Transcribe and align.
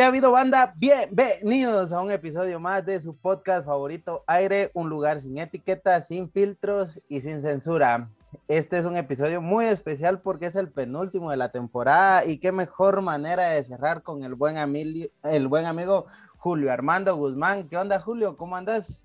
¿Qué 0.00 0.04
ha 0.04 0.06
habido, 0.06 0.32
banda? 0.32 0.72
Bienvenidos 0.78 1.92
a 1.92 2.00
un 2.00 2.10
episodio 2.10 2.58
más 2.58 2.86
de 2.86 2.98
su 2.98 3.14
podcast 3.14 3.66
favorito, 3.66 4.24
Aire, 4.26 4.70
un 4.72 4.88
lugar 4.88 5.20
sin 5.20 5.36
etiquetas, 5.36 6.06
sin 6.06 6.30
filtros 6.30 6.98
y 7.06 7.20
sin 7.20 7.42
censura. 7.42 8.08
Este 8.48 8.78
es 8.78 8.86
un 8.86 8.96
episodio 8.96 9.42
muy 9.42 9.66
especial 9.66 10.22
porque 10.22 10.46
es 10.46 10.56
el 10.56 10.70
penúltimo 10.70 11.30
de 11.30 11.36
la 11.36 11.52
temporada 11.52 12.24
y 12.24 12.38
qué 12.38 12.50
mejor 12.50 13.02
manera 13.02 13.50
de 13.50 13.62
cerrar 13.62 14.02
con 14.02 14.24
el 14.24 14.34
buen, 14.34 14.56
amili- 14.56 15.10
el 15.22 15.48
buen 15.48 15.66
amigo 15.66 16.06
Julio 16.38 16.72
Armando 16.72 17.14
Guzmán. 17.16 17.68
¿Qué 17.68 17.76
onda, 17.76 18.00
Julio? 18.00 18.38
¿Cómo 18.38 18.56
andas? 18.56 19.04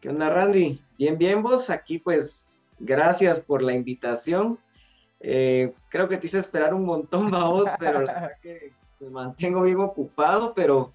¿Qué 0.00 0.08
onda, 0.08 0.30
Randy? 0.30 0.80
Bien, 0.96 1.18
bien, 1.18 1.42
vos. 1.42 1.68
Aquí, 1.68 1.98
pues, 1.98 2.70
gracias 2.78 3.40
por 3.40 3.60
la 3.60 3.72
invitación. 3.72 4.60
Eh, 5.18 5.72
creo 5.88 6.08
que 6.08 6.16
te 6.16 6.28
hice 6.28 6.38
esperar 6.38 6.74
un 6.74 6.84
montón, 6.84 7.28
vos, 7.32 7.68
pero 7.80 8.02
la 8.02 8.12
verdad 8.12 8.32
que 8.40 8.75
me 9.00 9.10
mantengo 9.10 9.62
bien 9.62 9.78
ocupado, 9.78 10.54
pero 10.54 10.92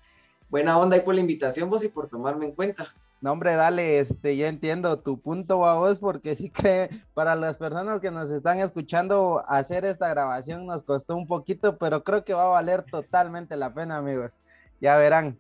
buena 0.50 0.78
onda 0.78 0.96
ahí 0.96 1.02
por 1.02 1.16
la 1.16 1.22
invitación, 1.22 1.70
vos, 1.70 1.84
y 1.84 1.90
por 1.90 2.08
tomarme 2.08 2.46
en 2.46 2.52
cuenta. 2.54 2.94
No, 3.22 3.34
hombre, 3.34 3.54
dale, 3.54 4.00
este, 4.00 4.36
yo 4.36 4.48
entiendo 4.48 4.98
tu 4.98 5.20
punto 5.20 5.64
a 5.66 5.76
vos, 5.76 6.00
porque 6.00 6.36
sí 6.36 6.50
que 6.50 6.90
para 7.14 7.36
las 7.36 7.58
personas 7.58 8.02
que 8.02 8.10
nos 8.10 8.32
están 8.32 8.60
escuchando, 8.60 9.44
hacer 9.48 9.86
esta 9.86 10.10
grabación 10.10 10.66
nos 10.66 10.82
costó 10.84 11.16
un 11.16 11.28
poquito, 11.28 11.78
pero 11.78 12.04
creo 12.04 12.24
que 12.26 12.34
va 12.34 12.44
a 12.44 12.48
valer 12.48 12.84
totalmente 12.84 13.56
la 13.58 13.74
pena, 13.74 13.98
amigos. 13.98 14.32
Ya 14.80 14.98
verán. 14.98 15.38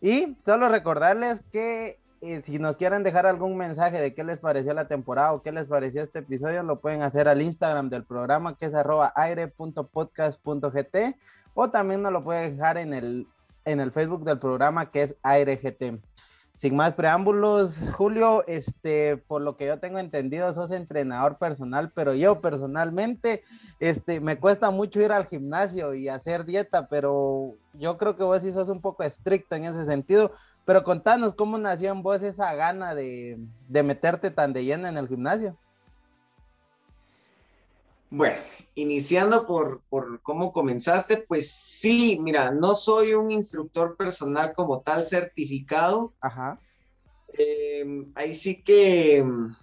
Y 0.00 0.36
solo 0.44 0.68
recordarles 0.68 1.42
que 1.52 2.00
eh, 2.22 2.42
si 2.42 2.58
nos 2.58 2.76
quieren 2.76 3.02
dejar 3.02 3.26
algún 3.26 3.56
mensaje 3.56 3.98
de 3.98 4.12
qué 4.12 4.24
les 4.24 4.40
pareció 4.40 4.74
la 4.74 4.88
temporada 4.88 5.32
o 5.32 5.40
qué 5.40 5.52
les 5.52 5.64
pareció 5.64 6.02
este 6.02 6.18
episodio, 6.18 6.62
lo 6.62 6.80
pueden 6.80 7.00
hacer 7.02 7.28
al 7.28 7.40
Instagram 7.40 7.88
del 7.88 8.04
programa, 8.04 8.58
que 8.58 8.66
es 8.66 8.74
arroba 8.74 9.10
aire.podcast.gt, 9.16 10.96
o 11.54 11.70
también 11.70 12.02
nos 12.02 12.12
lo 12.12 12.24
pueden 12.24 12.56
dejar 12.56 12.78
en 12.78 12.94
el, 12.94 13.26
en 13.64 13.80
el 13.80 13.92
Facebook 13.92 14.24
del 14.24 14.38
programa, 14.38 14.90
que 14.90 15.02
es 15.02 15.16
AireGT. 15.22 16.00
Sin 16.60 16.76
más 16.76 16.92
preámbulos, 16.92 17.78
Julio, 17.92 18.44
este, 18.46 19.16
por 19.16 19.40
lo 19.40 19.56
que 19.56 19.64
yo 19.64 19.78
tengo 19.78 19.98
entendido, 19.98 20.52
sos 20.52 20.72
entrenador 20.72 21.38
personal, 21.38 21.90
pero 21.94 22.12
yo 22.12 22.42
personalmente, 22.42 23.42
este, 23.78 24.20
me 24.20 24.38
cuesta 24.38 24.70
mucho 24.70 25.00
ir 25.00 25.10
al 25.10 25.24
gimnasio 25.24 25.94
y 25.94 26.08
hacer 26.08 26.44
dieta, 26.44 26.86
pero 26.88 27.54
yo 27.72 27.96
creo 27.96 28.14
que 28.14 28.24
vos 28.24 28.42
sí 28.42 28.52
sos 28.52 28.68
un 28.68 28.82
poco 28.82 29.04
estricto 29.04 29.54
en 29.54 29.64
ese 29.64 29.86
sentido. 29.86 30.32
Pero 30.66 30.84
contanos 30.84 31.32
cómo 31.32 31.56
nació 31.56 31.92
en 31.92 32.02
vos 32.02 32.22
esa 32.22 32.54
gana 32.54 32.94
de, 32.94 33.38
de 33.66 33.82
meterte 33.82 34.30
tan 34.30 34.52
de 34.52 34.62
lleno 34.62 34.86
en 34.86 34.98
el 34.98 35.08
gimnasio. 35.08 35.56
Bueno, 38.10 38.36
iniciando 38.74 39.46
por, 39.46 39.82
por 39.88 40.20
cómo 40.22 40.52
comenzaste, 40.52 41.18
pues 41.28 41.52
sí, 41.52 42.18
mira, 42.20 42.50
no 42.50 42.74
soy 42.74 43.14
un 43.14 43.30
instructor 43.30 43.96
personal 43.96 44.52
como 44.52 44.80
tal 44.80 45.04
certificado, 45.04 46.12
Ajá. 46.20 46.58
Eh, 47.38 48.04
ahí 48.16 48.34
sí 48.34 48.62
que 48.62 49.22
mm, 49.22 49.54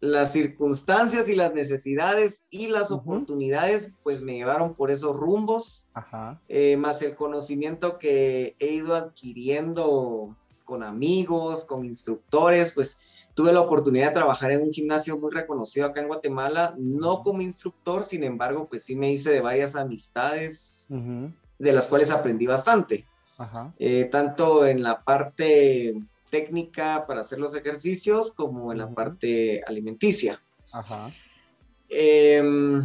las 0.00 0.32
circunstancias 0.32 1.28
y 1.28 1.34
las 1.34 1.54
necesidades 1.54 2.46
y 2.50 2.66
las 2.66 2.90
oportunidades 2.90 3.96
pues 4.02 4.20
me 4.20 4.34
llevaron 4.34 4.74
por 4.74 4.90
esos 4.90 5.16
rumbos, 5.16 5.88
Ajá. 5.94 6.40
eh, 6.48 6.76
más 6.76 7.00
el 7.00 7.16
conocimiento 7.16 7.96
que 7.96 8.54
he 8.58 8.74
ido 8.74 8.94
adquiriendo 8.94 10.36
con 10.64 10.82
amigos, 10.82 11.64
con 11.64 11.84
instructores, 11.84 12.72
pues 12.72 12.98
tuve 13.36 13.52
la 13.52 13.60
oportunidad 13.60 14.08
de 14.08 14.14
trabajar 14.14 14.50
en 14.50 14.62
un 14.62 14.72
gimnasio 14.72 15.18
muy 15.18 15.30
reconocido 15.30 15.86
acá 15.86 16.00
en 16.00 16.08
Guatemala, 16.08 16.74
no 16.78 17.20
como 17.20 17.42
instructor, 17.42 18.02
sin 18.02 18.24
embargo, 18.24 18.66
pues 18.66 18.84
sí 18.84 18.96
me 18.96 19.12
hice 19.12 19.30
de 19.30 19.42
varias 19.42 19.76
amistades 19.76 20.88
de 21.58 21.72
las 21.72 21.86
cuales 21.86 22.10
aprendí 22.10 22.46
bastante 22.46 23.04
Ajá. 23.36 23.74
eh, 23.78 24.06
tanto 24.06 24.66
en 24.66 24.82
la 24.82 25.02
parte 25.02 25.94
técnica 26.30 27.04
para 27.06 27.20
hacer 27.20 27.38
los 27.38 27.54
ejercicios 27.54 28.32
como 28.32 28.72
en 28.72 28.78
la 28.78 28.88
parte 28.88 29.60
alimenticia. 29.66 30.40
Ajá. 30.72 31.12
Em, 31.90 32.82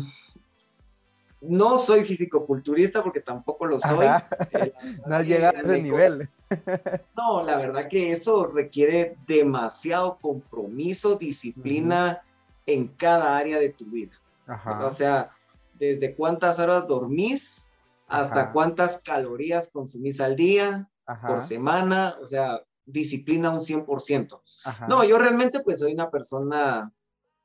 no 1.42 1.80
soy 1.80 2.06
fisicoculturista 2.06 3.04
porque 3.04 3.20
tampoco 3.20 3.66
lo 3.66 3.80
soy. 3.80 4.08
Eh, 4.52 4.74
No 5.08 5.16
has 5.16 5.26
llegado 5.26 5.58
a 5.58 5.62
ese 5.62 5.82
nivel. 5.82 6.30
No, 7.16 7.44
la 7.44 7.56
verdad 7.56 7.88
que 7.90 8.12
eso 8.12 8.46
requiere 8.46 9.16
demasiado 9.26 10.18
compromiso, 10.20 11.16
disciplina 11.16 12.24
en 12.66 12.90
cada 12.90 13.38
área 13.38 13.58
de 13.58 13.70
tu 13.70 13.86
vida. 13.86 14.20
Ajá. 14.48 14.86
O 14.86 14.90
sea, 14.90 15.32
desde 15.76 16.14
cuántas 16.14 16.60
horas 16.60 16.88
dormís 16.88 17.70
hasta 18.08 18.42
Ajá. 18.42 18.52
cuántas 18.52 19.02
calorías 19.02 19.72
consumís 19.72 20.20
al 20.20 20.36
día, 20.36 20.90
Ajá. 21.06 21.28
por 21.28 21.42
semana, 21.42 22.18
o 22.22 22.26
sea, 22.26 22.62
disciplina 22.86 23.52
un 23.52 23.62
100%. 23.62 24.42
Ajá. 24.66 24.88
No, 24.88 25.06
yo 25.06 25.18
realmente 25.18 25.62
pues 25.62 25.80
soy 25.80 25.94
una 25.94 26.12
persona 26.12 26.92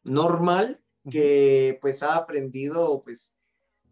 normal 0.02 0.80
que 1.08 1.78
pues 1.80 2.02
ha 2.02 2.16
aprendido 2.16 3.02
pues 3.04 3.35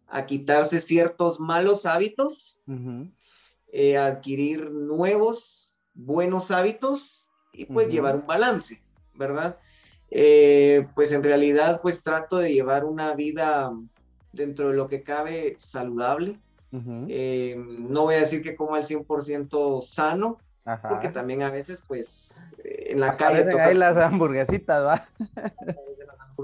a 0.07 0.25
quitarse 0.25 0.79
ciertos 0.79 1.39
malos 1.39 1.85
hábitos, 1.85 2.61
eh, 3.71 3.97
adquirir 3.97 4.71
nuevos 4.71 5.81
buenos 5.93 6.51
hábitos 6.51 7.29
y 7.51 7.65
pues 7.65 7.89
llevar 7.89 8.15
un 8.15 8.27
balance, 8.27 8.81
¿verdad? 9.13 9.57
Eh, 10.11 10.87
pues 10.95 11.11
en 11.11 11.23
realidad 11.23 11.81
pues 11.81 12.03
trato 12.03 12.37
de 12.37 12.53
llevar 12.53 12.85
una 12.85 13.15
vida 13.15 13.73
dentro 14.31 14.69
de 14.69 14.75
lo 14.75 14.87
que 14.87 15.03
cabe 15.03 15.55
saludable. 15.59 16.39
Eh, 17.07 17.55
no 17.57 18.03
voy 18.03 18.15
a 18.15 18.19
decir 18.19 18.41
que 18.43 18.53
como 18.53 18.75
al 18.75 18.83
100% 18.83 19.81
sano, 19.81 20.39
Ajá. 20.65 20.89
porque 20.89 21.07
también 21.07 21.41
a 21.41 21.49
veces, 21.49 21.81
pues, 21.87 22.53
en 22.65 22.99
la 22.99 23.15
calle 23.15 23.49
toca 23.49 23.67
ahí 23.67 23.75
las 23.75 23.95
hamburguesitas, 23.95 24.85
¿va? 24.85 25.01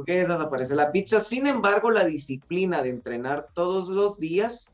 hamburguesas, 0.02 0.40
aparece 0.40 0.76
la 0.76 0.92
pizza. 0.92 1.20
Sin 1.20 1.48
embargo, 1.48 1.92
la 1.92 2.06
disciplina 2.06 2.82
de 2.82 2.90
entrenar 2.90 3.50
todos 3.54 3.88
los 3.88 4.20
días, 4.20 4.72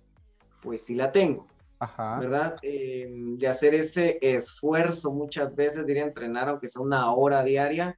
pues 0.61 0.85
sí 0.85 0.95
la 0.95 1.11
tengo, 1.11 1.47
Ajá. 1.79 2.19
¿verdad? 2.19 2.57
Eh, 2.61 3.07
de 3.09 3.47
hacer 3.47 3.75
ese 3.75 4.17
esfuerzo 4.21 5.11
muchas 5.11 5.55
veces 5.55 5.85
de 5.85 5.91
ir 5.93 5.99
a 5.99 6.05
entrenar, 6.05 6.49
aunque 6.49 6.67
sea 6.67 6.81
una 6.81 7.11
hora 7.11 7.43
diaria, 7.43 7.97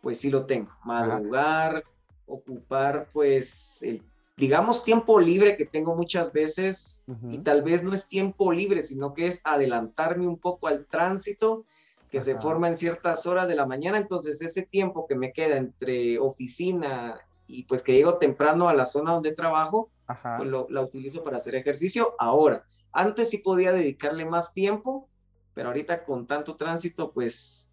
pues 0.00 0.18
sí 0.18 0.30
lo 0.30 0.46
tengo. 0.46 0.70
Madrugar, 0.84 1.84
ocupar, 2.26 3.08
pues, 3.12 3.82
el 3.82 4.02
digamos, 4.36 4.82
tiempo 4.82 5.20
libre 5.20 5.56
que 5.56 5.66
tengo 5.66 5.94
muchas 5.94 6.32
veces 6.32 7.04
y 7.28 7.38
tal 7.38 7.62
vez 7.62 7.84
no 7.84 7.92
es 7.92 8.08
tiempo 8.08 8.50
libre, 8.52 8.82
sino 8.82 9.14
que 9.14 9.26
es 9.26 9.40
adelantarme 9.44 10.26
un 10.26 10.38
poco 10.38 10.68
al 10.68 10.86
tránsito 10.86 11.64
que 12.12 12.20
se 12.20 12.38
forma 12.38 12.68
en 12.68 12.76
ciertas 12.76 13.26
horas 13.26 13.48
de 13.48 13.54
la 13.54 13.64
mañana, 13.64 13.96
entonces 13.96 14.42
ese 14.42 14.66
tiempo 14.66 15.06
que 15.06 15.14
me 15.14 15.32
queda 15.32 15.56
entre 15.56 16.18
oficina 16.18 17.18
y 17.46 17.64
pues 17.64 17.82
que 17.82 17.94
llego 17.94 18.18
temprano 18.18 18.68
a 18.68 18.74
la 18.74 18.84
zona 18.84 19.12
donde 19.12 19.32
trabajo, 19.32 19.88
Ajá. 20.06 20.36
pues 20.36 20.48
lo, 20.50 20.66
la 20.68 20.82
utilizo 20.82 21.24
para 21.24 21.38
hacer 21.38 21.54
ejercicio. 21.54 22.14
Ahora, 22.18 22.64
antes 22.92 23.30
sí 23.30 23.38
podía 23.38 23.72
dedicarle 23.72 24.26
más 24.26 24.52
tiempo, 24.52 25.08
pero 25.54 25.68
ahorita 25.68 26.04
con 26.04 26.26
tanto 26.26 26.54
tránsito, 26.54 27.12
pues 27.12 27.72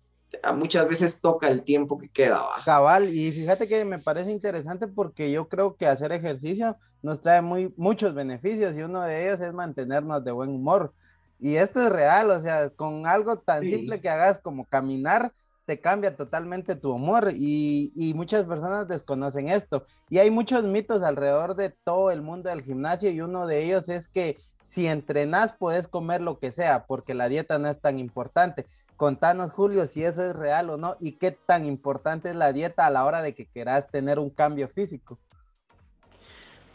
muchas 0.56 0.88
veces 0.88 1.19
toca 1.19 1.50
el 1.50 1.63
tiempo 1.63 1.97
que 1.97 2.07
queda. 2.07 2.42
¿va? 2.42 2.63
Cabal, 2.63 3.13
y 3.13 3.33
fíjate 3.33 3.68
que 3.68 3.83
me 3.83 4.00
parece 4.00 4.31
interesante 4.31 4.88
porque 4.88 5.33
yo 5.33 5.50
creo 5.50 5.75
que 5.75 5.85
hacer 5.85 6.13
ejercicio 6.13 6.77
nos 7.01 7.19
trae 7.19 7.42
muy, 7.42 7.74
muchos 7.75 8.13
beneficios 8.13 8.77
y 8.77 8.83
uno 8.83 9.01
de 9.01 9.27
ellos 9.27 9.42
es 9.42 9.51
mantenernos 9.51 10.24
de 10.24 10.31
buen 10.31 10.50
humor. 10.50 10.94
Y 11.39 11.56
esto 11.57 11.83
es 11.86 11.91
real, 11.91 12.31
o 12.31 12.41
sea, 12.41 12.69
con 12.71 13.07
algo 13.07 13.39
tan 13.39 13.65
Sí. 13.65 13.71
simple 13.71 14.01
que 14.01 14.09
hagas 14.09 14.39
como 14.39 14.65
caminar, 14.68 15.33
te 15.65 15.80
cambia 15.81 16.15
totalmente 16.15 16.75
tu 16.75 16.91
humor 16.94 17.31
y, 17.36 17.91
y 17.95 18.13
muchas 18.15 18.45
personas 18.45 18.88
desconocen 18.88 19.50
esto. 19.50 19.86
Y 20.09 20.18
hay 20.19 20.31
muchos 20.31 20.65
mitos 20.65 21.03
alrededor 21.03 21.56
de 21.56 21.69
todo 21.83 22.12
el 22.12 22.21
mundo 22.24 22.50
del 22.50 22.63
gimnasio 22.63 23.12
y 23.12 23.21
uno 23.21 23.47
de 23.47 23.63
ellos 23.65 23.89
es 23.89 24.07
que 24.09 24.38
si 24.63 24.88
entrenas 24.88 25.53
puedes 25.57 25.88
comer 25.88 26.21
lo 26.21 26.39
que 26.39 26.51
sea 26.51 26.86
porque 26.88 27.13
la 27.13 27.30
dieta 27.30 27.59
no 27.59 27.69
es 27.69 27.80
tan 27.81 28.00
importante. 28.00 28.65
Contanos, 28.97 29.51
Julio, 29.53 29.85
si 29.88 30.03
eso 30.03 30.25
es 30.25 30.35
real 30.35 30.69
o 30.71 30.77
no 30.77 30.95
y 31.00 31.13
qué 31.13 31.31
tan 31.31 31.65
importante 31.65 32.30
es 32.31 32.35
la 32.35 32.51
dieta 32.53 32.85
a 32.85 32.89
la 32.89 33.06
hora 33.06 33.21
de 33.21 33.33
que 33.35 33.47
quieras 33.47 33.89
tener 33.92 34.19
un 34.19 34.30
cambio 34.31 34.68
físico. 34.69 35.19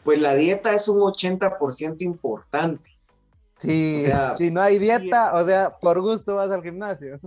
Pues 0.04 0.20
la 0.20 0.34
dieta 0.34 0.74
es 0.74 0.88
un 0.88 1.00
80% 1.00 2.04
importante. 2.04 2.93
O 3.56 3.60
sea, 3.60 4.36
si 4.36 4.50
no 4.50 4.60
hay 4.60 4.78
dieta, 4.78 5.34
o 5.34 5.44
sea, 5.44 5.76
por 5.80 6.00
gusto 6.00 6.34
vas 6.34 6.50
al 6.50 6.62
gimnasio. 6.62 7.20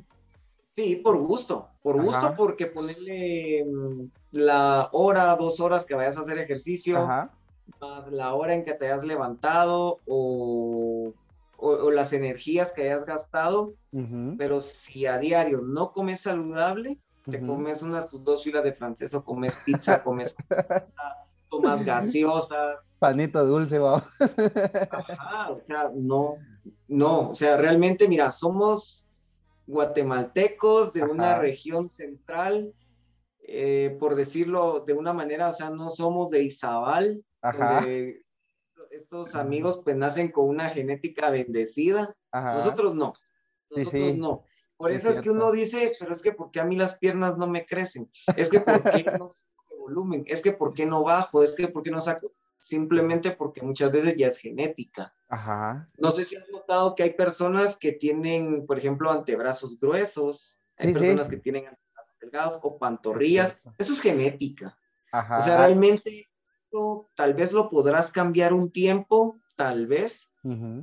Sí, 0.70 0.98
por 0.98 1.18
gusto, 1.18 1.70
por 1.82 2.00
gusto, 2.02 2.18
Ajá. 2.18 2.36
porque 2.36 2.68
ponerle 2.68 3.66
mm, 3.66 4.04
la 4.32 4.90
hora, 4.92 5.36
dos 5.36 5.60
horas 5.60 5.86
que 5.86 5.96
vayas 5.96 6.18
a 6.18 6.22
hacer 6.22 6.38
ejercicio, 6.38 7.00
Ajá. 7.00 7.32
más 7.82 8.12
la 8.12 8.34
hora 8.36 8.54
en 8.54 8.64
que 8.64 8.74
te 8.74 8.86
hayas 8.86 9.04
levantado 9.04 10.00
o, 10.06 11.14
o- 11.58 11.72
o 11.86 11.92
las 11.92 12.14
energías 12.14 12.74
que 12.74 12.84
hayas 12.84 13.06
gastado, 13.06 13.74
pero 14.38 14.62
si 14.62 15.08
a 15.08 15.18
diario 15.18 15.62
no 15.62 15.92
comes 15.92 16.22
saludable, 16.22 17.00
te 17.30 17.46
comes 17.46 17.82
unas 17.82 18.08
tus 18.08 18.24
dos 18.24 18.44
filas 18.44 18.64
de 18.64 18.74
francés 18.74 19.14
o 19.16 19.26
comes 19.26 19.56
pizza, 19.66 20.04
comes 20.04 20.36
tomas 21.50 21.84
gaseosa, 21.84 22.84
Panito 23.00 23.46
dulce, 23.46 23.80
va. 23.80 24.04
Ajá, 24.92 25.52
o 25.52 25.62
sea, 25.66 25.92
no, 25.94 26.38
no, 26.88 27.30
o 27.30 27.36
sea, 27.36 27.58
realmente, 27.58 28.08
mira, 28.08 28.32
somos 28.32 29.08
guatemaltecos 29.68 30.94
de 30.94 31.04
una 31.04 31.38
región 31.38 31.90
central, 31.90 32.74
eh, 33.42 33.96
por 34.00 34.16
decirlo 34.16 34.84
de 34.86 34.94
una 34.94 35.14
manera, 35.14 35.50
o 35.50 35.54
sea, 35.54 35.70
no 35.70 35.92
somos 35.92 36.32
de 36.32 36.44
Izabal, 36.44 37.24
Ajá, 37.42 37.82
donde 37.82 38.24
estos 38.92 39.36
amigos 39.36 39.82
pues 39.84 39.96
nacen 39.96 40.32
con 40.32 40.48
una 40.48 40.70
genética 40.70 41.30
bendecida, 41.30 42.16
ajá. 42.32 42.56
nosotros 42.56 42.96
no, 42.96 43.14
nosotros 43.70 43.92
sí. 43.92 44.18
no. 44.18 44.46
Por 44.78 44.92
Es 44.92 44.98
eso 44.98 45.10
es 45.10 45.22
que 45.22 45.32
uno 45.32 45.52
dice, 45.52 45.96
pero 46.00 46.12
es 46.12 46.22
que 46.22 46.34
¿por 46.34 46.52
qué 46.52 46.60
a 46.60 46.64
mí 46.66 46.76
las 46.76 47.00
piernas 47.00 47.36
no 47.38 47.48
me 47.48 47.66
crecen? 47.66 48.10
Es 48.36 48.50
que 48.50 48.60
¿por 48.62 48.84
qué 48.84 49.04
no 49.20 49.32
volumen? 49.80 50.24
Es 50.28 50.42
que 50.42 50.52
¿por 50.52 50.74
qué 50.74 50.86
no 50.86 51.04
bajo? 51.04 51.44
Es 51.44 51.56
que 51.56 51.68
¿por 51.68 51.82
qué 51.82 51.90
no 51.90 52.00
saco? 52.00 52.32
Simplemente 52.60 53.32
porque 53.32 53.62
muchas 53.62 53.92
veces 53.92 54.16
ya 54.18 54.28
es 54.28 54.38
genética. 54.38 55.14
Ajá. 55.30 55.90
No 55.98 56.12
sé 56.12 56.26
si 56.26 56.36
has 56.36 56.50
notado 56.50 56.96
que 56.96 57.04
hay 57.04 57.14
personas 57.14 57.78
que 57.78 57.92
tienen, 57.92 58.66
por 58.66 58.78
ejemplo, 58.78 59.12
antebrazos 59.12 59.80
gruesos, 59.80 60.60
hay 60.78 60.88
Sí, 60.88 60.94
sí. 60.94 61.00
personas 61.00 61.30
que 61.30 61.38
tienen 61.38 61.68
antebrazos 61.68 62.20
delgados 62.20 62.60
o 62.64 62.78
pantorrillas. 62.78 63.62
Eso 63.78 63.94
es 63.94 64.02
genética. 64.02 64.78
Ajá. 65.12 65.38
O 65.38 65.42
sea, 65.42 65.58
realmente 65.58 66.28
esto 66.64 67.10
tal 67.16 67.34
vez 67.34 67.54
lo 67.54 67.70
podrás 67.70 68.12
cambiar 68.12 68.54
un 68.54 68.72
tiempo, 68.72 69.40
tal 69.56 69.88
vez, 69.88 70.30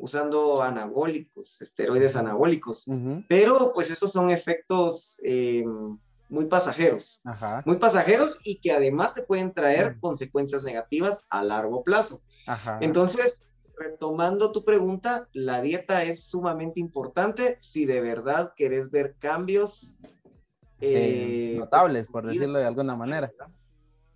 usando 0.00 0.62
anabólicos, 0.62 1.60
esteroides 1.60 2.16
anabólicos. 2.16 2.86
Pero 3.28 3.72
pues 3.72 3.90
estos 3.90 4.12
son 4.12 4.30
efectos 4.30 5.18
eh, 5.24 5.64
muy 6.28 6.46
pasajeros, 6.46 7.20
Ajá. 7.24 7.62
muy 7.66 7.76
pasajeros 7.76 8.38
y 8.44 8.58
que 8.58 8.72
además 8.72 9.14
te 9.14 9.22
pueden 9.22 9.52
traer 9.52 9.96
Mm. 9.96 10.00
consecuencias 10.00 10.62
negativas 10.62 11.26
a 11.30 11.44
largo 11.44 11.82
plazo. 11.84 12.22
Ajá. 12.46 12.78
Entonces, 12.80 13.46
retomando 13.76 14.52
tu 14.52 14.64
pregunta, 14.64 15.28
la 15.32 15.60
dieta 15.60 16.02
es 16.04 16.24
sumamente 16.24 16.80
importante 16.80 17.56
si 17.60 17.86
de 17.86 18.00
verdad 18.00 18.52
querés 18.56 18.90
ver 18.90 19.16
cambios 19.18 19.96
Eh, 20.80 21.54
eh, 21.54 21.58
notables, 21.58 22.06
por 22.08 22.26
decirlo 22.26 22.58
de 22.58 22.66
alguna 22.66 22.94
manera. 22.96 23.30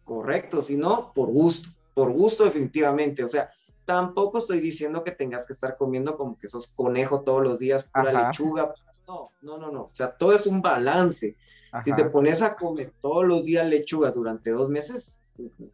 Correcto, 0.05 0.61
si 0.63 0.77
no, 0.77 1.13
por 1.15 1.29
gusto, 1.29 1.69
por 1.95 2.13
gusto 2.13 2.45
definitivamente. 2.45 3.23
O 3.25 3.29
sea, 3.29 3.51
tampoco 3.85 4.39
estoy 4.39 4.61
diciendo 4.61 5.03
que 5.05 5.13
tengas 5.13 5.47
que 5.47 5.53
estar 5.53 5.77
comiendo 5.77 6.17
como 6.17 6.39
que 6.39 6.49
sos 6.49 6.73
conejo 6.73 7.23
todos 7.23 7.43
los 7.43 7.59
días, 7.59 7.91
pura 7.93 8.11
Ajá. 8.11 8.29
lechuga. 8.29 8.75
No, 9.07 9.33
no, 9.41 9.57
no, 9.59 9.71
no. 9.71 9.83
O 9.85 9.89
sea, 9.89 10.15
todo 10.17 10.33
es 10.35 10.47
un 10.47 10.61
balance. 10.61 11.37
Si 11.83 11.95
te 11.95 12.03
Ajá. 12.03 12.11
pones 12.13 12.43
a 12.43 12.57
comer 12.57 12.93
todos 13.01 13.25
los 13.27 13.45
días 13.45 13.67
lechuga 13.67 14.11
durante 14.11 14.51
dos 14.51 14.69
meses, 14.69 15.21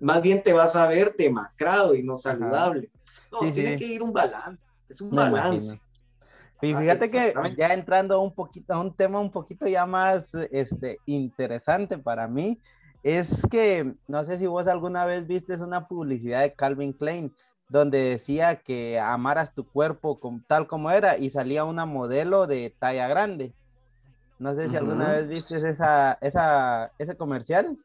más 0.01 0.21
bien 0.23 0.43
te 0.43 0.53
vas 0.53 0.77
a 0.77 0.87
ver 0.87 1.15
demacrado 1.17 1.95
y 1.95 2.03
no 2.03 2.17
saludable. 2.17 2.91
No, 3.33 3.39
Sí, 3.41 3.53
tiene 3.53 3.71
sí. 3.71 3.77
que 3.77 3.87
ir 3.87 4.03
un 4.03 4.13
balance. 4.13 4.67
Es 4.89 5.01
un 5.01 5.11
Me 5.11 5.17
balance. 5.17 5.67
imagino. 5.67 5.85
Y 6.63 6.73
Ah, 6.73 6.79
fíjate 6.81 7.11
que 7.11 7.35
ya 7.57 7.75
entrando 7.75 8.21
un 8.21 8.35
poquito 8.35 8.73
a 8.75 8.79
un 8.81 8.95
tema 8.95 9.21
un 9.21 9.31
poquito 9.31 9.67
ya 9.67 9.85
más 9.87 10.33
este 10.51 10.99
interesante 11.05 11.99
para 11.99 12.27
mí 12.29 12.61
es 13.03 13.47
que 13.51 13.95
no 14.07 14.25
sé 14.25 14.39
si 14.39 14.47
vos 14.47 14.67
alguna 14.67 15.05
vez 15.05 15.27
viste 15.27 15.55
una 15.63 15.87
publicidad 15.87 16.41
de 16.43 16.55
Calvin 16.55 16.93
Klein 16.95 17.35
donde 17.69 17.99
decía 17.99 18.57
que 18.57 18.99
amaras 18.99 19.53
tu 19.53 19.69
cuerpo 19.69 20.19
com- 20.21 20.43
tal 20.47 20.67
como 20.67 20.91
era 20.91 21.19
y 21.19 21.29
salía 21.29 21.65
una 21.65 21.85
modelo 21.87 22.47
de 22.47 22.75
talla 22.79 23.09
grande. 23.09 23.53
No 24.39 24.55
sé 24.55 24.69
si 24.69 24.77
alguna 24.77 25.05
Ujú. 25.05 25.13
vez 25.13 25.29
viste 25.29 25.55
esa, 25.57 26.19
esa, 26.21 26.93
ese 26.99 27.17
comercial. 27.17 27.79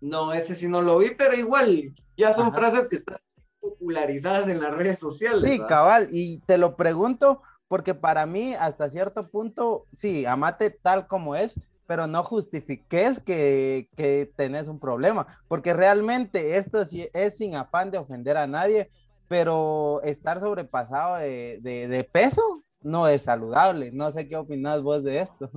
No, 0.00 0.32
ese 0.32 0.54
sí 0.54 0.66
no 0.68 0.80
lo 0.80 0.98
vi, 0.98 1.10
pero 1.16 1.34
igual, 1.34 1.94
ya 2.16 2.32
son 2.32 2.48
Ajá. 2.48 2.56
frases 2.56 2.88
que 2.88 2.96
están 2.96 3.18
popularizadas 3.60 4.48
en 4.48 4.60
las 4.60 4.72
redes 4.72 4.98
sociales. 4.98 5.42
Sí, 5.42 5.50
¿verdad? 5.52 5.68
cabal, 5.68 6.08
y 6.10 6.38
te 6.46 6.56
lo 6.56 6.74
pregunto 6.76 7.42
porque 7.68 7.94
para 7.94 8.24
mí 8.26 8.54
hasta 8.54 8.88
cierto 8.88 9.28
punto, 9.28 9.86
sí, 9.92 10.24
amate 10.26 10.70
tal 10.70 11.06
como 11.06 11.36
es, 11.36 11.54
pero 11.86 12.06
no 12.06 12.22
justifiques 12.24 13.20
que, 13.20 13.88
que 13.96 14.32
tenés 14.36 14.66
un 14.68 14.80
problema, 14.80 15.26
porque 15.48 15.74
realmente 15.74 16.56
esto 16.56 16.84
sí 16.84 17.08
es 17.12 17.36
sin 17.36 17.54
afán 17.54 17.90
de 17.90 17.98
ofender 17.98 18.36
a 18.38 18.46
nadie, 18.46 18.90
pero 19.28 20.00
estar 20.02 20.40
sobrepasado 20.40 21.16
de, 21.16 21.58
de- 21.62 21.86
de 21.88 22.04
peso 22.04 22.64
no 22.82 23.08
es 23.08 23.22
saludable. 23.22 23.90
No 23.92 24.10
sé 24.10 24.28
qué 24.28 24.36
opinas 24.36 24.82
vos 24.82 25.02
de 25.02 25.20
esto. 25.20 25.50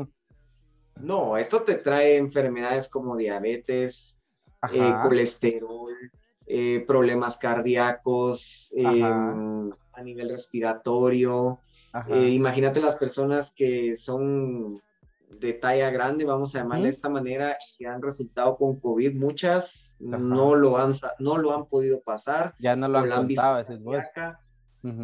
No, 0.95 1.37
esto 1.37 1.63
te 1.63 1.75
trae 1.75 2.17
enfermedades 2.17 2.87
como 2.87 3.17
diabetes, 3.17 4.21
eh, 4.71 4.93
colesterol, 5.01 5.91
eh, 6.45 6.83
problemas 6.85 7.37
cardíacos, 7.37 8.71
eh, 8.77 9.03
Ajá. 9.03 9.35
a 9.93 10.03
nivel 10.03 10.29
respiratorio. 10.29 11.59
Eh, 12.09 12.29
imagínate 12.29 12.79
las 12.79 12.95
personas 12.95 13.53
que 13.55 13.95
son 13.95 14.81
de 15.39 15.53
talla 15.53 15.89
grande, 15.89 16.25
vamos 16.25 16.55
a 16.55 16.59
llamarle 16.59 16.85
de 16.85 16.89
esta 16.91 17.09
manera, 17.09 17.57
que 17.77 17.87
han 17.87 18.01
resultado 18.01 18.55
con 18.55 18.79
COVID, 18.79 19.15
muchas 19.15 19.95
Ajá. 20.07 20.17
no 20.19 20.53
lo, 20.55 20.77
han, 20.77 20.91
no 21.19 21.37
lo 21.37 21.55
han 21.55 21.65
podido 21.65 22.01
pasar. 22.01 22.53
ya 22.59 22.75
no 22.75 22.87
lo 22.87 22.99
han 22.99 23.09
contado, 23.09 23.63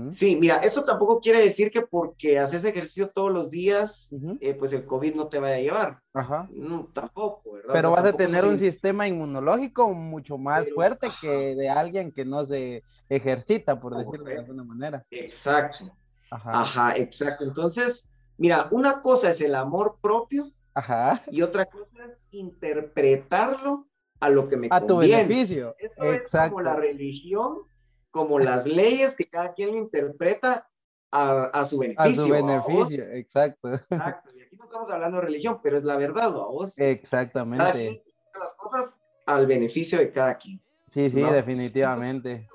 Sí, 0.10 0.36
mira, 0.36 0.58
esto 0.58 0.84
tampoco 0.84 1.22
quiere 1.22 1.40
decir 1.40 1.72
que 1.72 1.82
porque 1.84 2.38
haces 2.38 2.66
ejercicio 2.66 3.08
todos 3.10 3.32
los 3.32 3.50
días, 3.50 4.14
eh, 4.42 4.54
pues 4.54 4.74
el 4.74 4.86
COVID 4.86 5.16
no 5.16 5.28
te 5.30 5.40
vaya 5.40 5.56
a 5.56 5.60
llevar. 5.60 6.00
Ajá. 6.14 6.50
No, 6.52 6.90
tampoco, 6.94 7.54
¿verdad? 7.54 7.70
O 7.70 7.74
Pero 7.74 7.94
sea, 7.94 8.02
vas 8.02 8.14
a 8.14 8.18
tener 8.18 8.40
eso 8.40 8.50
un 8.50 8.60
sistema 8.60 9.08
inmunológico 9.08 9.90
mucho 9.94 10.38
más 10.38 10.66
Pero, 10.66 10.76
fuerte 10.76 11.08
ajá. 11.08 11.18
que 11.22 11.56
de 11.56 11.70
alguien 11.70 12.12
que 12.12 12.26
no 12.26 12.44
se 12.44 12.84
ejercita, 13.08 13.80
por 13.80 13.96
decirlo 13.96 14.26
de 14.26 14.40
alguna 14.40 14.66
manera. 14.66 15.06
Exacto, 15.12 15.86
Ajá. 16.30 16.60
ajá, 16.62 16.98
exacto. 16.98 17.46
Entonces, 17.46 18.10
mira, 18.38 18.68
una 18.72 19.02
cosa 19.02 19.30
es 19.30 19.40
el 19.40 19.56
amor 19.56 19.98
propio 20.02 20.52
Ajá. 20.74 21.24
y 21.32 21.42
otra 21.42 21.66
cosa 21.68 22.06
es 22.06 22.18
interpretarlo 22.32 23.88
a 24.20 24.30
lo 24.30 24.50
que 24.50 24.58
me 24.58 24.68
A 24.72 24.82
tu 24.82 24.96
conviene. 24.96 25.24
beneficio. 25.24 25.74
Esto 25.80 26.04
es 26.04 26.18
Exacto. 26.18 26.56
como 26.56 26.64
la 26.64 26.76
religión, 26.76 27.60
como 28.12 28.40
las 28.40 28.66
leyes 28.66 29.16
que 29.16 29.26
cada 29.26 29.54
quien 29.54 29.72
lo 29.72 29.78
interpreta 29.78 30.70
a, 31.12 31.46
a 31.46 31.66
su 31.66 31.78
A 31.78 31.80
beneficio. 31.82 32.24
su 32.26 32.32
¿va 32.32 32.40
vos? 32.60 32.68
beneficio. 32.90 33.04
Exacto. 33.14 33.74
Exacto. 33.74 34.30
Y 34.36 34.42
aquí 34.42 34.56
no 34.58 34.66
estamos 34.66 34.90
hablando 34.90 35.18
de 35.18 35.24
religión, 35.24 35.60
pero 35.64 35.78
es 35.78 35.84
la 35.84 35.96
verdad, 35.98 36.34
¿va 36.34 36.48
vos? 36.48 36.76
Cada 36.76 36.90
Exactamente. 36.90 37.72
quien 37.74 37.88
hace 37.90 38.04
las 38.40 38.54
cosas 38.56 39.02
al 39.26 39.46
beneficio 39.48 40.00
de 40.00 40.12
cada 40.12 40.38
quien. 40.38 40.62
Sí, 40.88 41.10
sí, 41.10 41.22
¿no? 41.22 41.32
definitivamente. 41.32 42.48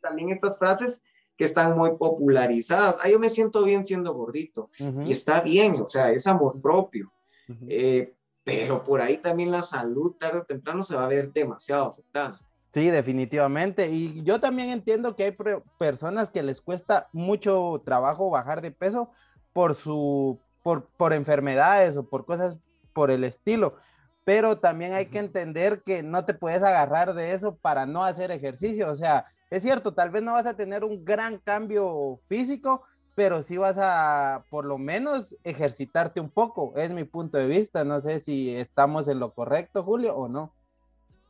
También 0.00 0.30
estas 0.30 0.58
frases 0.58 1.04
que 1.36 1.44
están 1.44 1.76
muy 1.76 1.96
popularizadas. 1.96 2.96
Ah, 3.02 3.08
yo 3.08 3.18
me 3.18 3.28
siento 3.28 3.62
bien 3.64 3.84
siendo 3.84 4.14
gordito. 4.14 4.70
Ujú, 4.80 5.02
Y 5.02 5.12
está 5.12 5.40
bien, 5.40 5.80
o 5.80 5.86
sea, 5.88 6.10
es 6.10 6.26
amor 6.26 6.60
propio. 6.60 7.12
ujú. 7.48 7.66
Eh, 7.68 8.12
pero 8.44 8.84
por 8.84 9.00
ahí 9.00 9.18
también 9.18 9.50
la 9.50 9.62
salud 9.62 10.14
tarde 10.14 10.38
o 10.38 10.44
temprano 10.44 10.82
se 10.84 10.94
va 10.94 11.04
a 11.04 11.08
ver 11.08 11.32
demasiado 11.32 11.86
afectada. 11.86 12.40
Sí, 12.76 12.90
definitivamente. 12.90 13.88
Y 13.88 14.22
yo 14.22 14.38
también 14.38 14.68
entiendo 14.68 15.16
que 15.16 15.24
hay 15.24 15.36
personas 15.78 16.28
que 16.28 16.42
les 16.42 16.60
cuesta 16.60 17.08
mucho 17.10 17.80
trabajo 17.86 18.28
bajar 18.28 18.60
de 18.60 18.70
peso 18.70 19.10
por 19.54 19.74
su, 19.74 20.38
por, 20.62 20.84
por 20.98 21.14
enfermedades 21.14 21.96
o 21.96 22.06
por 22.06 22.26
cosas 22.26 22.58
por 22.92 23.10
el 23.10 23.24
estilo. 23.24 23.76
Pero 24.24 24.58
también 24.58 24.92
hay 24.92 25.06
que 25.06 25.20
entender 25.20 25.82
que 25.84 26.02
no 26.02 26.26
te 26.26 26.34
puedes 26.34 26.62
agarrar 26.62 27.14
de 27.14 27.32
eso 27.32 27.56
para 27.56 27.86
no 27.86 28.04
hacer 28.04 28.30
ejercicio. 28.30 28.90
O 28.90 28.96
sea, 28.96 29.24
es 29.48 29.62
cierto, 29.62 29.94
tal 29.94 30.10
vez 30.10 30.22
no 30.22 30.34
vas 30.34 30.44
a 30.44 30.54
tener 30.54 30.84
un 30.84 31.02
gran 31.02 31.38
cambio 31.38 32.20
físico, 32.28 32.82
pero 33.14 33.42
sí 33.42 33.56
vas 33.56 33.78
a 33.78 34.44
por 34.50 34.66
lo 34.66 34.76
menos 34.76 35.34
ejercitarte 35.44 36.20
un 36.20 36.28
poco. 36.28 36.74
Es 36.76 36.90
mi 36.90 37.04
punto 37.04 37.38
de 37.38 37.46
vista. 37.46 37.84
No 37.84 38.02
sé 38.02 38.20
si 38.20 38.54
estamos 38.54 39.08
en 39.08 39.18
lo 39.18 39.32
correcto, 39.32 39.82
Julio, 39.82 40.14
o 40.14 40.28
no. 40.28 40.52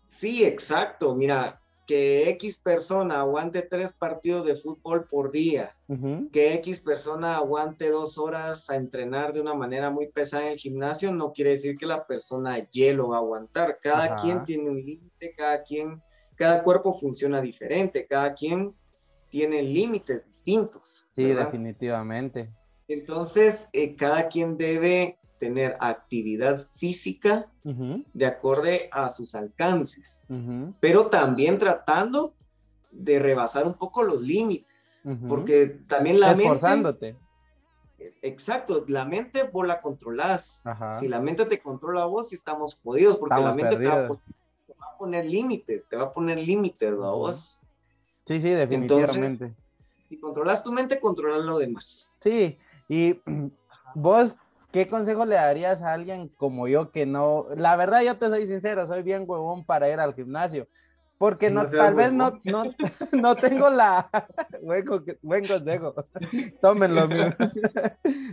Sí, 0.07 0.45
exacto. 0.45 1.15
Mira, 1.15 1.61
que 1.87 2.29
X 2.31 2.59
persona 2.59 3.21
aguante 3.21 3.63
tres 3.63 3.93
partidos 3.93 4.45
de 4.45 4.57
fútbol 4.57 5.05
por 5.05 5.31
día, 5.31 5.75
que 6.33 6.55
X 6.55 6.81
persona 6.81 7.37
aguante 7.37 7.91
dos 7.91 8.19
horas 8.19 8.69
a 8.71 8.77
entrenar 8.77 9.33
de 9.33 9.41
una 9.41 9.55
manera 9.55 9.91
muy 9.91 10.09
pesada 10.09 10.47
en 10.47 10.53
el 10.53 10.59
gimnasio, 10.59 11.13
no 11.13 11.33
quiere 11.33 11.51
decir 11.53 11.77
que 11.79 11.87
la 11.87 12.05
persona 12.05 12.59
Y 12.59 12.93
lo 12.93 13.09
va 13.11 13.17
a 13.17 13.21
aguantar. 13.21 13.79
Cada 13.81 14.05
Ajá. 14.07 14.17
quien 14.17 14.45
tiene 14.45 14.71
un 14.71 14.85
límite, 14.85 15.33
cada 15.37 15.63
quien, 15.63 16.03
cada 16.35 16.63
cuerpo 16.63 16.93
funciona 16.93 17.41
diferente, 17.41 18.05
cada 18.07 18.35
quien 18.35 18.75
tiene 19.31 19.63
límites 19.63 20.27
distintos. 20.27 21.07
Sí, 21.11 21.27
¿verdad? 21.27 21.47
definitivamente. 21.47 22.51
Entonces, 22.89 23.69
eh, 23.73 23.95
cada 23.97 24.29
quien 24.29 24.57
debe 24.57 25.19
tener 25.39 25.77
actividad 25.81 26.59
física 26.77 27.51
de 28.13 28.27
acorde 28.27 28.89
a 28.93 29.09
sus 29.09 29.35
alcances, 29.35 30.33
pero 30.81 31.07
también 31.07 31.59
tratando 31.59 32.35
de 32.91 33.19
rebasar 33.19 33.67
un 33.67 33.75
poco 33.75 34.03
los 34.03 34.23
límites, 34.23 35.03
porque 35.29 35.67
también 35.89 36.21
la 36.21 36.29
mente, 36.29 36.45
Esforzándote. 36.45 37.17
exacto, 38.23 38.85
la 38.89 39.05
mente 39.05 39.49
vos 39.53 39.67
la 39.67 39.81
controlás. 39.81 40.63
Ajá. 40.65 40.95
Si 40.95 41.09
la 41.09 41.21
mente 41.21 41.45
te 41.45 41.61
controla 41.61 42.03
a 42.03 42.07
vos, 42.07 42.33
estamos 42.33 42.81
jodidos, 42.83 43.19
porque 43.19 43.35
Estamos 43.35 43.51
la 43.51 43.63
mente 43.63 43.77
te 43.77 43.87
va, 43.89 44.07
a 44.07 44.09
te 44.09 44.75
va 44.81 44.87
a 44.95 44.99
poner 44.99 45.27
límites, 45.27 45.87
te 45.89 45.97
va 45.97 46.05
a 46.05 46.13
poner 46.13 46.39
límites, 46.39 46.93
¿va 46.93 47.11
Ujú. 47.11 47.19
vos? 47.19 47.61
Sí, 48.25 48.41
sí, 48.41 48.51
definitivamente. 48.51 49.55
Si 50.09 50.19
controlas 50.19 50.63
tu 50.63 50.73
mente, 50.73 51.01
controlas 51.01 51.45
lo 51.45 51.59
demás. 51.59 52.11
Sí, 52.21 52.59
y 52.89 53.21
vos, 53.95 54.37
¿qué 54.77 54.89
consejo 54.89 55.25
le 55.25 55.37
darías 55.37 55.83
a 55.83 55.93
alguien 55.95 56.29
como 56.37 56.69
yo 56.69 56.91
que 56.93 57.07
no, 57.07 57.47
la 57.57 57.77
verdad 57.77 58.03
yo 58.03 58.19
te 58.19 58.29
soy 58.29 58.47
sincero, 58.47 58.87
soy 58.87 59.03
bien 59.03 59.25
huevón 59.27 59.65
para 59.65 59.89
ir 59.91 59.99
al 60.01 60.15
gimnasio, 60.15 60.69
porque 61.19 61.51
no, 61.51 61.63
No 61.63 61.69
tal 61.71 61.95
vez 61.95 62.13
no, 62.13 62.25
huevón. 62.27 62.43
no, 62.45 62.65
no 63.13 63.35
tengo 63.41 63.71
la, 63.71 64.11
buen, 64.63 64.85
buen 65.23 65.47
consejo, 65.49 65.95
tómenlo. 66.61 67.09
mío. 67.09 67.35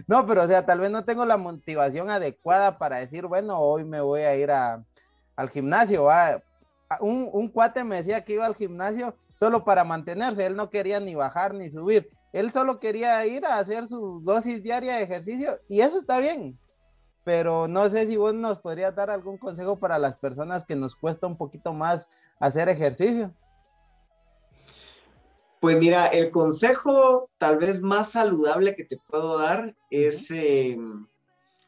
No, 0.08 0.26
pero 0.26 0.44
o 0.44 0.48
sea, 0.48 0.66
tal 0.66 0.82
vez 0.82 0.92
no 0.92 1.06
tengo 1.06 1.24
la 1.26 1.38
motivación 1.38 2.10
adecuada 2.10 2.78
para 2.78 2.98
decir, 2.98 3.26
bueno, 3.26 3.60
hoy 3.60 3.86
me 3.86 4.02
voy 4.02 4.22
a 4.22 4.36
ir 4.36 4.52
a, 4.52 4.84
al 5.38 5.50
gimnasio, 5.50 6.04
va. 6.04 6.42
A- 6.90 6.98
Un, 7.00 7.30
un 7.32 7.48
cuate 7.50 7.84
me 7.86 7.96
decía 7.96 8.24
que 8.26 8.34
iba 8.34 8.46
al 8.46 8.56
gimnasio 8.56 9.18
solo 9.34 9.64
para 9.64 9.84
mantenerse, 9.86 10.46
él 10.46 10.56
no 10.56 10.70
quería 10.70 11.00
ni 11.00 11.16
bajar 11.16 11.54
ni 11.54 11.70
subir, 11.70 12.10
él 12.34 12.52
solo 12.52 12.80
quería 12.80 13.26
ir 13.28 13.46
a 13.46 13.58
hacer 13.58 13.88
su 13.88 14.20
dosis 14.24 14.62
diaria 14.62 14.96
de 14.96 15.04
ejercicio 15.04 15.60
y 15.70 15.82
eso 15.82 16.00
está 16.00 16.20
bien, 16.20 16.60
pero 17.24 17.68
no 17.68 17.88
sé 17.90 18.08
si 18.08 18.18
vos 18.18 18.34
nos 18.34 18.60
podrías 18.60 18.96
dar 18.96 19.12
algún 19.12 19.38
consejo 19.38 19.78
para 19.78 20.00
las 20.00 20.16
personas 20.16 20.66
que 20.66 20.76
nos 20.76 20.96
cuesta 20.96 21.28
un 21.28 21.38
poquito 21.38 21.74
más 21.74 22.10
hacer 22.40 22.70
ejercicio. 22.70 23.32
Pues 25.62 25.78
mira, 25.78 26.08
el 26.08 26.32
consejo 26.32 27.30
tal 27.38 27.58
vez 27.58 27.82
más 27.82 28.12
saludable 28.12 28.76
que 28.76 28.84
te 28.84 28.98
puedo 28.98 29.38
dar 29.38 29.74
es 29.92 30.30
eh, 30.32 30.78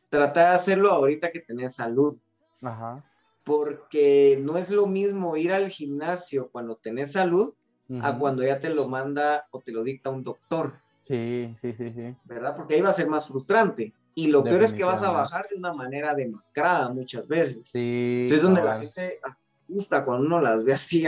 tratar 0.10 0.50
de 0.50 0.56
hacerlo 0.56 0.92
ahorita 0.92 1.32
que 1.32 1.40
tenés 1.40 1.76
salud, 1.76 2.18
Ajá. 2.62 3.06
porque 3.46 4.38
no 4.42 4.58
es 4.58 4.70
lo 4.72 4.88
mismo 4.88 5.38
ir 5.38 5.54
al 5.54 5.70
gimnasio 5.70 6.50
cuando 6.52 6.76
tenés 6.76 7.14
salud 7.14 7.54
a 8.02 8.18
cuando 8.18 8.44
ya 8.44 8.60
te 8.60 8.70
lo 8.70 8.88
manda 8.88 9.48
o 9.52 9.60
te 9.62 9.72
lo 9.72 9.84
dicta 9.84 10.10
un 10.10 10.24
doctor, 10.24 10.80
Sí, 11.06 11.54
sí, 11.62 11.72
sí, 11.74 11.92
sí. 11.92 12.16
¿verdad? 12.24 12.56
Porque 12.56 12.74
ahí 12.74 12.82
va 12.82 12.90
a 12.90 12.94
ser 12.94 13.08
más 13.08 13.28
frustrante. 13.28 13.94
Y 14.16 14.30
lo 14.30 14.44
peor 14.44 14.64
es 14.64 14.74
que 14.74 14.84
vas 14.84 15.04
a 15.04 15.12
bajar 15.12 15.48
de 15.50 15.56
una 15.56 15.72
manera 15.72 16.16
demacrada 16.16 16.90
muchas 16.90 17.28
veces. 17.28 17.62
Sí. 17.70 18.22
Entonces, 18.24 18.42
donde 18.42 18.64
la 18.64 18.80
gente 18.80 19.20
asusta 19.68 20.04
cuando 20.04 20.26
uno 20.26 20.42
las 20.42 20.64
ve 20.64 20.74
así, 20.74 21.06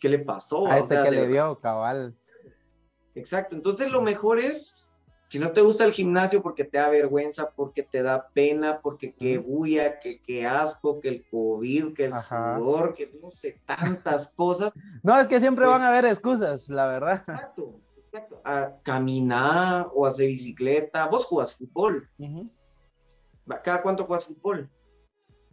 ¿qué 0.00 0.08
le 0.08 0.18
pasó? 0.18 0.66
A 0.66 0.76
O 0.76 0.78
este 0.82 0.96
sea, 0.96 1.04
que 1.04 1.12
le 1.12 1.28
dio, 1.28 1.56
cabal. 1.60 2.16
Exacto, 3.14 3.54
entonces 3.54 3.92
lo 3.92 4.02
mejor 4.02 4.40
es, 4.40 4.77
si 5.28 5.38
no 5.38 5.50
te 5.52 5.60
gusta 5.60 5.84
el 5.84 5.92
gimnasio 5.92 6.42
porque 6.42 6.64
te 6.64 6.78
da 6.78 6.88
vergüenza, 6.88 7.50
porque 7.54 7.82
te 7.82 8.02
da 8.02 8.28
pena, 8.28 8.80
porque 8.80 9.12
qué 9.12 9.36
bulla, 9.38 9.98
que 10.00 10.20
qué 10.22 10.46
asco, 10.46 11.00
que 11.00 11.08
el 11.08 11.24
COVID, 11.30 11.92
que 11.94 12.06
el 12.06 12.12
Ajá. 12.14 12.56
sudor, 12.58 12.94
que 12.94 13.12
no 13.22 13.30
sé, 13.30 13.60
tantas 13.66 14.32
cosas. 14.34 14.72
No, 15.02 15.18
es 15.20 15.26
que 15.26 15.38
siempre 15.40 15.66
Pues- 15.66 15.78
van 15.78 15.82
a 15.82 15.88
haber 15.88 16.06
excusas, 16.06 16.68
la 16.70 16.86
verdad. 16.86 17.22
Exacto, 17.28 17.74
exacto. 18.06 18.40
A 18.44 18.72
caminar 18.82 19.88
o 19.94 20.06
hacer 20.06 20.28
bicicleta. 20.28 21.06
Vos 21.06 21.24
jugás 21.26 21.54
fútbol. 21.54 22.08
¿Cada 23.62 23.82
cuánto 23.82 24.04
juegas 24.04 24.26
fútbol? 24.26 24.68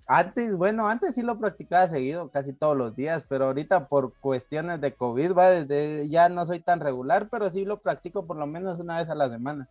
Antes, 0.08 0.56
bueno, 0.56 0.88
antes 0.88 1.16
sí 1.16 1.24
lo 1.24 1.40
practicaba 1.40 1.90
seguido, 1.90 2.30
casi 2.30 2.54
todos 2.54 2.78
los 2.78 2.96
días, 2.96 3.26
pero 3.28 3.46
ahorita 3.46 3.88
por 3.88 4.14
cuestiones 4.20 4.80
de 4.80 4.94
COVID, 4.94 5.34
va, 5.34 5.50
desde, 5.50 6.08
ya 6.10 6.30
no 6.30 6.46
soy 6.46 6.60
tan 6.60 6.80
regular, 6.80 7.28
pero 7.30 7.50
sí 7.50 7.66
lo 7.66 7.80
practico 7.82 8.26
por 8.26 8.38
lo 8.38 8.46
menos 8.46 8.80
una 8.80 9.00
vez 9.00 9.10
a 9.10 9.16
la 9.16 9.30
semana. 9.30 9.68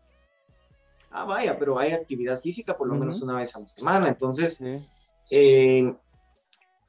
Ah, 1.12 1.24
vaya, 1.24 1.56
pero 1.56 1.78
hay 1.78 1.92
actividad 1.92 2.40
física 2.40 2.76
por 2.76 2.88
lo 2.88 2.96
menos 2.96 3.16
Ujú. 3.18 3.26
una 3.26 3.34
vez 3.36 3.54
a 3.54 3.60
la 3.60 3.66
semana. 3.68 4.08
Entonces, 4.08 4.56
Sí. 4.56 4.84
eh, 5.30 5.94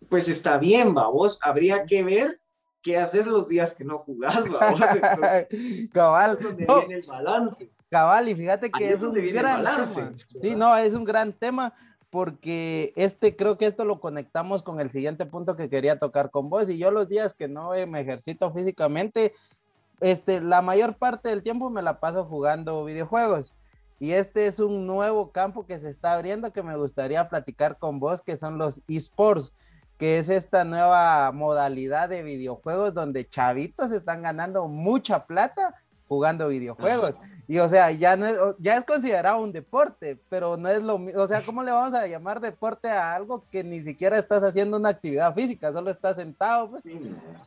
pues 0.09 0.27
está 0.27 0.57
bien, 0.57 0.95
va. 0.97 1.07
Vos 1.07 1.37
habría 1.43 1.85
que 1.85 2.03
ver 2.03 2.39
qué 2.81 2.97
haces 2.97 3.27
los 3.27 3.47
días 3.47 3.75
que 3.75 3.83
no 3.83 3.99
jugás, 3.99 4.43
va. 4.51 4.71
Vos, 4.71 4.79
entonces, 5.49 5.89
cabal, 5.93 6.39
donde 6.41 6.65
no, 6.65 6.77
viene 6.79 6.95
el 6.95 7.07
balance. 7.07 7.71
cabal, 7.91 8.27
y 8.29 8.35
fíjate 8.35 8.71
que 8.71 8.83
Ahí 8.85 8.91
es 8.91 8.99
es 8.99 9.03
un 9.03 9.13
gran 9.13 9.63
tema. 9.63 10.13
Sí, 10.41 10.55
no, 10.55 10.75
es 10.75 10.95
un 10.95 11.03
gran 11.03 11.31
tema 11.31 11.71
porque 12.15 12.93
este 12.95 13.35
creo 13.35 13.57
que 13.57 13.65
esto 13.65 13.83
lo 13.83 13.99
conectamos 13.99 14.63
con 14.63 14.79
el 14.79 14.89
siguiente 14.89 15.25
punto 15.25 15.57
que 15.57 15.69
quería 15.69 15.99
tocar 15.99 16.31
con 16.31 16.49
vos 16.49 16.69
y 16.69 16.77
yo 16.77 16.89
los 16.89 17.09
días 17.09 17.33
que 17.33 17.49
no 17.49 17.73
eh, 17.75 17.85
me 17.87 17.99
ejercito 17.99 18.53
físicamente, 18.53 19.33
este, 19.99 20.39
la 20.39 20.61
mayor 20.61 20.95
parte 20.95 21.27
del 21.27 21.43
tiempo 21.43 21.69
me 21.69 21.81
la 21.81 21.99
paso 21.99 22.23
jugando 22.23 22.85
videojuegos. 22.85 23.53
Y 23.99 24.13
este 24.13 24.45
es 24.45 24.61
un 24.61 24.87
nuevo 24.87 25.33
campo 25.33 25.65
que 25.65 25.77
se 25.77 25.89
está 25.89 26.13
abriendo 26.13 26.53
que 26.53 26.63
me 26.63 26.77
gustaría 26.77 27.27
platicar 27.27 27.79
con 27.79 27.99
vos, 27.99 28.21
que 28.21 28.37
son 28.37 28.57
los 28.57 28.81
esports, 28.87 29.51
que 29.97 30.17
es 30.17 30.29
esta 30.29 30.63
nueva 30.63 31.33
modalidad 31.33 32.07
de 32.07 32.23
videojuegos 32.23 32.93
donde 32.93 33.27
chavitos 33.27 33.91
están 33.91 34.21
ganando 34.21 34.69
mucha 34.69 35.25
plata 35.25 35.75
jugando 36.07 36.47
videojuegos. 36.47 37.15
Y 37.47 37.59
o 37.59 37.67
sea, 37.69 37.91
ya 37.91 38.15
no 38.17 38.25
es, 38.25 38.37
ya 38.59 38.75
es 38.75 38.83
considerado 38.85 39.37
un 39.39 39.51
deporte, 39.51 40.17
pero 40.29 40.57
no 40.57 40.67
es 40.69 40.81
lo 40.81 40.97
mismo. 40.97 41.21
O 41.21 41.27
sea, 41.27 41.43
¿cómo 41.43 41.61
le 41.61 41.71
vamos 41.71 41.93
a 41.93 42.07
llamar 42.07 42.39
deporte 42.41 42.87
a 42.89 43.13
algo 43.13 43.43
que 43.51 43.63
ni 43.63 43.81
siquiera 43.81 44.17
estás 44.17 44.41
haciendo 44.43 44.77
una 44.77 44.89
actividad 44.89 45.33
física, 45.35 45.71
solo 45.71 45.91
estás 45.91 46.15
sentado? 46.15 46.71
pues? 46.71 46.83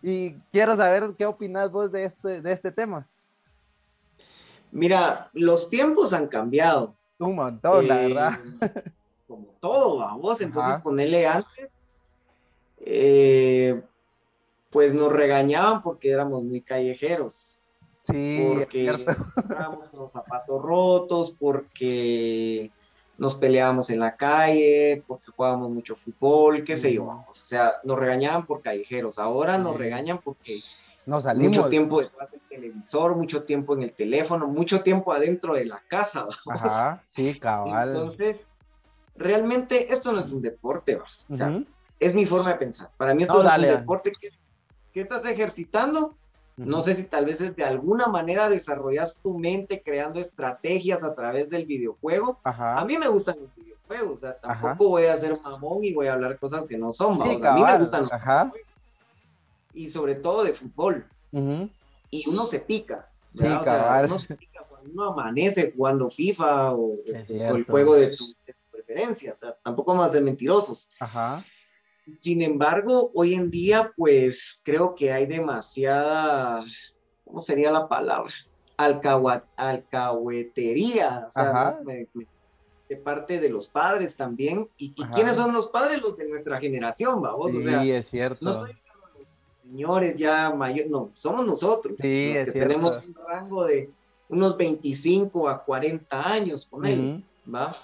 Y 0.03 0.35
quiero 0.53 0.77
saber 0.77 1.11
qué 1.19 1.27
opinas 1.27 1.71
vos 1.73 1.91
de 1.91 2.05
este, 2.05 2.41
de 2.41 2.53
este 2.53 2.71
tema. 2.71 3.07
Mira, 4.71 5.31
los 5.33 5.69
tiempos 5.71 6.13
han 6.13 6.27
cambiado. 6.29 6.95
Un 7.19 7.35
montón, 7.35 7.89
la 7.89 8.03
Eh, 8.05 8.09
verdad. 8.09 8.39
Como 9.27 9.47
todo, 9.61 9.99
vamos. 9.99 10.41
Entonces, 10.41 10.75
Ajá. 10.75 10.83
ponerle 10.83 11.27
antes, 11.27 11.87
eh, 12.81 13.81
pues 14.71 14.95
nos 14.95 15.13
regañaban 15.13 15.83
porque 15.83 16.11
éramos 16.13 16.43
muy 16.45 16.61
callejeros. 16.61 17.58
Sí, 18.11 18.47
porque 18.55 18.87
estábamos 18.89 19.89
con 19.91 20.01
los 20.01 20.13
zapatos 20.13 20.63
rotos, 20.63 21.37
porque 21.39 22.71
nos 23.19 23.35
peleábamos 23.35 23.91
en 23.91 24.01
la 24.01 24.17
calle, 24.17 25.03
porque 25.07 25.31
jugábamos 25.33 25.71
mucho 25.71 25.97
fútbol, 25.97 26.65
qué 26.65 26.77
sé 26.77 26.95
yo, 26.95 27.05
vamos. 27.05 27.29
O 27.29 27.45
sea, 27.47 27.75
nos 27.85 27.99
regañaban 27.99 28.47
por 28.47 28.63
callejeros. 28.63 29.19
Ahora 29.19 29.59
nos 29.59 29.77
regañan 29.77 30.19
porque 30.19 30.61
Nos 31.05 31.25
salimos. 31.25 31.57
mucho 31.57 31.69
tiempo 31.69 32.01
detrás 32.01 32.31
del 32.31 32.41
televisor, 32.49 33.17
mucho 33.17 33.43
tiempo 33.43 33.75
en 33.75 33.83
el 33.83 33.93
teléfono, 33.93 34.47
mucho 34.47 34.83
tiempo 34.83 35.13
adentro 35.13 35.55
de 35.55 35.67
la 35.67 35.83
casa, 35.89 36.29
vamos. 36.47 36.63
Ajá, 36.63 37.03
sí, 37.09 37.39
cabal. 37.39 37.89
Entonces, 37.91 38.37
realmente 39.17 39.93
esto 39.93 40.13
no 40.13 40.21
es 40.21 40.33
un 40.33 40.41
deporte, 40.41 40.95
va. 40.97 41.07
O 41.29 41.35
sea, 41.35 41.61
es 41.99 42.15
mi 42.15 42.25
forma 42.25 42.53
de 42.53 42.59
pensar. 42.59 42.91
Para 42.97 43.15
mí 43.15 43.25
esto 43.25 43.35
No, 43.39 43.43
no, 43.43 43.49
dale, 43.49 43.67
es 43.69 43.75
un 43.75 43.81
deporte. 43.81 44.13
¿Qué, 44.21 44.31
¿qué 44.93 45.01
estás 45.01 45.25
ejercitando? 45.27 46.17
No 46.59 46.83
sé 46.83 46.95
si 46.95 47.05
tal 47.05 47.25
vez 47.25 47.41
es 47.41 47.55
de 47.55 47.65
alguna 47.65 48.09
manera 48.09 48.49
desarrollas 48.49 49.19
tu 49.23 49.39
mente 49.39 49.81
creando 49.83 50.19
estrategias 50.19 51.05
a 51.05 51.15
través 51.15 51.49
del 51.49 51.67
videojuego. 51.67 52.41
Ajá. 52.43 52.79
A 52.79 52.85
mí 52.85 52.99
me 52.99 53.07
gustan 53.09 53.37
los 53.41 53.55
videojuegos, 53.55 54.19
o 54.19 54.21
sea, 54.21 54.39
tampoco 54.39 54.69
Ajá. 54.69 54.75
voy 54.77 55.05
a 55.05 55.19
ser 55.19 55.41
mamón 55.41 55.85
y 55.85 55.95
voy 55.95 56.09
a 56.09 56.15
hablar 56.15 56.39
cosas 56.39 56.67
que 56.67 56.77
no 56.77 56.91
son, 56.93 57.17
Sí, 57.17 57.39
a 57.45 57.55
mí 57.55 57.63
me 57.63 57.79
gustan 57.79 58.03
los 58.03 58.13
Ajá. 58.13 58.53
y 59.73 59.89
sobre 59.89 60.17
todo 60.17 60.43
de 60.43 60.53
fútbol. 60.53 61.07
Ujú. 61.33 61.71
Y 62.11 62.29
uno 62.29 62.47
se 62.47 62.61
pica. 62.61 63.09
Sí. 63.35 63.45
O 63.47 63.63
sea, 63.63 64.03
uno 64.05 64.19
se 64.19 64.35
pica 64.35 64.65
cuando 64.69 64.91
uno 64.91 65.13
amanece 65.13 65.73
jugando 65.77 66.11
FIFA 66.11 66.73
o, 66.73 66.95
o 66.95 67.57
el 67.57 67.65
juego 67.65 67.95
de 67.95 68.09
tu, 68.09 68.27
de 68.47 68.53
tu 68.53 68.71
preferencia. 68.73 69.33
O 69.33 69.37
sea, 69.37 69.57
tampoco 69.63 69.93
vamos 69.93 70.07
a 70.07 70.11
ser 70.11 70.23
mentirosos. 70.23 70.91
Ajá. 70.99 71.45
Sin 72.21 72.43
embargo, 72.43 73.11
hoy 73.15 73.35
en 73.35 73.51
día, 73.51 73.93
pues 73.97 74.61
creo 74.65 74.95
que 74.95 75.13
hay 75.13 75.27
demasiada, 75.27 76.65
¿cómo 77.25 77.41
sería 77.41 77.71
la 77.71 77.89
palabra? 77.89 78.33
Alcahua- 78.77 79.45
alcahuetería, 79.57 81.25
o 81.27 81.31
sea, 81.31 81.73
me- 81.85 82.07
de 82.89 82.97
parte 82.97 83.39
de 83.41 83.51
los 83.51 83.69
padres 83.69 84.17
también. 84.17 84.69
¿Y, 84.79 84.95
y 84.97 85.05
quiénes 85.13 85.37
son 85.37 85.53
los 85.53 85.69
padres? 85.69 86.01
Los 86.01 86.17
de 86.17 86.29
nuestra 86.29 86.59
generación, 86.59 87.21
vamos. 87.21 87.51
Sí, 87.51 87.59
o 87.59 87.63
sea, 87.63 87.85
es 87.85 88.09
cierto. 88.09 88.45
no 88.45 88.63
los 88.67 88.71
señores 89.63 90.17
ya 90.17 90.51
mayores, 90.51 90.91
no, 90.91 91.11
somos 91.13 91.47
nosotros. 91.47 91.97
Sí, 91.99 92.29
los 92.31 92.39
es 92.39 92.45
que 92.47 92.53
cierto. 92.53 92.69
tenemos 92.69 93.05
un 93.05 93.15
rango 93.29 93.67
de 93.67 93.91
unos 94.31 94.57
25 94.57 95.49
a 95.49 95.63
40 95.65 96.33
años, 96.33 96.65
ponele. 96.67 97.11
Ujú. 97.13 97.23
¿va? 97.55 97.77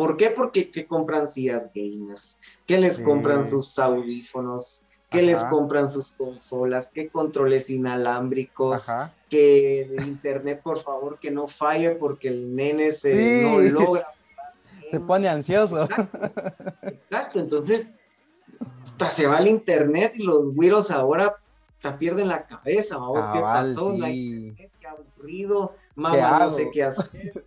¿Por 0.00 0.16
qué? 0.16 0.30
Porque 0.30 0.70
que 0.70 0.86
compran 0.86 1.28
sillas 1.28 1.70
gamers, 1.74 2.40
que 2.66 2.78
les 2.78 2.96
Sí. 2.96 3.04
compran 3.04 3.44
sus 3.44 3.78
audífonos, 3.78 4.86
que 5.10 5.18
Ajá. 5.18 5.26
les 5.26 5.44
compran 5.44 5.90
sus 5.90 6.14
consolas, 6.14 6.88
que 6.90 7.10
controles 7.10 7.68
inalámbricos, 7.68 8.88
Ajá. 8.88 9.14
que 9.28 9.82
el 9.82 10.00
internet 10.08 10.62
por 10.64 10.78
favor 10.78 11.18
que 11.20 11.30
no 11.30 11.48
falle 11.48 11.96
porque 11.96 12.28
el 12.28 12.54
nene 12.54 12.92
se 12.92 13.14
Sí. 13.14 13.42
no 13.42 13.58
logra. 13.60 14.06
Se 14.90 15.00
pone 15.00 15.28
ansioso. 15.28 15.86
Exacto, 16.82 17.38
entonces 17.38 17.98
se 19.10 19.26
va 19.26 19.38
el 19.38 19.48
internet 19.48 20.12
y 20.16 20.22
los 20.22 20.54
güiros 20.54 20.90
ahora 20.90 21.36
puta, 21.76 21.98
pierden 21.98 22.28
la 22.28 22.46
cabeza, 22.46 22.96
vamos, 22.96 23.26
¿qué 23.34 23.40
pasó? 23.40 23.92
No 23.92 24.08
internet, 24.08 24.72
qué 24.80 24.86
aburrido, 24.86 25.74
¿Qué 25.76 26.00
mamá 26.00 26.16
no 26.16 26.36
hago? 26.36 26.50
sé 26.50 26.70
qué 26.72 26.84
hacer, 26.84 27.46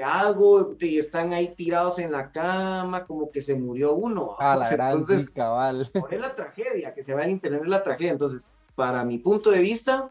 qué 0.00 0.04
hago, 0.04 0.74
y 0.80 0.98
están 0.98 1.34
ahí 1.34 1.48
tirados 1.54 1.98
en 1.98 2.12
la 2.12 2.30
cama, 2.30 3.04
como 3.04 3.30
que 3.30 3.42
se 3.42 3.54
murió 3.54 3.92
uno. 3.92 4.36
A 4.38 4.56
la 4.56 4.70
gran 4.70 4.92
entonces, 4.92 5.26
sí, 5.26 5.32
cabal. 5.32 5.90
es 6.10 6.20
la 6.20 6.34
tragedia, 6.34 6.94
que 6.94 7.04
se 7.04 7.12
va 7.12 7.24
el 7.24 7.30
internet 7.30 7.62
es 7.62 7.68
la 7.68 7.82
tragedia. 7.82 8.12
Entonces, 8.12 8.48
para 8.74 9.04
mi 9.04 9.18
punto 9.18 9.50
de 9.50 9.60
vista, 9.60 10.08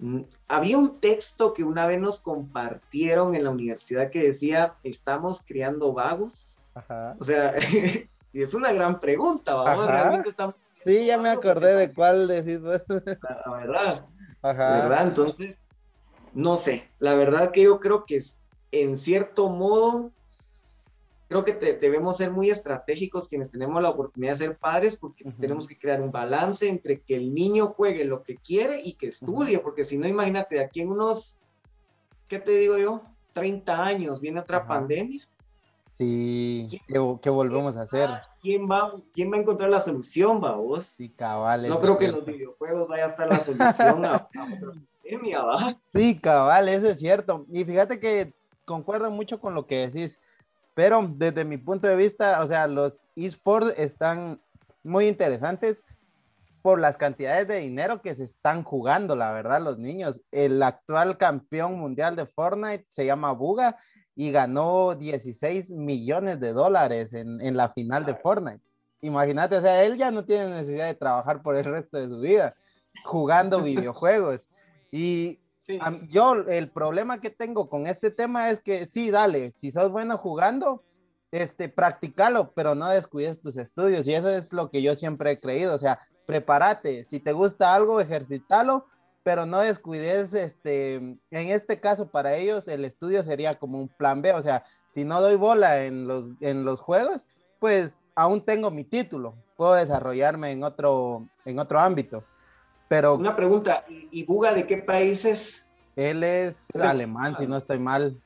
mm, 0.00 0.22
había 0.48 0.76
un 0.76 0.98
texto 0.98 1.54
que 1.54 1.62
una 1.62 1.86
vez 1.86 2.00
nos 2.00 2.20
compartieron 2.20 3.36
en 3.36 3.44
la 3.44 3.50
universidad 3.50 4.10
que 4.10 4.24
decía, 4.24 4.74
estamos 4.82 5.42
criando 5.46 5.92
vagos. 5.92 6.58
Ajá. 6.74 7.16
O 7.20 7.24
sea, 7.24 7.54
y 8.32 8.42
es 8.42 8.54
una 8.54 8.72
gran 8.72 8.98
pregunta, 8.98 9.54
vamos, 9.54 9.84
Ajá. 9.84 9.92
realmente 9.92 10.30
estamos... 10.30 10.56
Sí, 10.84 11.06
ya 11.06 11.16
me 11.16 11.30
acordé 11.30 11.76
de 11.76 11.94
cuál 11.94 12.26
decís 12.26 12.60
tal? 12.60 13.40
La 13.46 13.52
verdad, 13.52 14.06
Ajá. 14.42 14.82
¿verdad? 14.82 15.06
Entonces, 15.06 15.56
no 16.34 16.56
sé, 16.56 16.90
la 16.98 17.14
verdad 17.14 17.52
que 17.52 17.62
yo 17.62 17.78
creo 17.78 18.04
que 18.04 18.16
es, 18.16 18.40
en 18.82 18.96
cierto 18.96 19.50
modo, 19.50 20.10
creo 21.28 21.44
que 21.44 21.52
te- 21.52 21.78
debemos 21.78 22.16
ser 22.18 22.30
muy 22.30 22.50
estratégicos 22.50 23.28
quienes 23.28 23.50
tenemos 23.50 23.82
la 23.82 23.90
oportunidad 23.90 24.32
de 24.32 24.38
ser 24.38 24.56
padres 24.58 24.96
porque 24.96 25.26
Ujú. 25.28 25.40
tenemos 25.40 25.66
que 25.66 25.78
crear 25.78 26.00
un 26.00 26.10
balance 26.12 26.68
entre 26.68 27.00
que 27.00 27.16
el 27.16 27.32
niño 27.34 27.68
juegue 27.68 28.04
lo 28.04 28.22
que 28.22 28.36
quiere 28.36 28.80
y 28.82 28.94
que 28.94 29.08
estudie, 29.08 29.58
porque 29.58 29.84
si 29.84 29.98
no, 29.98 30.06
imagínate, 30.08 30.60
aquí 30.60 30.80
en 30.82 30.90
unos, 30.90 31.38
¿qué 32.28 32.38
te 32.38 32.52
digo 32.52 32.78
yo? 32.78 33.02
30 33.32 33.84
años, 33.84 34.20
viene 34.20 34.40
otra 34.40 34.66
pandemia. 34.66 35.24
Sí, 35.90 36.66
¿qué, 36.88 37.16
qué 37.22 37.30
volvemos 37.30 37.76
a 37.76 37.82
hacer? 37.82 38.08
¿Quién 38.40 38.68
va, 38.68 38.92
¿Quién 39.12 39.32
va 39.32 39.36
a 39.36 39.40
encontrar 39.40 39.70
la 39.70 39.78
solución, 39.80 40.42
va 40.42 40.56
vos? 40.56 40.84
Sí, 40.86 41.08
cabal. 41.08 41.68
no 41.68 41.80
creo 41.80 41.96
que 41.96 42.06
cierto. 42.06 42.18
los 42.18 42.26
videojuegos 42.26 42.88
vaya 42.88 43.04
a 43.04 43.06
estar 43.06 43.28
la 43.28 43.38
solución 43.40 44.04
a, 44.04 44.14
a 44.16 44.18
otra 44.26 44.72
pandemia, 45.02 45.42
¿va? 45.42 45.74
Sí, 45.94 46.18
cabal, 46.18 46.68
eso 46.68 46.88
es 46.88 46.98
cierto. 46.98 47.46
Y 47.52 47.64
fíjate 47.64 48.00
que 48.00 48.34
concuerdo 48.64 49.10
mucho 49.10 49.40
con 49.40 49.54
lo 49.54 49.66
que 49.66 49.88
decís, 49.88 50.20
pero 50.74 51.08
desde 51.08 51.44
mi 51.44 51.56
punto 51.56 51.86
de 51.86 51.96
vista, 51.96 52.42
o 52.42 52.46
sea, 52.46 52.66
los 52.66 53.06
esports 53.16 53.78
están 53.78 54.40
muy 54.82 55.06
interesantes 55.06 55.84
por 56.62 56.80
las 56.80 56.96
cantidades 56.96 57.46
de 57.46 57.58
dinero 57.58 58.00
que 58.00 58.14
se 58.14 58.24
están 58.24 58.62
jugando, 58.62 59.14
la 59.16 59.32
verdad, 59.32 59.60
los 59.60 59.78
niños. 59.78 60.22
El 60.32 60.62
actual 60.62 61.18
campeón 61.18 61.78
mundial 61.78 62.16
de 62.16 62.26
Fortnite 62.26 62.86
se 62.88 63.06
llama 63.06 63.32
Buga 63.32 63.76
y 64.16 64.30
ganó 64.32 64.94
16 64.94 65.72
millones 65.72 66.40
de 66.40 66.52
dólares 66.52 67.12
en, 67.12 67.40
en 67.40 67.56
la 67.56 67.68
final 67.68 68.06
de 68.06 68.14
Fortnite. 68.14 68.62
Imagínate, 69.02 69.56
o 69.56 69.60
sea, 69.60 69.84
él 69.84 69.98
ya 69.98 70.10
no 70.10 70.24
tiene 70.24 70.48
necesidad 70.48 70.86
de 70.86 70.94
trabajar 70.94 71.42
por 71.42 71.54
el 71.54 71.64
resto 71.64 71.98
de 71.98 72.08
su 72.08 72.20
vida 72.20 72.54
jugando 73.04 73.60
videojuegos. 73.62 74.48
Y 74.90 75.40
Yo 76.08 76.34
el 76.34 76.70
problema 76.70 77.20
que 77.20 77.30
tengo 77.30 77.68
con 77.68 77.86
este 77.86 78.10
tema 78.10 78.50
es 78.50 78.60
que 78.60 78.86
sí, 78.86 79.10
dale, 79.10 79.52
si 79.56 79.70
sos 79.70 79.90
bueno 79.90 80.18
jugando, 80.18 80.84
este, 81.30 81.68
practicalo, 81.68 82.52
pero 82.52 82.74
no 82.74 82.88
descuides 82.88 83.40
tus 83.40 83.56
estudios. 83.56 84.06
Y 84.06 84.14
eso 84.14 84.30
es 84.30 84.52
lo 84.52 84.70
que 84.70 84.82
yo 84.82 84.94
siempre 84.94 85.32
he 85.32 85.40
creído. 85.40 85.74
O 85.74 85.78
sea, 85.78 86.00
prepárate. 86.26 87.04
Si 87.04 87.18
te 87.18 87.32
gusta 87.32 87.74
algo, 87.74 88.00
ejercítalo, 88.00 88.86
pero 89.24 89.46
no 89.46 89.60
descuides, 89.60 90.34
este, 90.34 90.94
en 90.94 91.18
este 91.30 91.80
caso 91.80 92.08
para 92.10 92.36
ellos 92.36 92.68
el 92.68 92.84
estudio 92.84 93.22
sería 93.22 93.58
como 93.58 93.80
un 93.80 93.88
plan 93.88 94.22
B. 94.22 94.32
O 94.32 94.42
sea, 94.42 94.64
si 94.90 95.04
no 95.04 95.20
doy 95.20 95.36
bola 95.36 95.84
en 95.86 96.06
los, 96.06 96.30
en 96.40 96.64
los 96.64 96.80
juegos, 96.80 97.26
pues 97.58 98.06
aún 98.14 98.44
tengo 98.44 98.70
mi 98.70 98.84
título. 98.84 99.34
Puedo 99.56 99.74
desarrollarme 99.74 100.52
en 100.52 100.62
otro, 100.62 101.26
en 101.44 101.58
otro 101.58 101.80
ámbito. 101.80 102.22
Pero 102.88 103.14
Una 103.14 103.34
pregunta, 103.34 103.84
¿y 103.88 104.08
y 104.20 104.24
Buga 104.24 104.54
de 104.54 104.66
qué 104.66 104.78
países? 104.78 105.66
él 105.96 106.24
es 106.24 106.68
Pero- 106.72 106.88
alemán, 106.88 107.36
si 107.36 107.46
no 107.46 107.56
estoy 107.56 107.78
mal. 107.78 108.20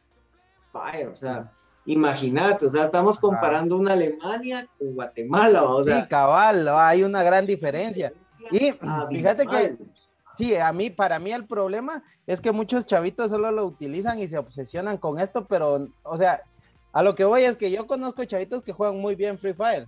Vaya, 0.72 1.08
o 1.10 1.14
sea, 1.14 1.50
imagínate, 1.86 2.66
o 2.66 2.68
sea, 2.68 2.84
estamos 2.84 3.18
comparando 3.18 3.76
una 3.76 3.92
Alemania 3.92 4.66
con 4.78 4.94
Guatemala, 4.94 5.64
o 5.64 5.82
sea, 5.84 6.00
sí, 6.02 6.08
cabal, 6.08 6.68
hay 6.68 7.02
una 7.02 7.22
gran 7.22 7.46
diferencia. 7.46 8.12
Y 8.50 8.68
abismal. 8.68 9.08
fíjate 9.12 9.46
que, 9.46 9.76
sí, 10.36 10.56
a 10.56 10.72
mí, 10.72 10.90
para 10.90 11.18
mí 11.18 11.30
el 11.32 11.46
problema 11.46 12.02
es 12.26 12.40
que 12.40 12.52
muchos 12.52 12.86
chavitos 12.86 13.30
solo 13.30 13.50
lo 13.50 13.66
utilizan 13.66 14.18
y 14.18 14.28
se 14.28 14.38
obsesionan 14.38 14.96
con 14.98 15.18
esto, 15.18 15.46
pero, 15.46 15.88
o 16.02 16.16
sea, 16.18 16.42
a 16.92 17.02
lo 17.02 17.14
que 17.14 17.24
voy 17.24 17.44
es 17.44 17.56
que 17.56 17.70
yo 17.70 17.86
conozco 17.86 18.24
chavitos 18.24 18.62
que 18.62 18.72
juegan 18.72 18.98
muy 18.98 19.14
bien 19.14 19.38
Free 19.38 19.54
Fire. 19.54 19.86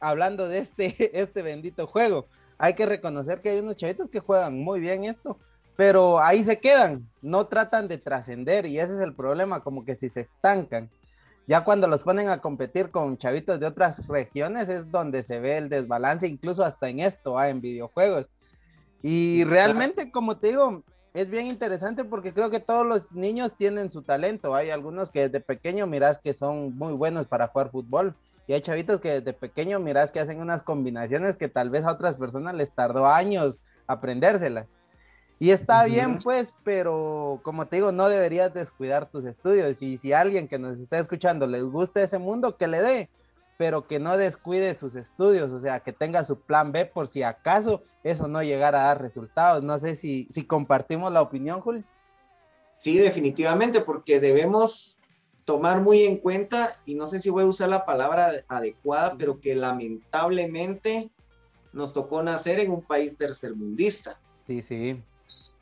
Hablando 0.00 0.48
de 0.48 0.58
este, 0.58 0.94
este 1.20 1.42
bendito 1.42 1.86
juego, 1.86 2.26
hay 2.58 2.74
que 2.74 2.86
reconocer 2.86 3.40
que 3.40 3.50
hay 3.50 3.58
unos 3.58 3.76
chavitos 3.76 4.08
que 4.08 4.20
juegan 4.20 4.58
muy 4.58 4.80
bien 4.80 5.04
esto, 5.04 5.38
pero 5.76 6.20
ahí 6.20 6.42
se 6.42 6.58
quedan, 6.58 7.06
no 7.20 7.46
tratan 7.46 7.88
de 7.88 7.98
trascender 7.98 8.66
y 8.66 8.78
ese 8.78 8.94
es 8.94 9.00
el 9.00 9.14
problema, 9.14 9.60
como 9.60 9.84
que 9.84 9.96
si 9.96 10.08
se 10.08 10.20
estancan. 10.20 10.90
Ya 11.46 11.62
cuando 11.62 11.86
los 11.86 12.02
ponen 12.02 12.28
a 12.28 12.40
competir 12.40 12.90
con 12.90 13.18
chavitos 13.18 13.60
de 13.60 13.66
otras 13.66 14.06
regiones 14.08 14.68
es 14.68 14.90
donde 14.90 15.22
se 15.22 15.38
ve 15.38 15.58
el 15.58 15.68
desbalance, 15.68 16.26
incluso 16.26 16.64
hasta 16.64 16.88
en 16.88 17.00
esto, 17.00 17.38
ah, 17.38 17.50
en 17.50 17.60
videojuegos. 17.60 18.26
Y 19.02 19.44
realmente, 19.44 20.10
como 20.10 20.38
te 20.38 20.48
digo, 20.48 20.82
es 21.14 21.30
bien 21.30 21.46
interesante 21.46 22.04
porque 22.04 22.34
creo 22.34 22.50
que 22.50 22.58
todos 22.58 22.84
los 22.84 23.14
niños 23.14 23.54
tienen 23.56 23.90
su 23.90 24.02
talento. 24.02 24.54
Hay 24.54 24.70
algunos 24.70 25.10
que 25.10 25.28
desde 25.28 25.40
pequeño 25.40 25.86
miras 25.86 26.18
que 26.18 26.34
son 26.34 26.76
muy 26.76 26.94
buenos 26.94 27.26
para 27.26 27.46
jugar 27.46 27.70
fútbol. 27.70 28.16
Y 28.46 28.52
hay 28.52 28.60
chavitos 28.60 29.00
que 29.00 29.20
desde 29.20 29.32
pequeño 29.32 29.80
miras 29.80 30.12
que 30.12 30.20
hacen 30.20 30.40
unas 30.40 30.62
combinaciones 30.62 31.36
que 31.36 31.48
tal 31.48 31.70
vez 31.70 31.84
a 31.84 31.92
otras 31.92 32.14
personas 32.14 32.54
les 32.54 32.72
tardó 32.72 33.06
años 33.06 33.62
aprendérselas. 33.86 34.68
Y 35.38 35.50
está 35.50 35.84
bien, 35.84 36.18
pues, 36.18 36.54
pero 36.64 37.40
como 37.42 37.66
te 37.66 37.76
digo, 37.76 37.92
no 37.92 38.08
deberías 38.08 38.54
descuidar 38.54 39.10
tus 39.10 39.24
estudios. 39.24 39.82
Y 39.82 39.98
si 39.98 40.12
a 40.12 40.20
alguien 40.20 40.48
que 40.48 40.58
nos 40.58 40.78
está 40.78 40.98
escuchando 40.98 41.46
les 41.46 41.64
gusta 41.64 42.02
ese 42.02 42.18
mundo, 42.18 42.56
que 42.56 42.68
le 42.68 42.80
dé, 42.80 43.10
pero 43.58 43.86
que 43.86 43.98
no 43.98 44.16
descuide 44.16 44.74
sus 44.74 44.94
estudios, 44.94 45.50
o 45.50 45.60
sea, 45.60 45.80
que 45.80 45.92
tenga 45.92 46.24
su 46.24 46.40
plan 46.40 46.72
B 46.72 46.86
por 46.86 47.08
si 47.08 47.22
acaso 47.22 47.82
eso 48.02 48.28
no 48.28 48.42
llegara 48.42 48.82
a 48.82 48.86
dar 48.86 49.02
resultados. 49.02 49.62
No 49.62 49.76
sé 49.78 49.96
si, 49.96 50.26
si 50.30 50.44
compartimos 50.44 51.12
la 51.12 51.20
opinión, 51.20 51.60
Juli. 51.60 51.84
Sí, 52.72 52.98
definitivamente, 52.98 53.80
porque 53.80 54.20
debemos 54.20 55.00
tomar 55.46 55.80
muy 55.80 56.02
en 56.02 56.18
cuenta, 56.18 56.76
y 56.84 56.96
no 56.96 57.06
sé 57.06 57.20
si 57.20 57.30
voy 57.30 57.44
a 57.44 57.46
usar 57.46 57.70
la 57.70 57.86
palabra 57.86 58.44
adecuada, 58.48 59.14
pero 59.16 59.40
que 59.40 59.54
lamentablemente 59.54 61.10
nos 61.72 61.92
tocó 61.92 62.22
nacer 62.22 62.58
en 62.60 62.72
un 62.72 62.82
país 62.82 63.16
tercermundista, 63.16 64.20
Sí, 64.46 64.60
sí, 64.60 65.02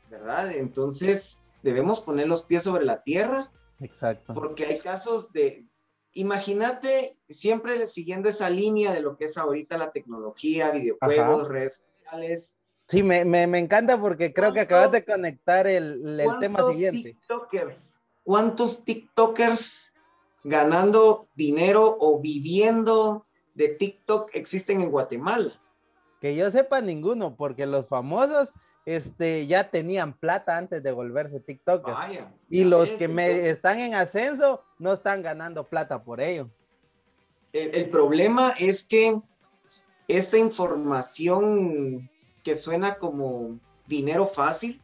¿verdad? 0.09 0.51
Entonces 0.51 1.43
debemos 1.63 2.01
poner 2.01 2.27
los 2.27 2.43
pies 2.43 2.63
sobre 2.63 2.83
la 2.83 3.01
tierra 3.03 3.51
exacto. 3.79 4.33
porque 4.33 4.65
hay 4.65 4.79
casos 4.79 5.31
de 5.31 5.65
imagínate 6.13 7.11
siempre 7.29 7.87
siguiendo 7.87 8.29
esa 8.29 8.49
línea 8.49 8.91
de 8.93 9.01
lo 9.01 9.17
que 9.17 9.25
es 9.25 9.37
ahorita 9.37 9.77
la 9.77 9.91
tecnología, 9.91 10.71
videojuegos, 10.71 11.43
Ajá. 11.43 11.51
redes 11.51 11.83
sociales. 11.83 12.59
Sí, 12.87 13.03
me, 13.03 13.25
me, 13.25 13.47
me 13.47 13.59
encanta 13.59 13.99
porque 13.99 14.33
creo 14.33 14.51
que 14.53 14.61
acabas 14.61 14.91
de 14.93 15.03
conectar 15.03 15.67
el, 15.67 16.19
el 16.19 16.39
tema 16.39 16.59
¿Cuántos 16.59 16.75
siguiente. 16.75 17.13
TikTokers? 17.13 17.99
¿Cuántos 18.25 18.83
TikTokers 18.83 19.93
ganando 20.43 21.27
dinero 21.35 21.95
o 21.99 22.19
viviendo 22.19 23.25
de 23.53 23.69
TikTok 23.69 24.31
existen 24.33 24.81
en 24.81 24.89
Guatemala? 24.89 25.53
Que 26.19 26.35
yo 26.35 26.49
sepa 26.49 26.81
ninguno, 26.81 27.35
porque 27.35 27.67
los 27.67 27.87
famosos 27.87 28.51
este, 28.85 29.45
ya 29.45 29.69
tenían 29.69 30.17
plata 30.17 30.57
antes 30.57 30.81
de 30.81 30.91
volverse 30.91 31.39
TikTokers. 31.39 31.95
Vaya. 31.95 32.33
y 32.49 32.63
los 32.63 32.89
que 32.89 33.07
me 33.07 33.47
están 33.47 33.79
en 33.79 33.93
ascenso 33.93 34.63
no 34.79 34.93
están 34.93 35.21
ganando 35.21 35.63
plata 35.63 36.03
por 36.03 36.19
ello. 36.19 36.49
El, 37.53 37.75
el 37.75 37.89
problema 37.89 38.55
es 38.59 38.83
que 38.83 39.21
esta 40.07 40.39
información 40.39 42.09
que 42.43 42.55
suena 42.55 42.95
como 42.95 43.59
dinero 43.87 44.25
fácil 44.25 44.81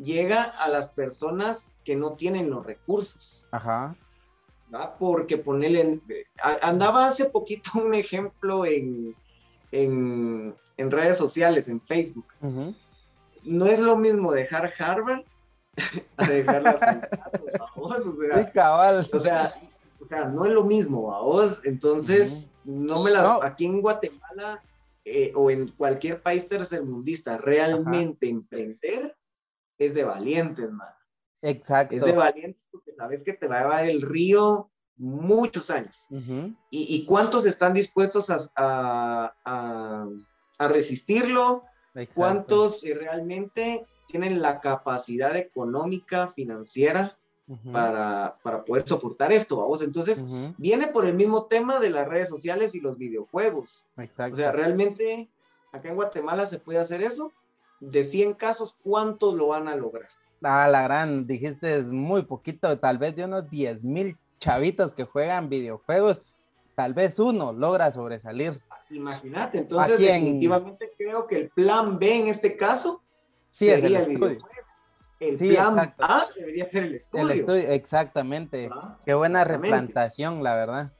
llega 0.00 0.42
a 0.42 0.68
las 0.68 0.90
personas 0.90 1.74
que 1.88 1.96
no 1.96 2.12
tienen 2.16 2.50
los 2.50 2.66
recursos. 2.66 3.46
Ajá. 3.50 3.96
¿va? 4.74 4.94
Porque 4.98 5.38
ponerle, 5.38 5.80
en- 5.80 6.02
a- 6.42 6.68
andaba 6.68 7.06
hace 7.06 7.24
poquito 7.30 7.70
un 7.82 7.94
ejemplo 7.94 8.66
en, 8.66 9.16
en, 9.72 10.54
en 10.76 10.90
redes 10.90 11.16
sociales, 11.16 11.66
en 11.70 11.80
Facebook. 11.80 12.26
No 13.42 13.64
es 13.64 13.78
lo 13.80 13.96
mismo 13.96 14.32
dejar 14.32 14.70
Harvard 14.78 15.22
a 16.18 16.26
dejar 16.26 16.62
la 16.62 17.08
vamos, 17.58 18.02
o 18.06 18.20
sea, 18.20 18.44
Sí, 18.44 18.52
cabal. 18.52 19.08
o 19.10 19.18
sea, 19.18 19.54
o 20.02 20.06
sea, 20.06 20.24
no 20.26 20.44
es 20.44 20.52
lo 20.52 20.64
mismo, 20.64 21.14
a 21.14 21.22
vos. 21.22 21.64
Entonces, 21.64 22.50
no 22.64 23.02
me 23.02 23.10
las. 23.10 23.26
No. 23.26 23.42
Aquí 23.42 23.64
en 23.64 23.80
Guatemala 23.80 24.62
eh, 25.06 25.32
o 25.34 25.50
en 25.50 25.68
cualquier 25.70 26.20
país 26.20 26.46
tercermundista, 26.50 27.38
realmente 27.38 28.28
emprender 28.28 29.16
es 29.78 29.94
de 29.94 30.04
valientes, 30.04 30.70
man. 30.70 30.88
Exacto. 31.42 31.94
Es 31.94 32.04
de 32.04 32.12
valientes 32.12 32.66
porque 32.70 32.92
sabes 32.96 33.22
que 33.24 33.32
te 33.32 33.46
va 33.48 33.58
a 33.58 33.62
llevar 33.62 33.88
el 33.88 34.02
río 34.02 34.70
muchos 34.96 35.70
años. 35.70 36.06
¿Y, 36.10 36.56
y 36.70 37.04
cuántos 37.06 37.46
están 37.46 37.74
dispuestos 37.74 38.30
a, 38.30 38.38
a, 38.56 39.34
a- 39.44 40.08
a 40.58 40.68
resistirlo? 40.68 41.64
exacto. 41.94 42.14
¿Cuántos 42.20 42.82
realmente 42.82 43.86
tienen 44.08 44.40
la 44.42 44.60
capacidad 44.60 45.36
económica, 45.36 46.28
financiera 46.28 47.16
para, 47.72 48.38
para 48.42 48.64
poder 48.64 48.86
soportar 48.88 49.32
esto? 49.32 49.56
¿vamos? 49.58 49.82
Entonces, 49.82 50.24
viene 50.58 50.88
por 50.88 51.06
el 51.06 51.14
mismo 51.14 51.46
tema 51.46 51.78
de 51.78 51.90
las 51.90 52.08
redes 52.08 52.28
sociales 52.28 52.74
y 52.74 52.80
los 52.80 52.98
videojuegos. 52.98 53.84
Exacto. 53.96 54.34
O 54.34 54.36
sea, 54.36 54.50
realmente 54.52 55.28
acá 55.72 55.88
en 55.90 55.94
Guatemala 55.96 56.46
se 56.46 56.58
puede 56.58 56.78
hacer 56.80 57.02
eso. 57.02 57.32
De 57.80 58.02
100 58.02 58.34
casos, 58.34 58.76
¿cuántos 58.82 59.34
lo 59.34 59.48
van 59.48 59.68
a 59.68 59.76
lograr? 59.76 60.08
Ah, 60.42 60.68
la 60.68 60.82
gran, 60.82 61.26
dijiste 61.26 61.76
es 61.76 61.90
muy 61.90 62.22
poquito, 62.22 62.78
tal 62.78 62.98
vez 62.98 63.16
de 63.16 63.24
unos 63.24 63.50
10 63.50 63.84
mil 63.84 64.16
chavitos 64.38 64.92
que 64.92 65.04
juegan 65.04 65.48
videojuegos, 65.48 66.22
tal 66.76 66.94
vez 66.94 67.18
uno 67.18 67.52
logra 67.52 67.90
sobresalir. 67.90 68.60
Imagínate, 68.90 69.58
entonces 69.58 69.98
definitivamente 69.98 70.90
creo 70.96 71.26
que 71.26 71.36
el 71.36 71.50
plan 71.50 71.98
B 71.98 72.20
en 72.20 72.28
este 72.28 72.56
caso 72.56 73.02
Sí, 73.50 73.68
es 73.68 73.76
el 73.76 73.82
sería 73.82 73.98
el, 74.04 74.12
estudio. 74.12 74.38
El 75.20 75.38
Sí, 75.38 75.48
plan 75.48 75.68
exacto. 75.68 76.06
A 76.08 76.26
debería 76.36 76.70
ser 76.70 76.84
el 76.84 76.94
estudio. 76.94 77.24
El 77.24 77.30
estudio, 77.40 77.68
exactamente. 77.70 78.68
¿verdad? 78.68 78.98
Qué 79.04 79.14
buena 79.14 79.44
replantación, 79.44 80.42
la 80.44 80.54
verdad. 80.54 80.92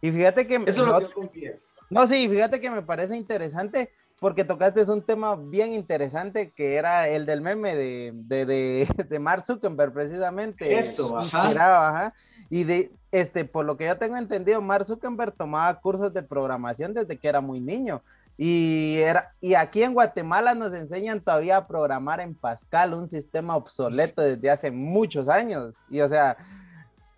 Y 0.00 0.10
fíjate 0.10 0.46
que... 0.46 0.54
Eso 0.54 0.82
es 0.82 0.88
lo 0.88 1.00
no- 1.00 1.08
que 1.08 1.40
yo. 1.40 1.50
No, 1.90 2.06
sí, 2.06 2.28
fíjate 2.28 2.60
que 2.60 2.70
me 2.70 2.82
parece 2.82 3.16
interesante 3.16 3.92
porque 4.20 4.44
tocaste 4.44 4.90
un 4.90 5.02
tema 5.02 5.36
bien 5.36 5.72
interesante 5.72 6.50
que 6.50 6.74
era 6.74 7.08
el 7.08 7.24
del 7.24 7.40
meme 7.40 7.76
de, 7.76 8.12
de, 8.14 8.46
de, 8.46 8.88
de 9.08 9.18
Mark 9.18 9.44
Zuckerberg 9.46 9.92
precisamente. 9.92 10.76
Eso, 10.76 11.16
ajá. 11.16 11.50
ajá. 11.88 12.08
Y 12.50 12.64
de, 12.64 12.92
este, 13.12 13.44
por 13.44 13.64
lo 13.64 13.76
que 13.76 13.86
yo 13.86 13.96
tengo 13.96 14.16
entendido, 14.16 14.60
Mark 14.60 14.84
Zuckerberg 14.84 15.32
tomaba 15.32 15.80
cursos 15.80 16.12
de 16.12 16.22
programación 16.22 16.94
desde 16.94 17.16
que 17.16 17.28
era 17.28 17.40
muy 17.40 17.60
niño. 17.60 18.02
Y, 18.36 18.98
era, 18.98 19.32
y 19.40 19.54
aquí 19.54 19.82
en 19.82 19.94
Guatemala 19.94 20.54
nos 20.54 20.72
enseñan 20.72 21.20
todavía 21.20 21.56
a 21.56 21.66
programar 21.66 22.20
en 22.20 22.34
Pascal, 22.34 22.94
un 22.94 23.08
sistema 23.08 23.56
obsoleto 23.56 24.22
desde 24.22 24.50
hace 24.50 24.70
muchos 24.70 25.28
años. 25.28 25.74
Y 25.90 26.00
o 26.00 26.08
sea, 26.08 26.36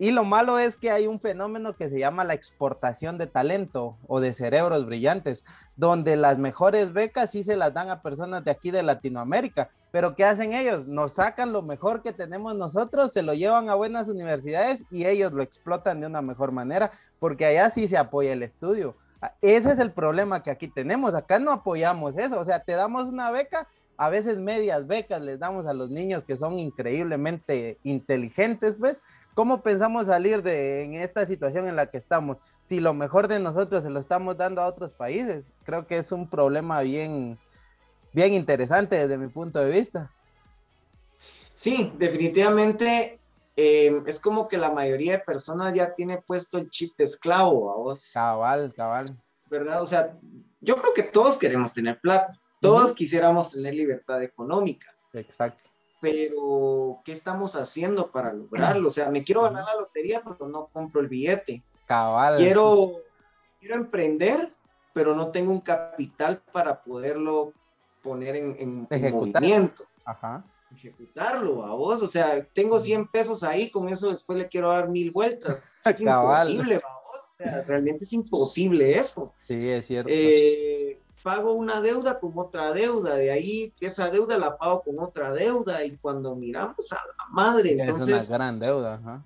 y 0.01 0.09
lo 0.09 0.25
malo 0.25 0.57
es 0.57 0.77
que 0.77 0.89
hay 0.89 1.05
un 1.05 1.19
fenómeno 1.19 1.75
que 1.75 1.87
se 1.87 1.99
llama 1.99 2.23
la 2.23 2.33
exportación 2.33 3.19
de 3.19 3.27
talento 3.27 3.99
o 4.07 4.19
de 4.19 4.33
cerebros 4.33 4.87
brillantes, 4.87 5.43
donde 5.75 6.15
las 6.15 6.39
mejores 6.39 6.91
becas 6.91 7.29
sí 7.29 7.43
se 7.43 7.55
las 7.55 7.71
dan 7.71 7.91
a 7.91 8.01
personas 8.01 8.43
de 8.43 8.49
aquí 8.49 8.71
de 8.71 8.81
Latinoamérica. 8.81 9.69
Pero 9.91 10.15
¿qué 10.15 10.25
hacen 10.25 10.53
ellos? 10.53 10.87
Nos 10.87 11.11
sacan 11.11 11.53
lo 11.53 11.61
mejor 11.61 12.01
que 12.01 12.13
tenemos 12.13 12.55
nosotros, 12.55 13.13
se 13.13 13.21
lo 13.21 13.35
llevan 13.35 13.69
a 13.69 13.75
buenas 13.75 14.09
universidades 14.09 14.83
y 14.89 15.05
ellos 15.05 15.33
lo 15.33 15.43
explotan 15.43 16.01
de 16.01 16.07
una 16.07 16.23
mejor 16.23 16.51
manera, 16.51 16.91
porque 17.19 17.45
allá 17.45 17.69
sí 17.69 17.87
se 17.87 17.97
apoya 17.99 18.33
el 18.33 18.41
estudio. 18.41 18.95
Ah, 19.21 19.35
Ese 19.39 19.71
es 19.71 19.77
el 19.77 19.91
problema 19.91 20.41
que 20.41 20.49
aquí 20.49 20.67
tenemos. 20.67 21.13
Acá 21.13 21.37
no 21.37 21.51
apoyamos 21.51 22.17
eso. 22.17 22.39
O 22.39 22.43
sea, 22.43 22.63
te 22.63 22.71
damos 22.71 23.09
una 23.09 23.29
beca, 23.29 23.67
a 23.97 24.09
veces 24.09 24.39
medias 24.39 24.87
becas 24.87 25.21
les 25.21 25.37
damos 25.37 25.67
a 25.67 25.75
los 25.75 25.91
niños 25.91 26.25
que 26.25 26.37
son 26.37 26.57
increíblemente 26.57 27.77
inteligentes, 27.83 28.77
pues. 28.79 28.99
¿Cómo 29.33 29.61
pensamos 29.61 30.07
salir 30.07 30.43
de 30.43 30.83
en 30.83 30.95
esta 30.95 31.25
situación 31.25 31.67
en 31.67 31.75
la 31.75 31.87
que 31.87 31.97
estamos? 31.97 32.37
Si 32.65 32.79
lo 32.79 32.93
mejor 32.93 33.27
de 33.27 33.39
nosotros 33.39 33.83
se 33.83 33.89
lo 33.89 33.99
estamos 33.99 34.37
dando 34.37 34.61
a 34.61 34.67
otros 34.67 34.91
países, 34.91 35.47
creo 35.63 35.87
que 35.87 35.97
es 35.97 36.11
un 36.11 36.29
problema 36.29 36.81
bien, 36.81 37.39
bien 38.13 38.33
interesante 38.33 38.97
desde 38.97 39.17
mi 39.17 39.27
punto 39.27 39.59
de 39.59 39.71
vista. 39.71 40.11
Sí, 41.53 41.93
definitivamente 41.97 43.19
eh, 43.55 44.01
es 44.05 44.19
como 44.19 44.47
que 44.47 44.57
la 44.57 44.71
mayoría 44.71 45.13
de 45.13 45.19
personas 45.19 45.73
ya 45.73 45.93
tiene 45.93 46.17
puesto 46.17 46.57
el 46.57 46.69
chip 46.69 46.97
de 46.97 47.05
esclavo 47.05 47.71
a 47.71 47.77
vos, 47.77 48.11
Cabal, 48.13 48.73
cabal. 48.73 49.17
¿verdad? 49.49 49.81
O 49.81 49.85
sea, 49.85 50.17
yo 50.61 50.75
creo 50.77 50.93
que 50.93 51.03
todos 51.03 51.37
queremos 51.37 51.73
tener 51.73 51.99
plata, 51.99 52.39
todos 52.59 52.93
quisiéramos 52.93 53.51
tener 53.51 53.73
libertad 53.73 54.23
económica. 54.23 54.87
Exacto. 55.13 55.70
Pero 56.01 56.99
¿qué 57.05 57.11
estamos 57.13 57.55
haciendo 57.55 58.11
para 58.11 58.33
lograrlo? 58.33 58.87
O 58.87 58.91
sea, 58.91 59.09
me 59.11 59.23
quiero 59.23 59.43
ganar 59.43 59.63
la 59.65 59.75
lotería, 59.79 60.21
pero 60.25 60.49
no 60.49 60.67
compro 60.73 60.99
el 60.99 61.07
billete. 61.07 61.63
Cabal. 61.85 62.37
Quiero, 62.37 62.91
quiero 63.59 63.75
emprender, 63.75 64.51
pero 64.93 65.15
no 65.15 65.29
tengo 65.31 65.51
un 65.51 65.61
capital 65.61 66.41
para 66.51 66.81
poderlo 66.83 67.53
poner 68.01 68.35
en, 68.35 68.55
en- 68.59 68.87
en 68.89 69.13
movimiento, 69.13 69.83
Ajá. 70.05 70.43
ejecutarlo 70.73 71.63
a 71.65 71.73
vos. 71.75 72.01
O 72.01 72.07
sea, 72.07 72.43
tengo 72.53 72.79
100 72.79 73.07
pesos 73.07 73.43
ahí, 73.43 73.69
con 73.69 73.87
eso 73.89 74.11
después 74.11 74.39
le 74.39 74.47
quiero 74.49 74.69
dar 74.69 74.89
mil 74.89 75.11
vueltas. 75.11 75.63
Es 75.85 76.01
Cabal. 76.01 76.49
imposible, 76.49 76.75
a 76.77 76.79
vos. 76.79 77.19
O 77.39 77.43
sea, 77.43 77.61
realmente 77.67 78.03
es 78.05 78.13
imposible 78.13 78.97
eso. 78.97 79.33
Sí, 79.47 79.69
es 79.69 79.85
cierto. 79.87 80.09
Eh, 80.11 80.80
pago 81.23 81.53
una 81.53 81.81
deuda 81.81 82.19
con 82.19 82.33
otra 82.35 82.71
deuda, 82.71 83.15
de 83.15 83.31
ahí 83.31 83.73
que 83.79 83.87
esa 83.87 84.09
deuda 84.09 84.37
la 84.37 84.57
pago 84.57 84.81
con 84.83 84.99
otra 84.99 85.33
deuda 85.33 85.83
y 85.83 85.97
cuando 85.97 86.35
miramos 86.35 86.91
a 86.91 86.95
la 86.95 87.25
madre, 87.29 87.73
es 87.73 87.79
entonces 87.79 88.29
una 88.29 88.37
gran 88.37 88.59
deuda. 88.59 89.23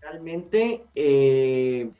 Realmente 0.00 0.86
eh, 0.94 1.90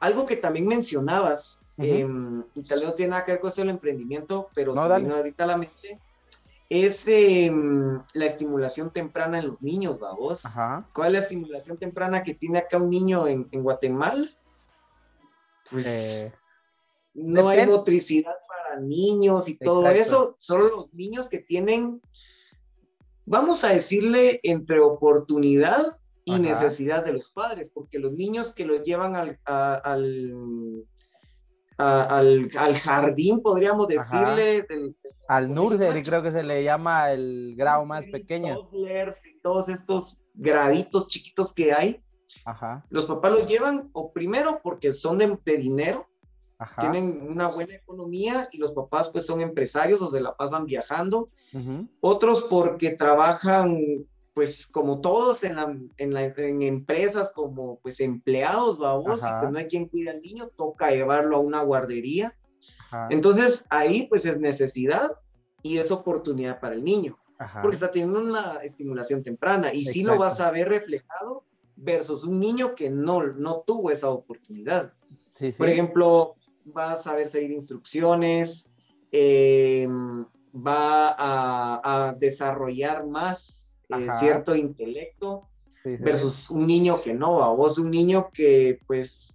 algo 0.00 0.26
que 0.26 0.36
también 0.36 0.66
mencionabas, 0.66 1.60
em, 1.76 2.42
y 2.54 2.62
tal 2.64 2.80
vez 2.80 2.88
no 2.88 2.94
tiene 2.94 3.10
nada 3.10 3.24
que 3.24 3.32
ver 3.32 3.40
con 3.40 3.50
eso 3.50 3.60
del 3.60 3.70
emprendimiento, 3.70 4.48
pero 4.54 4.74
No, 4.74 4.82
se 4.82 4.88
dale. 4.88 5.04
vino 5.04 5.16
ahorita 5.16 5.44
a 5.44 5.46
la 5.46 5.56
mente, 5.58 6.00
es 6.70 7.06
em, 7.08 8.02
la 8.14 8.26
estimulación 8.26 8.90
temprana 8.90 9.38
en 9.38 9.48
los 9.48 9.62
niños. 9.62 9.98
Ajá. 10.44 10.86
¿Cuál 10.94 11.08
es 11.08 11.12
la 11.12 11.18
estimulación 11.20 11.78
temprana 11.78 12.22
que 12.22 12.34
tiene 12.34 12.58
acá 12.58 12.78
un 12.78 12.90
niño 12.90 13.26
en, 13.26 13.48
en 13.52 13.62
Guatemala? 13.62 14.28
Pues 15.70 16.32
No 17.14 17.48
hay 17.48 17.66
motricidad 17.66 18.34
para 18.46 18.80
niños 18.80 19.48
y 19.48 19.56
todo 19.58 19.88
eso, 19.90 20.36
solo 20.38 20.68
los 20.76 20.94
niños 20.94 21.28
que 21.28 21.38
tienen, 21.38 22.00
vamos 23.24 23.64
a 23.64 23.68
decirle, 23.68 24.40
entre 24.42 24.80
oportunidad 24.80 25.98
y 26.24 26.32
Ajá. 26.34 26.42
necesidad 26.42 27.04
de 27.04 27.14
los 27.14 27.30
padres, 27.32 27.70
porque 27.74 27.98
los 27.98 28.12
niños 28.12 28.54
que 28.54 28.64
los 28.66 28.82
llevan 28.82 29.16
al, 29.16 29.38
a- 29.46 29.74
al, 29.76 30.84
a- 31.78 32.18
al, 32.18 32.50
al 32.56 32.74
jardín, 32.76 33.40
podríamos 33.42 33.88
decirle, 33.88 34.62
del- 34.68 34.94
al 35.28 35.52
nursery 35.52 36.02
creo 36.02 36.22
que 36.22 36.32
se 36.32 36.42
le 36.42 36.62
llama 36.64 37.12
el 37.12 37.54
grado 37.56 37.84
más 37.84 38.06
pequeño. 38.06 38.68
y 38.72 39.40
todos 39.42 39.68
estos 39.68 40.20
graditos 40.34 41.08
chiquitos 41.08 41.52
que 41.52 41.72
hay, 41.72 42.00
Ajá. 42.44 42.84
los 42.90 43.06
papás 43.06 43.32
los 43.32 43.46
llevan, 43.46 43.90
o 43.92 44.12
primero 44.12 44.60
porque 44.62 44.92
son 44.92 45.18
de, 45.18 45.38
de 45.44 45.56
dinero, 45.56 46.06
Ajá. 46.60 46.80
tienen 46.80 47.20
una 47.22 47.46
buena 47.48 47.76
economía 47.76 48.48
y 48.50 48.58
los 48.58 48.72
papás 48.72 49.10
pues 49.10 49.24
son 49.26 49.40
empresarios 49.40 50.02
o 50.02 50.10
se 50.10 50.20
la 50.20 50.36
pasan 50.36 50.66
viajando. 50.66 51.28
Ujú. 51.54 51.86
Otros 52.00 52.44
porque 52.50 52.90
trabajan 52.90 53.78
pues 54.34 54.66
como 54.68 55.00
todos 55.00 55.42
en, 55.44 55.56
la- 55.56 55.76
en, 55.96 56.14
la- 56.14 56.26
en 56.26 56.62
empresas 56.62 57.32
como 57.32 57.78
pues 57.80 57.98
empleados, 58.00 58.78
babos, 58.78 59.22
y 59.22 59.26
Ajá. 59.26 59.40
pues 59.40 59.52
no 59.52 59.58
hay 59.58 59.66
quien 59.66 59.86
cuide 59.88 60.10
al 60.10 60.20
niño, 60.22 60.48
toca 60.56 60.90
llevarlo 60.90 61.36
a 61.36 61.40
una 61.40 61.62
guardería. 61.62 62.36
Ajá, 62.90 63.08
Entonces 63.10 63.64
ahí 63.70 64.06
pues 64.08 64.24
es 64.26 64.38
necesidad 64.38 65.10
y 65.62 65.78
es 65.78 65.90
oportunidad 65.90 66.60
para 66.60 66.74
el 66.76 66.84
niño, 66.84 67.18
porque 67.62 67.74
está 67.74 67.90
teniendo 67.90 68.20
una 68.20 68.58
estimulación 68.62 69.22
temprana 69.24 69.72
y 69.74 69.84
sí 69.84 70.02
lo 70.04 70.16
vas 70.18 70.40
a 70.40 70.50
ver 70.52 70.68
reflejado 70.68 71.44
versus 71.76 72.22
un 72.24 72.38
niño 72.40 72.74
que 72.76 72.90
no, 72.90 73.24
no 73.24 73.62
tuvo 73.66 73.90
esa 73.90 74.08
oportunidad. 74.10 74.92
Sí, 75.34 75.50
sí. 75.52 75.58
Por 75.58 75.68
ejemplo, 75.68 76.34
va 76.76 76.92
a 76.92 76.96
saber 76.96 77.26
seguir 77.26 77.50
instrucciones, 77.52 78.70
eh, 79.12 79.88
va 80.54 81.08
a, 81.10 82.08
a 82.08 82.12
desarrollar 82.14 83.06
más 83.06 83.80
eh, 83.88 84.08
cierto 84.10 84.54
intelecto 84.54 85.48
Sí, 85.84 85.96
sí. 85.96 86.02
versus 86.02 86.50
un 86.50 86.66
niño 86.66 87.00
que 87.02 87.14
no, 87.14 87.42
a 87.42 87.54
vos 87.54 87.78
un 87.78 87.90
niño 87.90 88.30
que 88.32 88.80
pues 88.86 89.32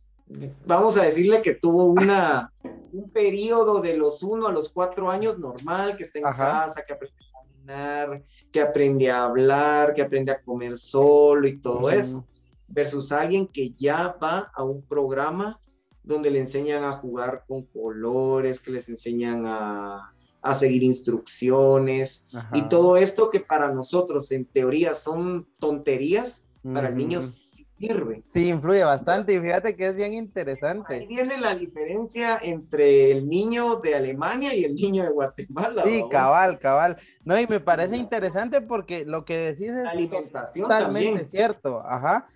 vamos 0.66 0.98
a 0.98 1.04
decirle 1.04 1.42
que 1.42 1.56
tuvo 1.56 1.86
una 1.86 2.54
un 2.92 3.10
periodo 3.10 3.82
de 3.82 3.98
los 3.98 4.22
uno 4.22 4.48
a 4.48 4.52
los 4.52 4.72
cuatro 4.72 5.10
años 5.10 5.40
normal, 5.40 5.98
que 5.98 6.04
está 6.04 6.20
en 6.20 6.28
Ajá. 6.28 6.62
casa, 6.62 6.84
que 6.86 6.94
aprende 6.94 7.16
a 7.18 7.40
caminar, 7.40 8.24
que 8.52 8.62
aprende 8.62 9.10
a 9.12 9.24
hablar, 9.24 9.94
que 9.96 10.04
aprende 10.04 10.32
a 10.32 10.42
comer 10.44 10.78
solo 10.78 11.48
y 11.48 11.60
todo 11.60 11.88
Ujú. 11.88 11.90
eso, 11.90 12.28
versus 12.68 13.12
alguien 13.12 13.48
que 13.48 13.74
ya 13.76 14.16
va 14.22 14.52
a 14.54 14.64
un 14.64 14.86
programa 14.86 15.60
donde 16.04 16.30
le 16.32 16.40
enseñan 16.40 16.84
a 16.84 16.94
jugar 16.94 17.44
con 17.48 17.64
colores, 17.68 18.60
que 18.60 18.72
les 18.72 18.90
enseñan 18.90 19.46
a, 19.46 20.14
a 20.42 20.54
seguir 20.54 20.84
instrucciones 20.84 22.28
y 22.54 22.64
todo 22.64 22.98
esto 22.98 23.30
que 23.30 23.40
para 23.40 23.72
nosotros 23.72 24.32
en 24.32 24.46
teoría 24.46 24.94
son 24.94 25.48
tonterías, 25.60 26.50
para 26.74 26.90
el 26.90 26.96
niño 26.96 27.20
sirve. 27.22 28.24
Sí, 28.26 28.48
influye 28.50 28.84
bastante 28.86 29.34
y 29.34 29.40
fíjate 29.42 29.76
que 29.76 29.88
es 29.88 29.96
bien 29.96 30.12
Ahí 30.12 30.18
interesante. 30.18 31.06
viene 31.08 31.38
la 31.38 31.56
diferencia 31.56 32.40
entre 32.42 33.12
el 33.12 33.28
niño 33.28 33.78
de 33.82 33.96
Alemania 33.96 34.54
y 34.56 34.64
el 34.64 34.76
niño 34.76 35.04
de 35.04 35.10
Guatemala. 35.12 35.84
Sí, 35.84 36.04
cabal, 36.10 36.60
cabal. 36.60 36.98
No, 37.26 37.38
y 37.38 37.48
me 37.48 37.60
parece 37.60 37.98
interesante 37.98 38.62
porque 38.62 39.04
lo 39.06 39.26
que 39.26 39.38
decís 39.38 39.68
La 39.70 39.82
es 39.84 39.88
alimentación 39.90 40.64
totalmente 40.64 41.08
también. 41.10 41.30
cierto, 41.30 41.82
ajá. 41.86 42.30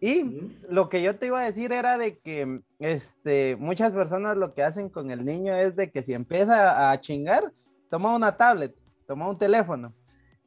Y 0.00 0.52
lo 0.68 0.88
que 0.88 1.02
yo 1.02 1.16
te 1.16 1.26
iba 1.26 1.40
a 1.40 1.44
decir 1.44 1.72
era 1.72 1.98
de 1.98 2.18
que 2.18 2.60
este, 2.78 3.56
muchas 3.56 3.92
personas 3.92 4.36
lo 4.36 4.54
que 4.54 4.62
hacen 4.62 4.88
con 4.88 5.10
el 5.10 5.24
niño 5.24 5.54
es 5.54 5.74
de 5.74 5.90
que 5.90 6.02
si 6.02 6.12
empieza 6.12 6.90
a 6.90 7.00
chingar, 7.00 7.52
toma 7.90 8.14
una 8.14 8.36
tablet, 8.36 8.74
toma 9.06 9.28
un 9.28 9.38
teléfono. 9.38 9.92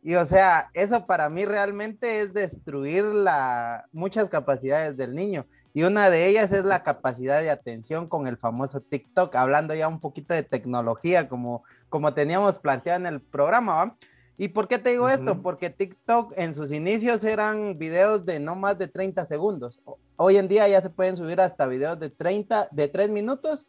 Y 0.04 0.16
o 0.16 0.26
sea, 0.26 0.70
eso 0.74 1.06
para 1.06 1.30
mí 1.30 1.46
realmente 1.46 2.22
es 2.22 2.34
destruir 2.34 3.04
la, 3.04 3.86
muchas 3.92 4.30
capacidades 4.30 4.98
del 4.98 5.14
niño. 5.14 5.46
Y 5.74 5.84
una 5.84 6.10
de 6.10 6.28
ellas 6.28 6.52
es 6.52 6.64
la 6.64 6.82
capacidad 6.82 7.42
de 7.42 7.52
atención 7.52 8.08
con 8.08 8.28
el 8.28 8.38
famoso 8.38 8.82
TikTok, 8.82 9.36
hablando 9.36 9.76
ya 9.76 9.88
un 9.88 10.00
poquito 10.00 10.34
de 10.34 10.44
tecnología, 10.44 11.30
como, 11.30 11.64
como 11.90 12.14
teníamos 12.14 12.58
planteado 12.58 13.00
en 13.02 13.06
el 13.06 13.22
programa, 13.22 13.76
¿va? 13.76 13.98
¿Y 14.42 14.48
por 14.48 14.68
qué 14.68 14.80
te 14.80 14.90
digo 14.90 15.08
esto? 15.08 15.36
Porque 15.44 15.70
TikTok 15.70 16.34
en 16.36 16.56
sus 16.56 16.72
inicios 16.72 17.24
eran 17.24 17.78
videos 17.78 18.26
de 18.26 18.40
no 18.40 18.56
más 18.56 18.76
de 18.80 18.88
30 18.88 19.24
segundos. 19.26 19.80
Hoy 20.16 20.38
en 20.38 20.48
día 20.48 20.68
ya 20.68 20.82
se 20.82 20.90
pueden 20.90 21.16
subir 21.16 21.40
hasta 21.40 21.68
videos 21.68 22.00
de 22.00 22.10
30, 22.10 22.68
de 22.72 22.88
3 22.88 23.12
minutos, 23.12 23.68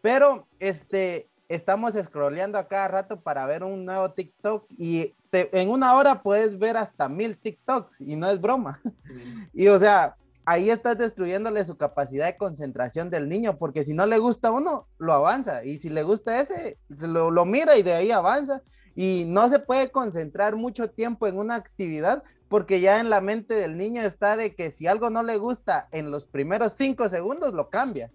pero 0.00 0.48
este, 0.58 1.28
estamos 1.48 1.92
scrolleando 2.02 2.56
a 2.56 2.66
cada 2.66 2.88
rato 2.88 3.20
para 3.20 3.44
ver 3.44 3.62
un 3.62 3.84
nuevo 3.84 4.10
TikTok 4.12 4.64
y 4.70 5.14
te- 5.28 5.50
en 5.60 5.68
una 5.68 5.94
hora 5.94 6.22
puedes 6.22 6.58
ver 6.58 6.78
hasta 6.78 7.10
mil 7.10 7.36
TikToks 7.36 8.00
y 8.00 8.16
no 8.16 8.30
es 8.30 8.40
broma. 8.40 8.80
Y 9.52 9.68
o 9.68 9.78
sea, 9.78 10.16
ahí 10.46 10.70
estás 10.70 10.96
destruyéndole 10.96 11.62
su 11.66 11.76
capacidad 11.76 12.24
de 12.24 12.38
concentración 12.38 13.10
del 13.10 13.28
niño, 13.28 13.58
porque 13.58 13.84
si 13.84 13.92
no 13.92 14.06
le 14.06 14.16
gusta 14.18 14.50
uno, 14.50 14.88
lo 14.96 15.12
avanza. 15.12 15.62
Y 15.62 15.76
si 15.76 15.90
le 15.90 16.02
gusta 16.04 16.40
ese, 16.40 16.78
se 16.98 17.06
lo, 17.06 17.30
lo 17.30 17.44
mira 17.44 17.76
y 17.76 17.82
de 17.82 17.92
ahí 17.92 18.10
avanza. 18.10 18.62
Y 18.96 19.24
no 19.28 19.48
se 19.48 19.58
puede 19.58 19.90
concentrar 19.90 20.56
mucho 20.56 20.90
tiempo 20.90 21.26
en 21.26 21.38
una 21.38 21.54
actividad, 21.54 22.24
porque 22.48 22.80
ya 22.80 22.98
en 22.98 23.10
la 23.10 23.20
mente 23.20 23.54
del 23.54 23.76
niño 23.76 24.00
está 24.02 24.36
de 24.36 24.54
que 24.54 24.72
si 24.72 24.86
algo 24.86 25.10
no 25.10 25.22
le 25.22 25.36
gusta 25.36 25.88
en 25.92 26.10
los 26.10 26.24
primeros 26.24 26.72
cinco 26.72 27.08
segundos, 27.08 27.52
lo 27.52 27.68
cambia. 27.68 28.10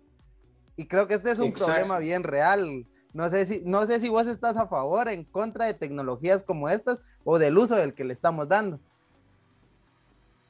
Y 0.76 0.88
creo 0.88 1.08
que 1.08 1.13
este 1.13 1.32
es 1.32 1.39
un 1.39 1.48
Exacto. 1.48 1.72
problema 1.74 2.00
bien 2.00 2.24
real. 2.24 2.88
No 3.13 3.30
sé, 3.30 3.46
si, 3.46 3.62
no 3.63 3.86
sé 3.86 4.00
si 4.00 4.10
vos 4.10 4.26
estás 4.26 4.58
a 4.58 4.67
favor, 4.67 5.08
en 5.08 5.24
contra 5.24 5.65
de 5.65 5.76
tecnologías 5.76 6.44
como 6.44 6.67
estas 6.67 7.02
o 7.24 7.38
del 7.38 7.58
uso 7.58 7.76
del 7.76 7.94
que 7.94 8.04
le 8.04 8.13
estamos 8.13 8.48
dando. 8.48 8.80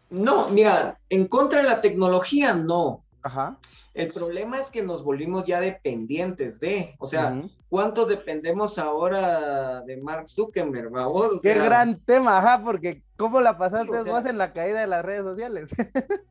No, 0.10 0.50
mira, 0.50 1.00
en 1.10 1.28
contra 1.28 1.62
de 1.62 1.68
la 1.68 1.82
tecnología, 1.82 2.54
no. 2.54 3.04
Ajá. 3.24 3.58
El 3.94 4.14
problema 4.14 4.58
es 4.58 4.70
que 4.72 4.82
nos 4.84 5.04
volvimos 5.04 5.46
ya 5.46 5.60
dependientes 5.60 6.60
de, 6.62 6.96
o 6.98 7.06
sea, 7.08 7.34
Ujú. 7.38 7.50
¿cuánto 7.70 8.06
dependemos 8.06 8.80
ahora 8.80 9.82
de 9.82 9.98
Mark 9.98 10.30
Zuckerberg, 10.30 10.90
babos? 10.92 11.28
O 11.38 11.42
Qué 11.42 11.54
sea, 11.54 11.64
gran 11.66 12.00
tema, 12.00 12.38
ajá, 12.38 12.64
porque 12.64 13.04
¿cómo 13.18 13.42
la 13.42 13.58
pasaste 13.58 13.88
Sí, 13.88 13.94
o 14.00 14.04
sea- 14.04 14.14
vos 14.14 14.26
en 14.26 14.38
la 14.38 14.54
caída 14.54 14.80
de 14.80 14.88
las 14.88 15.04
redes 15.04 15.24
sociales? 15.24 15.72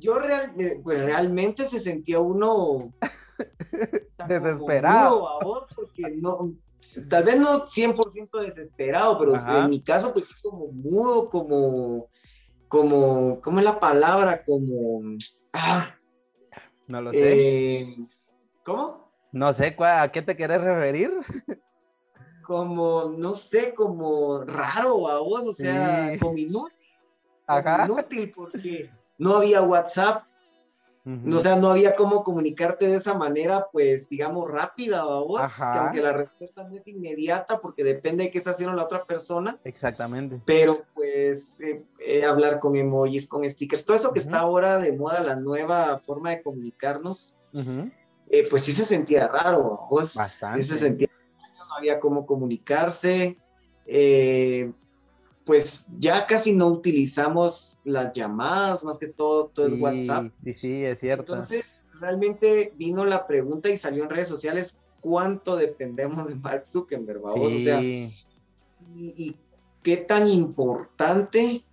Yo 0.00 0.18
real- 0.20 0.54
pues 0.84 1.00
realmente 1.04 1.64
se 1.64 1.80
sentía 1.80 2.20
uno 2.20 2.92
Desesperado. 4.28 5.26
porque 5.74 6.14
no, 6.16 6.52
tal 7.08 7.24
vez 7.24 7.40
no 7.40 7.66
100% 7.66 8.40
desesperado, 8.40 9.18
pero 9.18 9.34
Ajá. 9.34 9.60
en 9.64 9.70
mi 9.70 9.82
caso 9.82 10.12
pues 10.12 10.28
sí 10.28 10.34
como 10.42 10.68
mudo, 10.72 11.28
como, 11.28 12.08
como, 12.68 13.40
¿cómo 13.40 13.58
es 13.58 13.64
la 13.64 13.80
palabra? 13.80 14.44
Como, 14.44 15.02
ah, 15.52 15.94
No 16.88 17.00
lo 17.02 17.12
sé. 17.12 17.80
eh, 17.82 17.96
¿cómo? 18.64 19.12
No 19.32 19.52
sé 19.52 19.76
¿cuál- 19.76 20.00
a 20.00 20.10
qué 20.12 20.22
te 20.22 20.36
querés 20.36 20.60
referir. 20.62 21.12
Como, 22.42 23.12
no 23.18 23.34
sé, 23.34 23.74
como 23.74 24.42
raro, 24.42 25.02
babos, 25.02 25.42
o 25.46 25.52
sea, 25.52 26.12
Sí. 26.12 26.18
como 26.18 26.38
inútil, 26.38 26.74
Ajá. 27.46 27.84
inútil 27.84 28.32
porque 28.34 28.90
no 29.18 29.36
había 29.36 29.60
WhatsApp, 29.62 30.24
Ujú. 31.04 31.36
O 31.36 31.40
sea, 31.40 31.56
no 31.56 31.70
había 31.70 31.96
cómo 31.96 32.22
comunicarte 32.22 32.86
de 32.86 32.96
esa 32.96 33.14
manera, 33.14 33.68
pues, 33.72 34.10
digamos, 34.10 34.50
rápida, 34.50 35.04
vos, 35.04 35.40
Ajá. 35.40 35.72
que 35.72 35.78
aunque 35.78 36.00
la 36.02 36.12
respuesta 36.12 36.64
no 36.64 36.76
es 36.76 36.86
inmediata, 36.86 37.60
porque 37.62 37.82
depende 37.82 38.24
de 38.24 38.30
qué 38.30 38.36
está 38.38 38.50
haciendo 38.50 38.76
la 38.76 38.84
otra 38.84 39.04
persona, 39.06 39.58
Exactamente. 39.64 40.38
pero 40.44 40.84
pues 41.12 41.60
eh, 41.60 41.82
eh, 41.98 42.24
hablar 42.24 42.60
con 42.60 42.76
emojis, 42.76 43.26
con 43.28 43.48
stickers, 43.48 43.84
todo 43.84 43.96
eso 43.96 44.12
que 44.12 44.20
Ujú. 44.20 44.28
está 44.28 44.40
ahora 44.40 44.78
de 44.78 44.92
moda, 44.92 45.22
la 45.22 45.36
nueva 45.36 45.98
forma 45.98 46.30
de 46.30 46.42
comunicarnos, 46.42 47.38
Ujú. 47.52 47.90
eh, 48.30 48.46
pues 48.48 48.62
sí 48.62 48.72
se 48.72 48.84
sentía 48.84 49.28
raro, 49.28 49.86
vos, 49.90 50.14
Bastante. 50.14 50.62
sí 50.62 50.68
se 50.68 50.76
sentía 50.76 51.08
raro, 51.08 51.66
no 51.68 51.74
había 51.76 52.00
cómo 52.00 52.26
comunicarse, 52.26 53.38
eh, 53.86 54.72
pues 55.44 55.88
ya 55.98 56.26
casi 56.26 56.54
no 56.54 56.68
utilizamos 56.68 57.80
las 57.84 58.12
llamadas, 58.12 58.84
más 58.84 58.98
que 58.98 59.08
todo, 59.08 59.48
todo 59.48 59.66
es 59.66 59.72
Sí, 59.74 59.78
WhatsApp. 59.80 60.32
Sí, 60.44 60.54
sí, 60.54 60.84
es 60.84 60.98
cierto. 60.98 61.32
Entonces, 61.32 61.72
realmente 62.00 62.72
vino 62.76 63.04
la 63.04 63.26
pregunta 63.26 63.70
y 63.70 63.78
salió 63.78 64.04
en 64.04 64.10
redes 64.10 64.28
sociales 64.28 64.82
cuánto 65.00 65.56
dependemos 65.56 66.28
de 66.28 66.34
Mark 66.34 66.66
Zuckerberg, 66.66 67.20
vamos, 67.20 67.52
o 67.54 67.58
sea, 67.58 67.80
y, 67.80 68.10
Sí. 68.78 69.14
y 69.16 69.47
qué 69.82 69.96
tan 69.98 70.26
importante, 70.26 71.64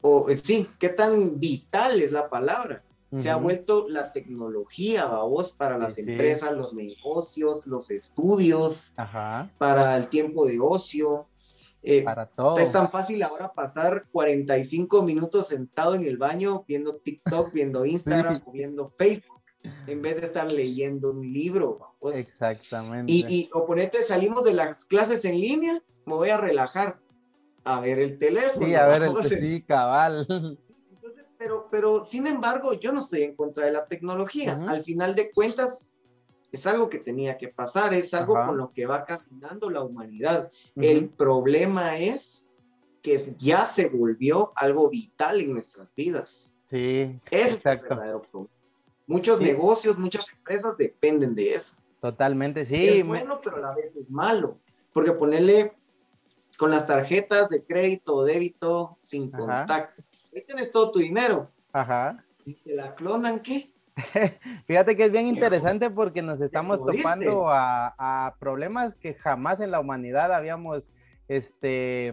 o 0.00 0.28
eh, 0.30 0.36
sí, 0.36 0.68
qué 0.78 0.88
tan 0.90 1.38
vital 1.40 2.02
es 2.02 2.12
la 2.12 2.28
palabra. 2.28 2.82
Se 3.12 3.30
ha 3.30 3.36
vuelto 3.36 3.88
la 3.88 4.12
tecnología, 4.12 5.06
vamos, 5.06 5.52
para 5.52 5.76
Sí, 5.76 5.80
las 5.82 5.94
sí. 5.94 6.00
empresas, 6.00 6.50
los 6.52 6.72
negocios, 6.74 7.64
los 7.68 7.92
estudios, 7.92 8.92
Ajá. 8.96 9.52
para 9.56 9.96
el 9.96 10.08
tiempo 10.08 10.46
de 10.46 10.58
ocio. 10.60 11.28
Eh, 11.84 12.02
Para 12.02 12.26
todo. 12.26 12.58
es 12.58 12.72
tan 12.72 12.90
fácil 12.90 13.22
ahora 13.22 13.52
pasar 13.52 14.06
45 14.10 15.02
minutos 15.02 15.46
sentado 15.48 15.94
en 15.94 16.04
el 16.06 16.16
baño 16.16 16.64
viendo 16.66 16.96
TikTok, 16.96 17.52
viendo 17.52 17.84
Instagram, 18.32 18.36
Sí. 18.38 18.42
o 18.46 18.50
viendo 18.50 18.88
Facebook, 18.88 19.42
en 19.86 20.02
vez 20.02 20.20
de 20.20 20.26
estar 20.26 20.50
leyendo 20.50 21.10
un 21.12 21.32
libro. 21.32 21.78
vamos. 21.78 22.16
Exactamente. 22.16 23.12
Y, 23.12 23.24
y 23.28 23.50
o 23.52 23.64
ponete, 23.64 24.04
salimos 24.04 24.42
de 24.44 24.54
las 24.54 24.84
clases 24.86 25.24
en 25.24 25.38
línea, 25.40 25.80
me 26.06 26.14
voy 26.14 26.30
a 26.30 26.36
relajar, 26.38 26.98
a 27.64 27.80
ver 27.80 27.98
el 27.98 28.18
teléfono. 28.18 28.66
sí, 28.66 28.74
a 28.74 28.86
ver, 28.86 29.02
el, 29.02 29.14
sí, 29.28 29.62
cabal. 29.62 30.26
Entonces, 30.28 31.24
pero, 31.38 31.68
pero, 31.70 32.04
sin 32.04 32.26
embargo, 32.26 32.74
yo 32.74 32.92
no 32.92 33.00
estoy 33.00 33.22
en 33.22 33.34
contra 33.34 33.66
de 33.66 33.72
la 33.72 33.86
tecnología. 33.86 34.56
Ujú. 34.58 34.68
Al 34.68 34.82
final 34.82 35.14
de 35.14 35.30
cuentas, 35.32 36.00
es 36.52 36.66
algo 36.66 36.88
que 36.88 36.98
tenía 36.98 37.36
que 37.36 37.48
pasar, 37.48 37.94
es 37.94 38.14
algo 38.14 38.36
Ajá. 38.36 38.48
con 38.48 38.58
lo 38.58 38.72
que 38.72 38.86
va 38.86 39.04
caminando 39.04 39.70
la 39.70 39.82
humanidad. 39.82 40.48
Ujú. 40.76 40.86
El 40.86 41.08
problema 41.08 41.98
es 41.98 42.48
que 43.02 43.18
ya 43.38 43.66
se 43.66 43.86
volvió 43.88 44.52
algo 44.56 44.88
vital 44.88 45.40
en 45.40 45.52
nuestras 45.52 45.94
vidas. 45.94 46.56
Sí, 46.70 47.18
Ese 47.30 47.42
es 47.42 47.46
el 47.50 47.54
exacto. 47.56 47.88
verdadero 47.90 48.22
problema. 48.22 48.50
Muchos 49.06 49.38
Sí. 49.38 49.44
negocios, 49.44 49.98
muchas 49.98 50.32
empresas 50.32 50.76
dependen 50.78 51.34
de 51.34 51.54
eso. 51.54 51.76
Totalmente, 52.00 52.64
sí. 52.64 52.86
es 52.88 53.06
bueno, 53.06 53.40
pero 53.42 53.56
a 53.56 53.60
la 53.60 53.74
vez 53.74 53.94
es 53.96 54.08
malo. 54.08 54.58
Porque 54.92 55.12
ponerle, 55.12 55.76
con 56.56 56.70
las 56.70 56.86
tarjetas 56.86 57.48
de 57.48 57.64
crédito 57.64 58.16
o 58.16 58.24
débito 58.24 58.96
sin 58.98 59.34
Ajá. 59.34 59.38
contacto. 59.38 60.02
Ahí 60.34 60.44
tienes 60.46 60.72
todo 60.72 60.90
tu 60.90 60.98
dinero. 60.98 61.50
Ajá. 61.72 62.24
¿Y 62.44 62.54
te 62.54 62.74
la 62.74 62.94
clonan 62.94 63.40
qué? 63.40 63.72
Fíjate 64.66 64.96
que 64.96 65.04
es 65.04 65.12
bien 65.12 65.26
interesante 65.26 65.88
porque 65.90 66.22
nos 66.22 66.40
estamos 66.40 66.80
topando 66.84 67.48
a, 67.48 67.94
a 67.98 68.34
problemas 68.38 68.94
que 68.94 69.14
jamás 69.14 69.60
en 69.60 69.70
la 69.70 69.80
humanidad 69.80 70.32
habíamos 70.32 70.92
este, 71.28 72.12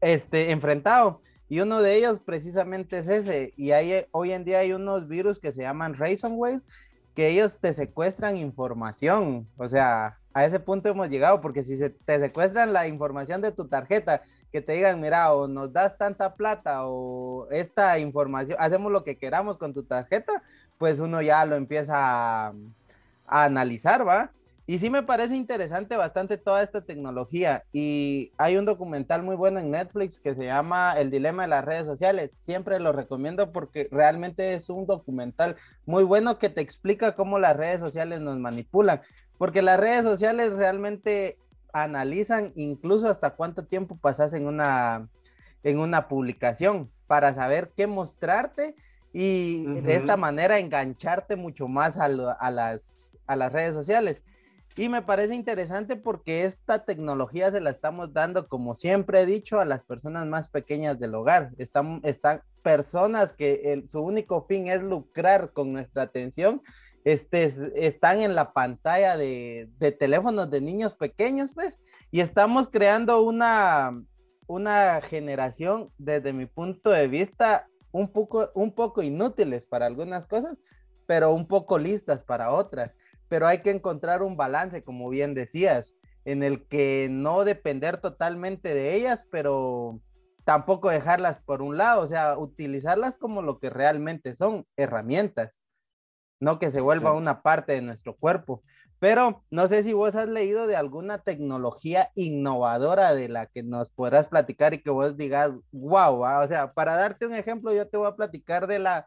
este, 0.00 0.50
enfrentado. 0.50 1.20
Y 1.48 1.60
uno 1.60 1.80
de 1.80 1.96
ellos 1.96 2.20
precisamente 2.20 2.98
es 2.98 3.08
ese. 3.08 3.54
Y 3.56 3.70
hay, 3.70 4.06
hoy 4.10 4.32
en 4.32 4.44
día 4.44 4.58
hay 4.58 4.72
unos 4.72 5.08
virus 5.08 5.38
que 5.38 5.52
se 5.52 5.62
llaman 5.62 5.94
Ransomware, 5.94 6.60
que 7.14 7.28
ellos 7.28 7.58
te 7.58 7.72
secuestran 7.72 8.36
información. 8.36 9.48
O 9.56 9.66
sea, 9.66 10.18
a 10.38 10.44
ese 10.44 10.60
punto 10.60 10.88
hemos 10.88 11.10
llegado, 11.10 11.40
porque 11.40 11.64
si 11.64 11.76
se, 11.76 11.90
te 11.90 12.20
secuestran 12.20 12.72
la 12.72 12.86
información 12.86 13.42
de 13.42 13.50
tu 13.50 13.66
tarjeta, 13.66 14.22
que 14.52 14.60
te 14.62 14.74
digan, 14.74 15.00
mira, 15.00 15.32
o 15.34 15.48
nos 15.48 15.72
das 15.72 15.98
tanta 15.98 16.36
plata 16.36 16.86
o 16.86 17.48
esta 17.50 17.98
información, 17.98 18.56
hacemos 18.60 18.92
lo 18.92 19.02
que 19.02 19.18
queramos 19.18 19.58
con 19.58 19.74
tu 19.74 19.82
tarjeta, 19.82 20.42
pues 20.78 21.00
uno 21.00 21.22
ya 21.22 21.44
lo 21.44 21.56
empieza 21.56 21.94
a, 21.96 22.54
a 23.26 23.44
analizar, 23.44 24.06
¿va? 24.06 24.30
Y 24.70 24.80
sí 24.80 24.90
me 24.90 25.02
parece 25.02 25.34
interesante 25.34 25.96
bastante 25.96 26.36
toda 26.36 26.62
esta 26.62 26.82
tecnología. 26.84 27.64
Y 27.72 28.34
hay 28.36 28.58
un 28.58 28.66
documental 28.66 29.22
muy 29.22 29.34
bueno 29.34 29.60
en 29.60 29.70
Netflix 29.70 30.20
que 30.20 30.34
se 30.34 30.44
llama 30.44 30.92
El 31.00 31.10
dilema 31.10 31.44
de 31.44 31.48
las 31.48 31.64
redes 31.64 31.86
sociales. 31.86 32.32
Siempre 32.42 32.78
lo 32.78 32.92
recomiendo 32.92 33.50
porque 33.50 33.88
realmente 33.90 34.52
es 34.52 34.68
un 34.68 34.84
documental 34.86 35.56
muy 35.86 36.04
bueno 36.04 36.38
que 36.38 36.50
te 36.50 36.60
explica 36.60 37.16
cómo 37.16 37.38
las 37.38 37.56
redes 37.56 37.80
sociales 37.80 38.20
nos 38.20 38.38
manipulan. 38.38 39.00
Porque 39.38 39.62
las 39.62 39.80
redes 39.80 40.02
sociales 40.04 40.58
realmente 40.58 41.38
analizan 41.72 42.52
incluso 42.54 43.08
hasta 43.08 43.30
cuánto 43.30 43.64
tiempo 43.64 43.96
pasas 43.96 44.34
en 44.34 44.46
una, 44.46 45.08
en 45.62 45.78
una 45.78 46.08
publicación 46.08 46.92
para 47.06 47.32
saber 47.32 47.72
qué 47.74 47.86
mostrarte 47.86 48.74
y 49.14 49.64
de 49.64 49.78
Ujú. 49.80 49.90
esta 49.92 50.18
manera 50.18 50.58
engancharte 50.58 51.36
mucho 51.36 51.68
más 51.68 51.96
a, 51.96 52.08
lo- 52.08 52.38
a 52.38 52.50
las, 52.50 53.16
a 53.26 53.34
las 53.34 53.50
redes 53.50 53.72
sociales. 53.72 54.22
Y 54.78 54.88
me 54.88 55.02
parece 55.02 55.34
interesante 55.34 55.96
porque 55.96 56.44
esta 56.44 56.84
tecnología 56.84 57.50
se 57.50 57.60
la 57.60 57.70
estamos 57.70 58.12
dando, 58.12 58.46
como 58.46 58.76
siempre 58.76 59.20
he 59.20 59.26
dicho, 59.26 59.58
a 59.58 59.64
las 59.64 59.82
personas 59.82 60.24
más 60.28 60.48
pequeñas 60.48 61.00
del 61.00 61.16
hogar. 61.16 61.50
Están, 61.58 62.00
están 62.04 62.42
personas 62.62 63.32
que 63.32 63.72
el- 63.72 63.88
su 63.88 64.00
único 64.00 64.46
fin 64.46 64.68
es 64.68 64.80
lucrar 64.80 65.52
con 65.52 65.72
nuestra 65.72 66.04
atención, 66.04 66.62
este, 67.04 67.52
están 67.74 68.20
en 68.20 68.36
la 68.36 68.52
pantalla 68.52 69.16
de, 69.16 69.68
de 69.78 69.90
teléfonos 69.90 70.48
de 70.48 70.60
niños 70.60 70.94
pequeños, 70.94 71.50
pues, 71.52 71.80
y 72.12 72.20
estamos 72.20 72.68
creando 72.68 73.20
una, 73.22 74.00
una 74.46 75.00
generación, 75.00 75.90
desde 75.98 76.32
mi 76.32 76.46
punto 76.46 76.90
de 76.90 77.08
vista, 77.08 77.66
un 77.90 78.12
poco, 78.12 78.50
un 78.54 78.72
poco 78.72 79.02
inútiles 79.02 79.66
para 79.66 79.86
algunas 79.86 80.26
cosas, 80.26 80.60
pero 81.06 81.32
un 81.32 81.48
poco 81.48 81.78
listas 81.78 82.22
para 82.22 82.52
otras. 82.52 82.92
Pero 83.28 83.46
hay 83.46 83.58
que 83.58 83.70
encontrar 83.70 84.22
un 84.22 84.36
balance, 84.36 84.82
como 84.82 85.08
bien 85.08 85.34
decías, 85.34 85.94
en 86.24 86.42
el 86.42 86.66
que 86.66 87.08
no 87.10 87.44
depender 87.44 88.00
totalmente 88.00 88.74
de 88.74 88.94
ellas, 88.94 89.26
pero 89.30 90.00
tampoco 90.44 90.90
dejarlas 90.90 91.38
por 91.38 91.62
un 91.62 91.76
lado, 91.76 92.02
o 92.02 92.06
sea, 92.06 92.38
utilizarlas 92.38 93.16
como 93.16 93.42
lo 93.42 93.58
que 93.58 93.70
realmente 93.70 94.34
son, 94.34 94.66
herramientas, 94.76 95.60
no 96.40 96.58
que 96.58 96.70
se 96.70 96.80
vuelva 96.80 97.12
una 97.12 97.42
parte 97.42 97.74
de 97.74 97.82
nuestro 97.82 98.16
cuerpo. 98.16 98.62
Pero 98.98 99.44
no 99.50 99.66
sé 99.68 99.82
si 99.82 99.92
vos 99.92 100.14
has 100.16 100.28
leído 100.28 100.66
de 100.66 100.74
alguna 100.74 101.18
tecnología 101.18 102.10
innovadora 102.14 103.14
de 103.14 103.28
la 103.28 103.46
que 103.46 103.62
nos 103.62 103.90
podrás 103.90 104.28
platicar 104.28 104.74
y 104.74 104.82
que 104.82 104.90
vos 104.90 105.16
digas, 105.16 105.52
wow, 105.70 106.42
o 106.42 106.48
sea, 106.48 106.72
para 106.72 106.96
darte 106.96 107.26
un 107.26 107.34
ejemplo, 107.34 107.72
yo 107.72 107.88
te 107.88 107.96
voy 107.96 108.08
a 108.08 108.16
platicar 108.16 108.66
de 108.66 108.80
la, 108.80 109.06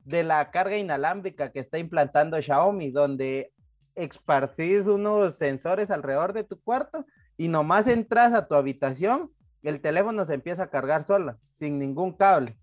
de 0.00 0.24
la 0.24 0.50
carga 0.50 0.76
inalámbrica 0.76 1.52
que 1.52 1.60
está 1.60 1.78
implantando 1.78 2.40
Xiaomi, 2.42 2.90
donde 2.90 3.52
esparcís 3.98 4.86
unos 4.86 5.36
sensores 5.36 5.90
alrededor 5.90 6.32
de 6.32 6.44
tu 6.44 6.60
cuarto 6.60 7.04
y 7.36 7.48
nomás 7.48 7.86
entras 7.86 8.32
a 8.32 8.46
tu 8.48 8.54
habitación, 8.54 9.32
el 9.62 9.80
teléfono 9.80 10.24
se 10.24 10.34
empieza 10.34 10.64
a 10.64 10.70
cargar 10.70 11.04
sola, 11.06 11.38
sin 11.50 11.78
ningún 11.78 12.12
cable. 12.16 12.58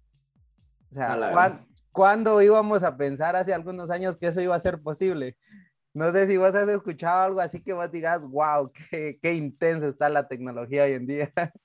O 0.91 0.95
sea, 0.95 1.09
¿cuán- 1.33 1.59
¿cuándo 1.91 2.41
íbamos 2.41 2.83
a 2.83 2.95
pensar 2.97 3.35
hace 3.35 3.53
algunos 3.53 3.89
años 3.89 4.17
que 4.17 4.27
eso 4.27 4.41
iba 4.41 4.55
a 4.55 4.59
ser 4.59 4.81
posible? 4.81 5.37
No 5.93 6.11
sé 6.11 6.27
si 6.27 6.37
vos 6.37 6.53
has 6.55 6.67
escuchado 6.69 7.23
algo 7.23 7.39
así 7.41 7.61
que 7.61 7.73
vos 7.73 7.89
digas, 7.91 8.21
wow, 8.21 8.71
qué, 8.89 9.17
qué 9.21 9.33
intenso 9.33 9.87
está 9.87 10.09
la 10.09 10.27
tecnología 10.27 10.83
hoy 10.83 10.93
en 10.93 11.07
día. 11.07 11.33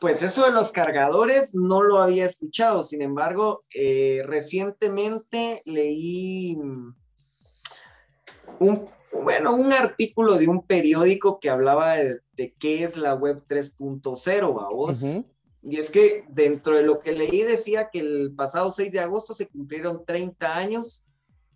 Pues 0.00 0.22
eso 0.22 0.46
de 0.46 0.50
los 0.52 0.72
cargadores 0.72 1.54
no 1.54 1.82
lo 1.82 1.98
había 1.98 2.24
escuchado. 2.24 2.82
Sin 2.82 3.02
embargo, 3.02 3.64
eh, 3.74 4.22
recientemente 4.24 5.60
leí 5.66 6.56
mm, 6.56 6.94
un, 8.60 8.84
bueno, 9.24 9.54
un 9.54 9.72
artículo 9.72 10.36
de 10.38 10.46
un 10.48 10.64
periódico 10.66 11.40
que 11.40 11.50
hablaba 11.50 11.94
de, 11.96 12.20
de 12.34 12.54
qué 12.58 12.84
es 12.84 12.96
la 12.96 13.14
web 13.14 13.42
3.0, 13.48 14.52
vos. 14.70 15.02
Ujú. 15.02 15.24
Y 15.62 15.76
es 15.78 15.90
que 15.90 16.24
dentro 16.28 16.74
de 16.76 16.82
lo 16.84 17.00
que 17.00 17.12
leí 17.12 17.42
decía 17.42 17.90
que 17.90 17.98
el 18.00 18.34
pasado 18.36 18.70
6 18.70 18.92
de 18.92 19.00
agosto 19.00 19.34
se 19.34 19.48
cumplieron 19.48 20.04
30 20.06 20.56
años 20.56 21.06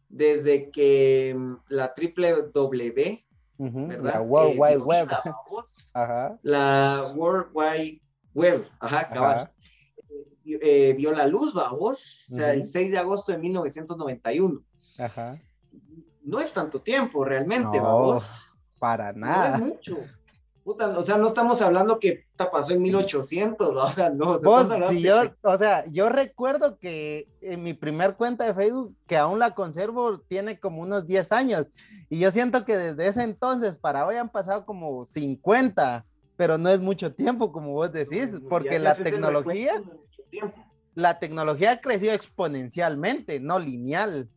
desde 0.08 0.70
que 0.70 1.34
mm, 1.36 1.54
la 1.68 1.94
triple 1.94 2.34
W, 2.52 3.24
Ujú, 3.56 3.86
¿verdad? 3.86 4.14
La 4.14 4.20
World 4.20 4.54
Eh, 4.54 4.58
Wide 4.60 4.78
Web. 4.78 5.08
vamos. 5.24 5.76
Ajá. 5.92 6.38
La 6.42 7.12
World 7.16 7.46
Wide 7.54 8.02
Web, 8.34 8.64
ajá, 8.80 9.08
cabal. 9.10 9.36
Ajá. 9.38 9.50
Eh, 10.46 10.94
vio 10.98 11.12
la 11.12 11.26
luz, 11.26 11.54
vamos, 11.54 12.26
o 12.30 12.34
sea, 12.34 12.52
el 12.52 12.60
Ujú. 12.60 12.68
6 12.68 12.90
de 12.90 12.98
agosto 12.98 13.32
de 13.32 13.38
1991. 13.38 14.62
Ajá. 14.98 15.40
No 16.24 16.40
es 16.40 16.52
tanto 16.52 16.80
tiempo 16.80 17.24
realmente, 17.24 17.78
No, 17.78 17.82
vamos. 17.84 18.58
Para 18.78 19.12
No 19.12 19.26
es 19.26 19.30
nada. 19.30 19.58
mucho. 19.58 19.96
Puta, 20.64 20.88
o 20.88 21.02
sea, 21.02 21.18
no 21.18 21.26
estamos 21.28 21.60
hablando 21.60 21.98
que 21.98 22.24
pasó 22.50 22.72
en 22.72 22.80
1800, 22.80 23.76
¿va? 23.76 23.84
o 23.84 23.90
sea, 23.90 24.08
no. 24.08 24.30
o 24.30 24.38
sea, 24.38 24.48
Vos, 24.48 24.88
si 24.88 24.96
que- 24.96 25.02
yo, 25.02 25.20
o 25.42 25.58
sea, 25.58 25.84
yo 25.86 26.08
recuerdo 26.08 26.78
que 26.78 27.28
en 27.42 27.62
mi 27.62 27.74
primer 27.74 28.14
cuenta 28.16 28.44
de 28.44 28.54
Facebook, 28.54 28.96
que 29.06 29.18
aún 29.18 29.38
la 29.38 29.54
conservo, 29.54 30.20
tiene 30.20 30.58
como 30.58 30.80
unos 30.80 31.06
10 31.06 31.32
años. 31.32 31.66
Y 32.08 32.18
yo 32.18 32.30
siento 32.30 32.64
que 32.64 32.78
desde 32.78 33.06
ese 33.08 33.22
entonces 33.24 33.76
para 33.76 34.06
hoy 34.06 34.16
han 34.16 34.30
pasado 34.30 34.64
como 34.64 35.04
50, 35.04 36.06
pero 36.36 36.56
no 36.56 36.70
es 36.70 36.80
mucho 36.80 37.12
tiempo, 37.14 37.52
como 37.52 37.72
vos 37.72 37.92
decís, 37.92 38.32
Ya 38.40 38.48
porque 38.48 38.70
que 38.70 38.78
la 38.78 38.94
tecnología, 38.94 39.82
la 40.94 41.18
tecnología 41.18 41.72
ha 41.72 41.80
crecido 41.82 42.14
exponencialmente, 42.14 43.38
no 43.38 43.58
lineal. 43.58 44.28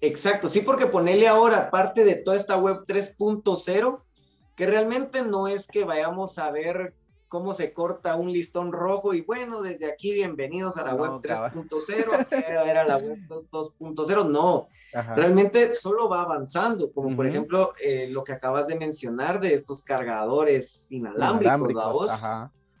Exacto, 0.00 0.48
sí, 0.48 0.60
porque 0.60 0.86
ponerle 0.86 1.26
ahora 1.28 1.70
parte 1.70 2.04
de 2.04 2.16
toda 2.16 2.36
esta 2.36 2.56
web 2.58 2.84
3.0, 2.86 4.00
que 4.54 4.66
realmente 4.66 5.22
no 5.22 5.48
es 5.48 5.66
que 5.66 5.84
vayamos 5.84 6.38
a 6.38 6.50
ver 6.50 6.94
cómo 7.28 7.54
se 7.54 7.72
corta 7.72 8.14
un 8.14 8.32
listón 8.32 8.72
rojo 8.72 9.12
y 9.12 9.22
bueno, 9.22 9.60
desde 9.60 9.90
aquí 9.90 10.12
bienvenidos 10.12 10.76
a 10.78 10.84
la 10.84 10.92
No, 10.92 11.02
web 11.02 11.20
cabal. 11.22 11.52
3.0, 11.52 12.20
aquí 12.20 12.44
era 12.70 12.84
la 12.84 12.98
web 12.98 13.18
2.0, 13.50 14.30
no, 14.30 14.68
Ajá. 14.94 15.14
realmente 15.14 15.72
solo 15.72 16.08
va 16.08 16.22
avanzando, 16.22 16.92
como 16.92 17.16
por 17.16 17.26
ejemplo 17.26 17.72
eh, 17.82 18.06
lo 18.08 18.22
que 18.22 18.32
acabas 18.32 18.68
de 18.68 18.76
mencionar 18.76 19.40
de 19.40 19.54
estos 19.54 19.82
cargadores 19.82 20.90
inalámbricos, 20.92 21.70
Inalámbricos. 21.70 22.10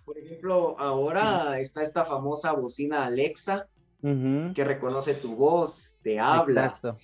Por 0.04 0.18
ejemplo, 0.18 0.76
ahora 0.78 1.58
está 1.58 1.82
esta 1.82 2.04
famosa 2.04 2.52
bocina 2.52 3.04
Alexa 3.06 3.66
Que 4.54 4.64
reconoce 4.64 5.14
tu 5.14 5.34
voz, 5.34 5.98
te 6.02 6.18
habla, 6.20 6.66
Exacto. 6.66 6.96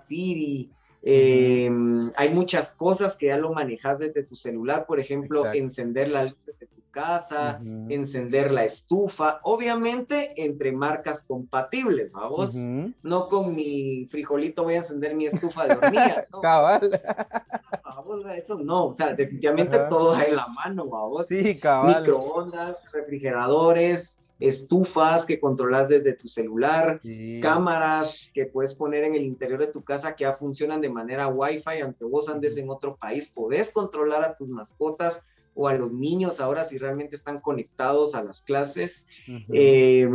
Siri. 0.00 0.70
eh, 1.02 1.70
hay 2.16 2.30
muchas 2.30 2.72
cosas 2.72 3.16
que 3.16 3.26
ya 3.26 3.36
lo 3.36 3.52
manejas 3.52 4.00
desde 4.00 4.24
tu 4.24 4.34
celular, 4.34 4.86
por 4.86 4.98
ejemplo, 4.98 5.40
Exacto. 5.40 5.58
encender 5.58 6.08
la 6.08 6.24
luz 6.24 6.46
de 6.46 6.66
tu 6.66 6.80
casa, 6.90 7.60
encender 7.88 8.50
la 8.50 8.64
estufa, 8.64 9.38
obviamente 9.44 10.32
entre 10.42 10.72
marcas 10.72 11.22
compatibles, 11.22 12.12
vamos. 12.12 12.56
No 13.02 13.28
con 13.28 13.54
mi 13.54 14.06
frijolito 14.10 14.64
voy 14.64 14.74
a 14.74 14.78
encender 14.78 15.14
mi 15.14 15.26
estufa 15.26 15.68
de 15.68 15.74
hornilla, 15.76 16.26
no, 16.32 16.40
Cabal. 16.40 17.00
vamos, 17.84 18.20
eso 18.34 18.58
no, 18.58 18.86
o 18.88 18.94
sea, 18.94 19.12
definitivamente 19.14 19.78
todo 19.88 20.14
hay 20.14 20.30
en 20.30 20.36
la 20.36 20.48
mano, 20.48 20.86
vamos 20.86 21.28
Sí, 21.28 21.56
cabal. 21.60 22.00
microondas, 22.02 22.78
refrigeradores, 22.92 24.25
estufas 24.38 25.24
que 25.26 25.40
controlas 25.40 25.88
desde 25.88 26.12
tu 26.14 26.28
celular, 26.28 27.00
Sí. 27.02 27.40
cámaras 27.42 28.30
que 28.34 28.46
puedes 28.46 28.74
poner 28.74 29.04
en 29.04 29.14
el 29.14 29.22
interior 29.22 29.58
de 29.58 29.68
tu 29.68 29.82
casa 29.82 30.14
que 30.14 30.22
ya 30.22 30.34
funcionan 30.34 30.80
de 30.80 30.90
manera 30.90 31.28
Wi-Fi, 31.28 31.80
aunque 31.82 32.04
vos 32.04 32.28
andes 32.28 32.56
en 32.58 32.68
otro 32.70 32.96
país, 32.96 33.28
podés 33.34 33.70
controlar 33.72 34.24
a 34.24 34.34
tus 34.36 34.48
mascotas 34.48 35.26
o 35.58 35.68
a 35.68 35.74
los 35.74 35.90
niños 35.94 36.38
ahora 36.40 36.64
si 36.64 36.76
realmente 36.76 37.16
están 37.16 37.40
conectados 37.40 38.14
a 38.14 38.22
las 38.22 38.42
clases. 38.42 39.06
Eh, 39.54 40.06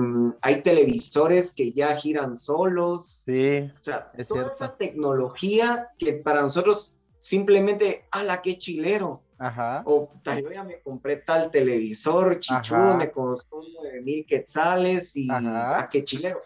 hay 0.41 0.61
televisores 0.61 1.53
que 1.55 1.72
ya 1.74 1.95
giran 1.95 2.36
solos. 2.36 3.24
Sí, 3.26 3.57
O 3.82 3.84
sea, 3.84 4.11
Es 4.15 4.28
toda 4.28 4.41
cierto. 4.41 4.53
esa 4.63 4.78
tecnología 4.78 5.89
que 5.97 6.13
para 6.13 6.41
nosotros 6.43 6.95
simplemente, 7.19 8.05
ala, 8.11 8.41
qué 8.43 8.57
chilero. 8.57 9.22
Ajá. 9.41 9.81
O 9.87 10.07
yo 10.39 10.51
ya 10.51 10.63
me 10.63 10.79
compré 10.81 11.17
tal 11.17 11.49
televisor, 11.49 12.39
chichudo, 12.39 12.77
Ajá. 12.89 12.97
me 12.97 13.11
costó 13.11 13.59
9 13.81 14.01
mil 14.01 14.23
quetzales 14.27 15.17
y 15.17 15.27
Ajá. 15.31 15.79
a 15.81 15.89
qué 15.89 16.03
chilero. 16.03 16.41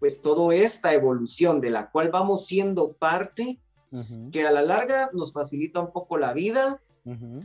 Pues 0.00 0.20
toda 0.20 0.52
esta 0.52 0.92
evolución 0.92 1.60
de 1.60 1.70
la 1.70 1.88
cual 1.88 2.10
vamos 2.10 2.44
siendo 2.46 2.94
parte, 2.94 3.60
Ujú, 3.92 4.30
que 4.32 4.44
a 4.44 4.50
la 4.50 4.62
larga 4.62 5.08
nos 5.12 5.32
facilita 5.32 5.78
un 5.78 5.92
poco 5.92 6.16
la 6.18 6.32
vida, 6.32 6.80
ujú, 7.04 7.38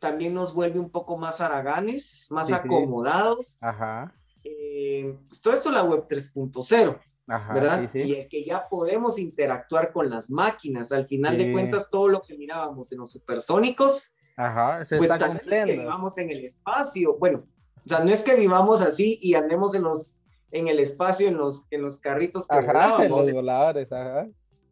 también 0.00 0.34
nos 0.34 0.52
vuelve 0.52 0.80
un 0.80 0.90
poco 0.90 1.16
más 1.16 1.40
haraganes, 1.40 2.26
más 2.30 2.48
Sí, 2.48 2.52
sí. 2.52 2.58
acomodados. 2.58 3.62
Ajá. 3.62 4.12
Eh, 4.44 5.16
pues 5.28 5.40
todo 5.40 5.54
esto 5.54 5.70
la 5.70 5.84
web 5.84 6.06
3.0, 6.08 7.00
Ajá. 7.28 7.54
¿verdad? 7.54 7.88
Sí, 7.92 8.02
sí. 8.02 8.08
Y 8.10 8.14
el 8.16 8.28
que 8.28 8.44
ya 8.44 8.68
podemos 8.68 9.18
interactuar 9.18 9.92
con 9.92 10.10
las 10.10 10.28
máquinas. 10.28 10.92
Al 10.92 11.06
final 11.06 11.38
de 11.38 11.44
Sí. 11.46 11.52
cuentas, 11.52 11.88
todo 11.88 12.08
lo 12.08 12.20
que 12.22 12.36
mirábamos 12.36 12.92
en 12.92 12.98
los 12.98 13.12
supersónicos, 13.12 14.12
Ajá. 14.36 14.84
Se 14.84 14.96
pues 14.98 15.10
está 15.10 15.26
tal 15.26 15.34
vez 15.44 15.64
que 15.66 15.76
vivamos 15.78 16.18
en 16.18 16.30
el 16.30 16.44
espacio. 16.44 17.16
Bueno, 17.18 17.44
o 17.84 17.88
sea, 17.88 18.00
no 18.00 18.10
es 18.10 18.22
que 18.22 18.36
vivamos 18.36 18.80
así 18.80 19.18
y 19.20 19.34
andemos 19.34 19.74
en 19.74 19.82
los 19.82 20.18
en 20.54 20.68
el 20.68 20.80
espacio, 20.80 21.28
en 21.28 21.38
los, 21.38 21.66
en 21.70 21.80
los 21.80 21.98
carritos 21.98 22.46
que 22.46 22.54
Ajá. 22.56 22.66
volábamos. 22.66 23.08
Los 23.26 23.32
voladores. 23.32 23.90
Ajá. 23.90 24.28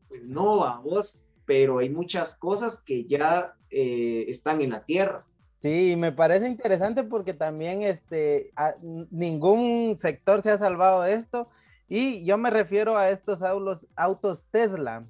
Pues 0.08 0.22
no, 0.24 0.58
vamos, 0.58 1.24
pero 1.46 1.78
hay 1.78 1.88
muchas 1.88 2.34
cosas 2.36 2.82
que 2.82 3.04
ya 3.06 3.54
eh, 3.70 4.26
están 4.28 4.60
en 4.60 4.70
la 4.70 4.84
Tierra. 4.84 5.24
Sí, 5.62 5.94
me 5.96 6.12
parece 6.12 6.46
interesante 6.46 7.02
porque 7.02 7.32
también 7.32 7.82
este, 7.82 8.50
a- 8.56 8.74
ningún 9.10 9.96
sector 9.96 10.42
se 10.42 10.50
ha 10.50 10.58
salvado 10.58 11.02
de 11.02 11.14
esto. 11.14 11.48
Y 11.88 12.24
yo 12.24 12.36
me 12.38 12.50
refiero 12.50 12.96
a 12.98 13.08
estos 13.10 13.42
autos, 13.42 13.86
autos 13.96 14.44
Tesla, 14.50 15.04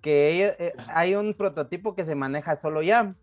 que 0.00 0.28
ellos- 0.30 0.54
eh, 0.58 0.72
hay 0.88 1.14
un 1.16 1.34
prototipo 1.34 1.94
que 1.94 2.04
se 2.06 2.14
maneja 2.14 2.56
solo 2.56 2.80
ya. 2.82 3.14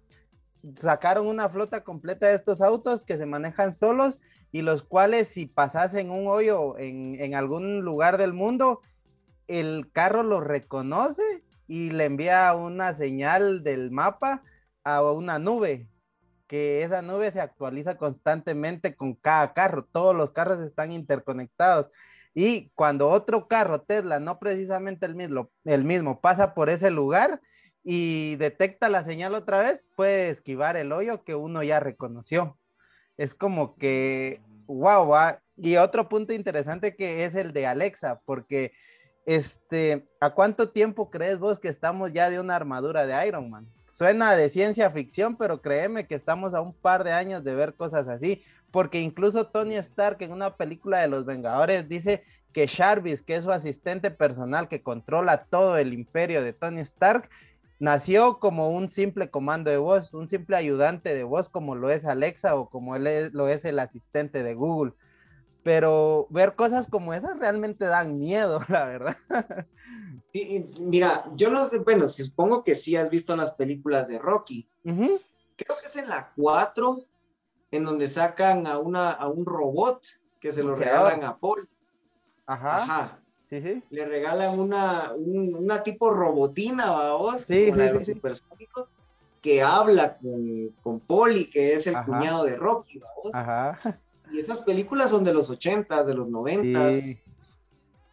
Sacaron 0.75 1.27
una 1.27 1.49
flota 1.49 1.83
completa 1.83 2.27
de 2.27 2.35
estos 2.35 2.61
autos 2.61 3.03
que 3.03 3.17
se 3.17 3.25
manejan 3.25 3.73
solos 3.73 4.19
y 4.51 4.61
los 4.61 4.83
cuales 4.83 5.27
si 5.27 5.45
pasasen 5.45 6.09
un 6.09 6.27
hoyo 6.27 6.77
en, 6.77 7.35
algún 7.35 7.81
lugar 7.81 8.17
del 8.17 8.33
mundo, 8.33 8.81
el 9.47 9.91
carro 9.91 10.23
lo 10.23 10.41
reconoce 10.41 11.43
y 11.67 11.91
le 11.91 12.05
envía 12.05 12.53
una 12.55 12.93
señal 12.93 13.63
del 13.63 13.91
mapa 13.91 14.43
a 14.83 15.01
una 15.03 15.39
nube 15.39 15.87
que 16.47 16.83
esa 16.83 17.01
nube 17.01 17.31
se 17.31 17.41
actualiza 17.41 17.97
constantemente 17.97 18.95
con 18.95 19.15
cada 19.15 19.53
carro. 19.53 19.85
Todos 19.91 20.15
los 20.15 20.31
carros 20.31 20.59
están 20.59 20.91
interconectados. 20.91 21.89
Y 22.33 22.69
cuando 22.75 23.09
otro 23.09 23.47
carro 23.47 23.81
Tesla, 23.81 24.19
no 24.19 24.39
precisamente 24.39 25.05
el 25.05 25.15
mismo, 25.15 25.49
el 25.63 25.83
mismo, 25.85 26.21
pasa 26.21 26.53
por 26.53 26.69
ese 26.69 26.91
lugar 26.91 27.41
y 27.87 28.35
detecta 28.37 28.89
la 28.89 29.03
señal 29.03 29.35
otra 29.35 29.59
vez, 29.59 29.87
puede 29.95 30.29
esquivar 30.29 30.75
el 30.75 30.91
hoyo 30.91 31.23
que 31.23 31.35
uno 31.35 31.61
ya 31.61 31.79
reconoció. 31.79 32.57
Es 33.15 33.35
como 33.35 33.75
que, 33.77 34.41
wow, 34.65 35.07
va. 35.07 35.39
Y 35.55 35.77
otro 35.77 36.09
punto 36.09 36.33
interesante 36.33 36.95
que 36.95 37.23
es 37.23 37.35
el 37.35 37.53
de 37.53 37.67
Alexa, 37.67 38.19
porque 38.25 38.73
este, 39.27 40.07
¿a 40.19 40.31
cuánto 40.31 40.69
tiempo 40.69 41.11
crees 41.11 41.37
vos 41.37 41.59
que 41.59 41.67
estamos 41.67 42.11
ya 42.11 42.31
de 42.31 42.39
una 42.39 42.55
armadura 42.55 43.05
de 43.05 43.27
Iron 43.27 43.51
Man? 43.51 43.67
Suena 43.85 44.35
de 44.35 44.49
ciencia 44.49 44.89
ficción, 44.89 45.37
pero 45.37 45.61
créeme 45.61 46.07
que 46.07 46.15
estamos 46.15 46.55
a 46.55 46.61
un 46.61 46.73
par 46.73 47.03
de 47.03 47.13
años 47.13 47.43
de 47.43 47.53
ver 47.53 47.75
cosas 47.75 48.07
así, 48.07 48.43
porque 48.71 48.99
incluso 48.99 49.45
Tony 49.45 49.75
Stark 49.75 50.17
en 50.21 50.31
una 50.31 50.57
película 50.57 51.01
de 51.01 51.07
los 51.07 51.23
Vengadores 51.23 51.87
dice 51.87 52.23
que 52.51 52.67
Jarvis, 52.67 53.21
que 53.21 53.35
es 53.35 53.43
su 53.43 53.51
asistente 53.51 54.09
personal 54.09 54.67
que 54.67 54.81
controla 54.81 55.45
todo 55.45 55.77
el 55.77 55.93
imperio 55.93 56.43
de 56.43 56.51
Tony 56.51 56.81
Stark, 56.81 57.29
nació 57.79 58.39
como 58.39 58.69
un 58.69 58.89
simple 58.89 59.29
comando 59.29 59.69
de 59.71 59.77
voz, 59.77 60.13
un 60.13 60.27
simple 60.27 60.55
ayudante 60.57 61.13
de 61.13 61.23
voz 61.23 61.49
como 61.49 61.75
lo 61.75 61.89
es 61.89 62.05
Alexa 62.05 62.55
o 62.55 62.69
como 62.69 62.95
él 62.95 63.07
es- 63.07 63.33
lo 63.33 63.47
es 63.47 63.65
el 63.65 63.79
asistente 63.79 64.43
de 64.43 64.53
Google. 64.55 64.93
Pero 65.63 66.27
ver 66.29 66.55
cosas 66.55 66.87
como 66.87 67.13
esas 67.13 67.39
realmente 67.39 67.85
dan 67.85 68.19
miedo, 68.19 68.59
la 68.69 68.85
verdad. 68.85 69.17
Y- 70.31 70.57
y 70.57 70.69
mira, 70.85 71.25
yo 71.33 71.49
no 71.49 71.65
sé, 71.65 71.79
bueno, 71.79 72.07
supongo 72.07 72.63
que 72.63 72.75
sí 72.75 72.95
has 72.95 73.09
visto 73.09 73.35
las 73.35 73.55
películas 73.55 74.07
de 74.07 74.19
Rocky. 74.19 74.69
Creo 75.55 75.77
que 75.79 75.87
es 75.87 75.95
en 75.95 76.07
la 76.09 76.31
4, 76.35 76.99
en 77.71 77.83
donde 77.83 78.07
sacan 78.07 78.67
a, 78.67 78.77
una, 78.77 79.11
a 79.11 79.27
un 79.27 79.45
robot 79.45 80.03
que 80.39 80.51
se 80.51 80.61
lo 80.63 80.73
regalan 80.85 81.23
a 81.23 81.37
Paul. 81.39 81.67
Ajá. 82.45 82.83
Ajá. 82.83 83.19
Sí, 83.61 83.67
sí. 83.73 83.83
Le 83.89 84.05
regalan 84.05 84.59
una, 84.59 85.13
un- 85.15 85.55
una 85.55 85.83
tipo 85.83 86.09
robotina, 86.11 87.13
vos, 87.13 87.41
Sí, 87.41 87.65
como 87.67 87.77
la 87.77 87.83
sí, 87.83 87.87
de 87.89 87.93
los 87.93 88.05
supersónicos, 88.05 88.95
que 89.41 89.61
habla 89.61 90.17
con, 90.17 90.69
con 90.83 90.99
Polly, 90.99 91.49
que 91.49 91.73
es 91.73 91.87
el 91.87 91.95
Ajá. 91.95 92.05
cuñado 92.05 92.43
de 92.45 92.55
Rocky, 92.57 92.99
vos. 93.23 93.33
Ajá. 93.35 93.79
Y 94.31 94.39
esas 94.39 94.61
películas 94.61 95.11
son 95.11 95.23
de 95.23 95.31
los 95.33 95.51
80, 95.51 96.03
de 96.03 96.13
los 96.15 96.27
90. 96.29 96.93
Sí. 96.93 97.19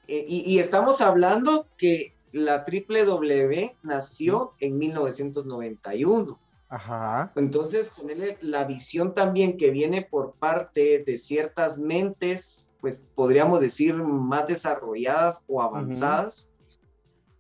Eh, 0.09 0.25
y, 0.29 0.41
y 0.55 0.59
estamos 0.59 1.01
hablando 1.01 1.67
que 1.79 2.13
la 2.33 2.67
triple 2.67 3.05
W 3.07 3.75
nació 3.83 4.53
en 4.61 4.77
1991. 4.79 6.39
Ajá. 6.73 7.31
Entonces, 7.37 7.91
ponerle 7.91 8.39
la 8.41 8.65
visión 8.65 9.15
también 9.15 9.59
que 9.59 9.71
viene 9.71 10.09
por 10.11 10.33
parte 10.37 11.05
de 11.07 11.19
ciertas 11.19 11.77
mentes, 11.79 12.73
pues 12.81 13.05
podríamos 13.15 13.61
decir 13.61 13.95
más 13.95 14.47
desarrolladas 14.47 15.45
o 15.49 15.61
avanzadas, 15.61 16.49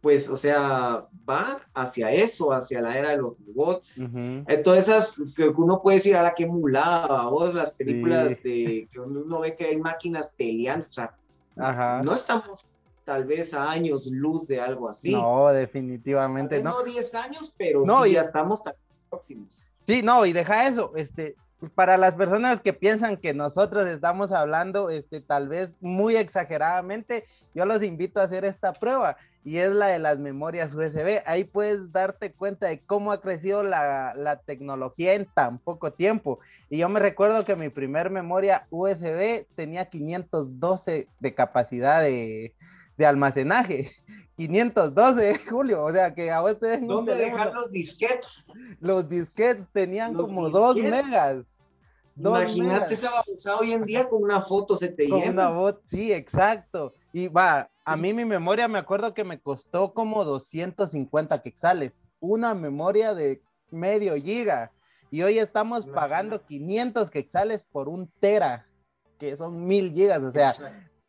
pues, 0.03 0.28
o 0.28 0.37
sea, 0.37 1.07
va 1.26 1.61
hacia 1.72 2.11
eso, 2.12 2.53
hacia 2.53 2.83
la 2.83 2.99
era 2.99 3.11
de 3.12 3.16
los 3.18 3.35
robots. 3.47 4.01
Ujú. 4.01 4.45
Eh, 4.49 4.59
Todas 4.62 4.80
esas 4.80 5.22
que 5.35 5.49
uno 5.49 5.80
puede 5.80 5.97
decir, 5.97 6.14
a 6.16 6.22
la 6.22 6.35
que 6.35 6.45
mulada, 6.47 7.24
vos, 7.28 7.55
las 7.55 7.72
películas 7.72 8.39
Sí. 8.43 8.64
de 8.66 8.89
que 8.93 9.01
uno 9.01 9.41
ve 9.41 9.57
que 9.57 9.64
hay 9.66 9.80
máquinas 9.80 10.35
peleando, 10.37 10.87
o 10.89 10.93
sea, 10.93 11.16
Ajá. 11.57 12.03
no 12.05 12.14
estamos 12.14 12.66
tal 13.05 13.24
vez 13.24 13.55
a 13.55 13.70
años 13.70 14.07
luz 14.07 14.47
de 14.47 14.61
algo 14.61 14.89
así. 14.91 15.12
No, 15.12 15.49
definitivamente 15.49 16.62
no. 16.62 16.70
no 16.70 16.83
10 16.85 17.14
años, 17.14 17.53
pero 17.57 17.83
No, 17.87 18.03
sí 18.05 18.12
ya 18.12 18.20
estamos 18.20 18.62
próximos. 19.13 19.69
Sí, 19.85 20.03
no, 20.03 20.25
y 20.25 20.33
deja 20.33 20.67
eso, 20.67 20.93
este, 20.97 21.37
para 21.75 21.97
las 21.97 22.15
personas 22.15 22.61
que 22.61 22.73
piensan 22.73 23.17
que 23.17 23.35
nosotros 23.35 23.87
estamos 23.89 24.33
hablando, 24.33 24.91
este, 24.91 25.21
tal 25.21 25.49
vez 25.49 25.77
muy 25.81 26.17
exageradamente, 26.17 27.25
yo 27.55 27.67
los 27.67 27.83
invito 27.83 28.21
a 28.21 28.25
hacer 28.25 28.45
esta 28.45 28.73
prueba 28.73 29.17
y 29.45 29.59
es 29.59 29.73
la 29.73 29.89
de 29.89 29.99
las 29.99 30.19
memorias 30.19 30.75
USB. 30.75 31.21
Ahí 31.27 31.45
puedes 31.45 31.93
darte 31.93 32.33
cuenta 32.33 32.69
de 32.69 32.81
cómo 32.81 33.13
ha 33.13 33.21
crecido 33.21 33.63
la, 33.63 34.15
la 34.15 34.37
tecnología 34.37 35.15
en 35.15 35.27
tan 35.27 35.59
poco 35.59 35.93
tiempo. 35.93 36.39
Y 36.71 36.79
yo 36.79 36.89
me 36.89 37.01
recuerdo 37.01 37.45
que 37.45 37.57
mi 37.57 37.69
primer 37.69 38.09
memoria 38.11 38.67
USB 38.71 39.47
tenía 39.57 39.87
512 39.87 41.09
de 41.19 41.35
capacidad 41.35 42.03
de, 42.03 42.55
de 42.97 43.07
almacenaje. 43.07 43.90
512, 44.36 45.38
Julio, 45.51 45.84
o 45.84 45.93
sea 45.93 46.14
que 46.14 46.30
a 46.30 46.40
vos 46.40 46.59
te 46.59 46.80
¿Dónde 46.80 47.14
dejar 47.14 47.53
los 47.53 47.70
disquetes? 47.70 48.47
los 48.80 49.09
disquetes 49.09 49.66
tenían 49.72 50.14
Los 50.14 50.26
como 50.26 50.49
dos 50.49 50.74
disquetes. 50.74 51.07
megas. 51.07 51.59
Dos 52.14 52.38
Imagínate 52.38 52.95
esa 52.95 53.11
babosada 53.11 53.59
hoy 53.59 53.72
en 53.72 53.84
día 53.84 54.09
con 54.09 54.22
una 54.22 54.40
foto 54.40 54.74
se 54.76 54.93
te 54.93 55.09
Con 55.09 55.20
llena. 55.20 55.51
una 55.51 55.76
sí, 55.86 56.12
exacto. 56.12 56.93
Y 57.12 57.28
va, 57.28 57.70
a 57.84 57.97
mí 57.97 58.12
mi 58.12 58.24
memoria 58.24 58.68
me 58.68 58.78
acuerdo 58.78 59.14
que 59.14 59.24
me 59.24 59.38
costó 59.40 59.93
como 59.95 60.24
250 60.24 61.43
quetzales. 61.43 61.99
Una 62.20 62.55
memoria 62.55 63.14
de 63.14 63.43
medio 63.70 64.14
giga. 64.16 64.72
Y 65.11 65.22
hoy 65.22 65.38
estamos 65.38 65.86
pagando 65.86 66.45
500 66.45 67.11
quetzales 67.11 67.64
por 67.64 67.88
un 67.88 68.09
tera, 68.20 68.66
que 69.18 69.36
son 69.36 69.64
mil 69.64 69.93
gigas. 69.93 70.22
O 70.22 70.30
sea. 70.30 70.55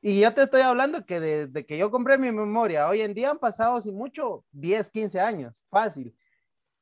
Y 0.05 0.19
yo 0.19 0.33
te 0.33 0.43
estoy 0.43 0.59
hablando 0.59 1.05
que 1.05 1.21
desde 1.21 1.65
que 1.65 1.77
yo 1.77 1.89
compré 1.89 2.17
mi 2.17 2.29
memoria, 2.29 2.89
hoy 2.89 2.99
en 2.99 3.13
día 3.13 3.29
han 3.29 3.39
pasado, 3.39 3.79
sin 3.79 3.95
mucho, 3.95 4.43
10, 4.51 4.89
15 4.89 5.17
años, 5.21 5.63
fácil. 5.69 6.13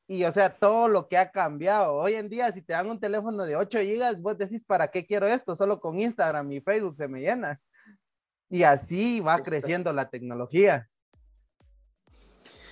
Y 0.08 0.24
o 0.24 0.32
sea, 0.32 0.58
todo 0.58 0.88
lo 0.88 1.08
que 1.08 1.20
ha 1.20 1.30
cambiado. 1.30 1.94
Hoy 1.98 2.16
en 2.16 2.30
día, 2.30 2.52
si 2.52 2.64
te 2.64 2.74
dan 2.74 2.90
un 2.90 3.00
teléfono 3.00 3.46
de 3.46 3.56
8 3.56 3.78
gigas, 3.82 4.20
vos 4.20 4.40
decís, 4.40 4.64
¿para 4.66 4.88
qué 4.88 5.06
quiero 5.06 5.28
esto? 5.28 5.56
Solo 5.56 5.80
con 5.80 6.00
Instagram 6.00 6.52
y 6.52 6.62
Facebook 6.62 6.98
se 6.98 7.08
me 7.08 7.22
llena. 7.22 7.62
Y 8.50 8.64
así 8.64 9.20
va 9.20 9.38
creciendo 9.38 9.94
la 9.94 10.10
tecnología. 10.10 10.90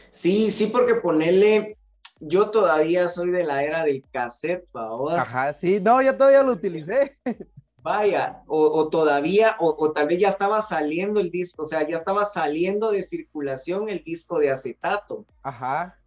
Sí, 0.10 0.50
sí, 0.50 0.66
porque 0.66 0.95
ponerle, 0.95 1.78
yo 2.20 2.50
todavía 2.50 3.08
soy 3.08 3.30
de 3.30 3.43
la 3.43 3.64
era 3.64 3.84
del 3.84 4.04
cassette, 4.12 4.68
vamos. 4.72 5.14
Ajá, 5.14 5.54
sí, 5.54 5.80
no, 5.80 6.02
yo 6.02 6.18
todavía 6.18 6.41
lo 6.41 6.54
utilicé. 6.54 7.20
Vaya, 7.82 8.43
o, 8.47 8.59
o 8.67 8.89
todavía, 8.89 9.55
o, 9.59 9.75
o 9.77 9.91
tal 9.91 10.07
vez 10.07 10.19
ya 10.19 10.30
estaba 10.30 10.61
saliendo 10.61 11.19
el 11.19 11.32
disco, 11.32 11.63
o 11.63 11.65
sea, 11.65 11.88
ya 11.88 11.95
estaba 11.95 12.25
saliendo 12.25 12.91
de 12.91 13.03
circulación 13.03 13.89
el 13.89 14.03
disco 14.03 14.39
de 14.39 14.51
acetato, 14.51 15.25
Ajá, 15.43 15.97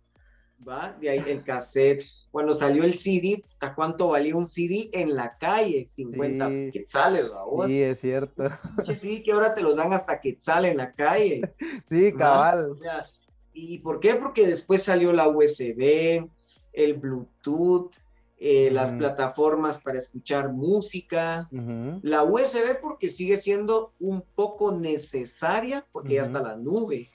¿va? 0.67 0.93
De 1.01 1.11
ahí 1.11 1.23
el 1.27 1.43
cassette. 1.43 2.03
Cuando 2.31 2.55
salió 2.55 2.85
el 2.85 2.95
CD, 2.95 3.45
¿a 3.61 3.75
cuánto 3.75 4.09
valía 4.09 4.35
un 4.37 4.47
CD 4.47 4.89
en 4.95 5.15
la 5.15 5.37
calle? 5.37 5.87
50 5.87 6.49
Sí. 6.49 6.71
quetzales, 6.73 7.31
vamos. 7.31 7.67
sí, 7.67 7.83
es 7.83 8.01
cierto. 8.01 8.45
Sí, 9.03 9.23
que 9.23 9.33
ahora 9.33 9.53
te 9.55 9.61
los 9.61 9.77
dan 9.77 9.93
hasta 9.93 10.19
quetzal 10.21 10.65
en 10.65 10.79
la 10.79 10.93
calle. 10.95 11.43
Sí, 11.89 12.13
cabal. 12.15 12.79
¿Y 13.53 13.81
por 13.81 14.01
qué? 14.01 14.15
Porque 14.15 14.47
después 14.47 14.83
salió 14.83 15.13
la 15.13 15.29
USB, 15.29 16.27
el 16.73 16.95
Bluetooth, 16.95 17.91
eh, 18.45 18.71
las 18.73 18.91
Ujú. 18.91 18.99
plataformas 18.99 19.81
para 19.81 19.99
escuchar 19.99 20.53
música, 20.53 21.49
Ujú. 21.53 22.01
la 22.03 22.25
USB 22.25 22.81
porque 22.83 23.09
sigue 23.09 23.37
siendo 23.37 23.93
un 24.01 24.25
poco 24.35 24.77
necesaria, 24.79 25.87
porque 25.93 26.15
ya 26.15 26.23
está 26.23 26.43
la 26.43 26.57
nube. 26.57 27.09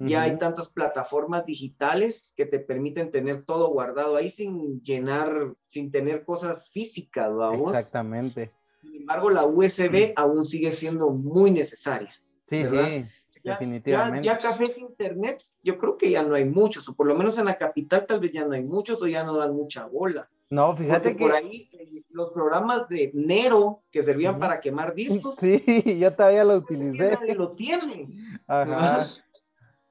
Ya 0.00 0.22
hay 0.22 0.36
tantas 0.38 0.70
plataformas 0.72 1.46
digitales 1.46 2.34
que 2.36 2.44
te 2.46 2.58
permiten 2.58 3.12
tener 3.12 3.44
todo 3.44 3.68
guardado 3.68 4.16
ahí 4.16 4.28
sin 4.28 4.82
llenar, 4.82 5.54
sin 5.68 5.92
tener 5.92 6.24
cosas 6.24 6.68
físicas, 6.70 7.32
vamos. 7.32 7.70
Exactamente. 7.74 8.48
Sin 8.82 8.96
embargo, 8.96 9.30
la 9.30 9.46
USB 9.46 10.12
aún 10.16 10.42
sigue 10.42 10.72
siendo 10.72 11.10
muy 11.10 11.52
necesaria. 11.52 12.12
Sí, 12.46 12.64
¿Verdad? 12.64 12.88
sí, 13.30 13.40
Ya- 13.44 13.52
definitivamente. 13.52 14.26
Ya, 14.26 14.34
ya 14.34 14.38
cafés 14.40 14.74
de 14.74 14.80
internet, 14.80 15.40
yo 15.62 15.78
creo 15.78 15.96
que 15.96 16.10
ya 16.10 16.22
no 16.24 16.34
hay 16.34 16.44
muchos, 16.44 16.88
o 16.88 16.94
por 16.94 17.06
lo 17.06 17.14
menos 17.14 17.38
en 17.38 17.44
la 17.46 17.56
capital 17.56 18.06
tal 18.06 18.18
vez 18.20 18.32
ya 18.32 18.44
no 18.44 18.54
hay 18.54 18.62
muchos 18.64 19.00
o 19.00 19.06
ya 19.06 19.22
no 19.24 19.36
dan 19.36 19.54
mucha 19.54 19.86
bola. 19.86 20.28
No, 20.50 20.68
Porque 20.68 20.84
fíjate 20.84 21.16
que 21.16 21.24
por 21.24 21.34
ahí 21.34 21.70
los 22.10 22.32
programas 22.32 22.88
de 22.88 23.10
Nero 23.14 23.82
que 23.90 24.02
servían 24.02 24.32
Ujú. 24.32 24.40
para 24.40 24.60
quemar 24.60 24.94
discos, 24.94 25.36
sí, 25.36 25.62
yo 26.00 26.14
todavía 26.14 26.44
lo 26.44 26.56
utilicé. 26.56 27.16
lo 27.34 27.52
tiene. 27.52 28.08
Ajá. 28.46 29.06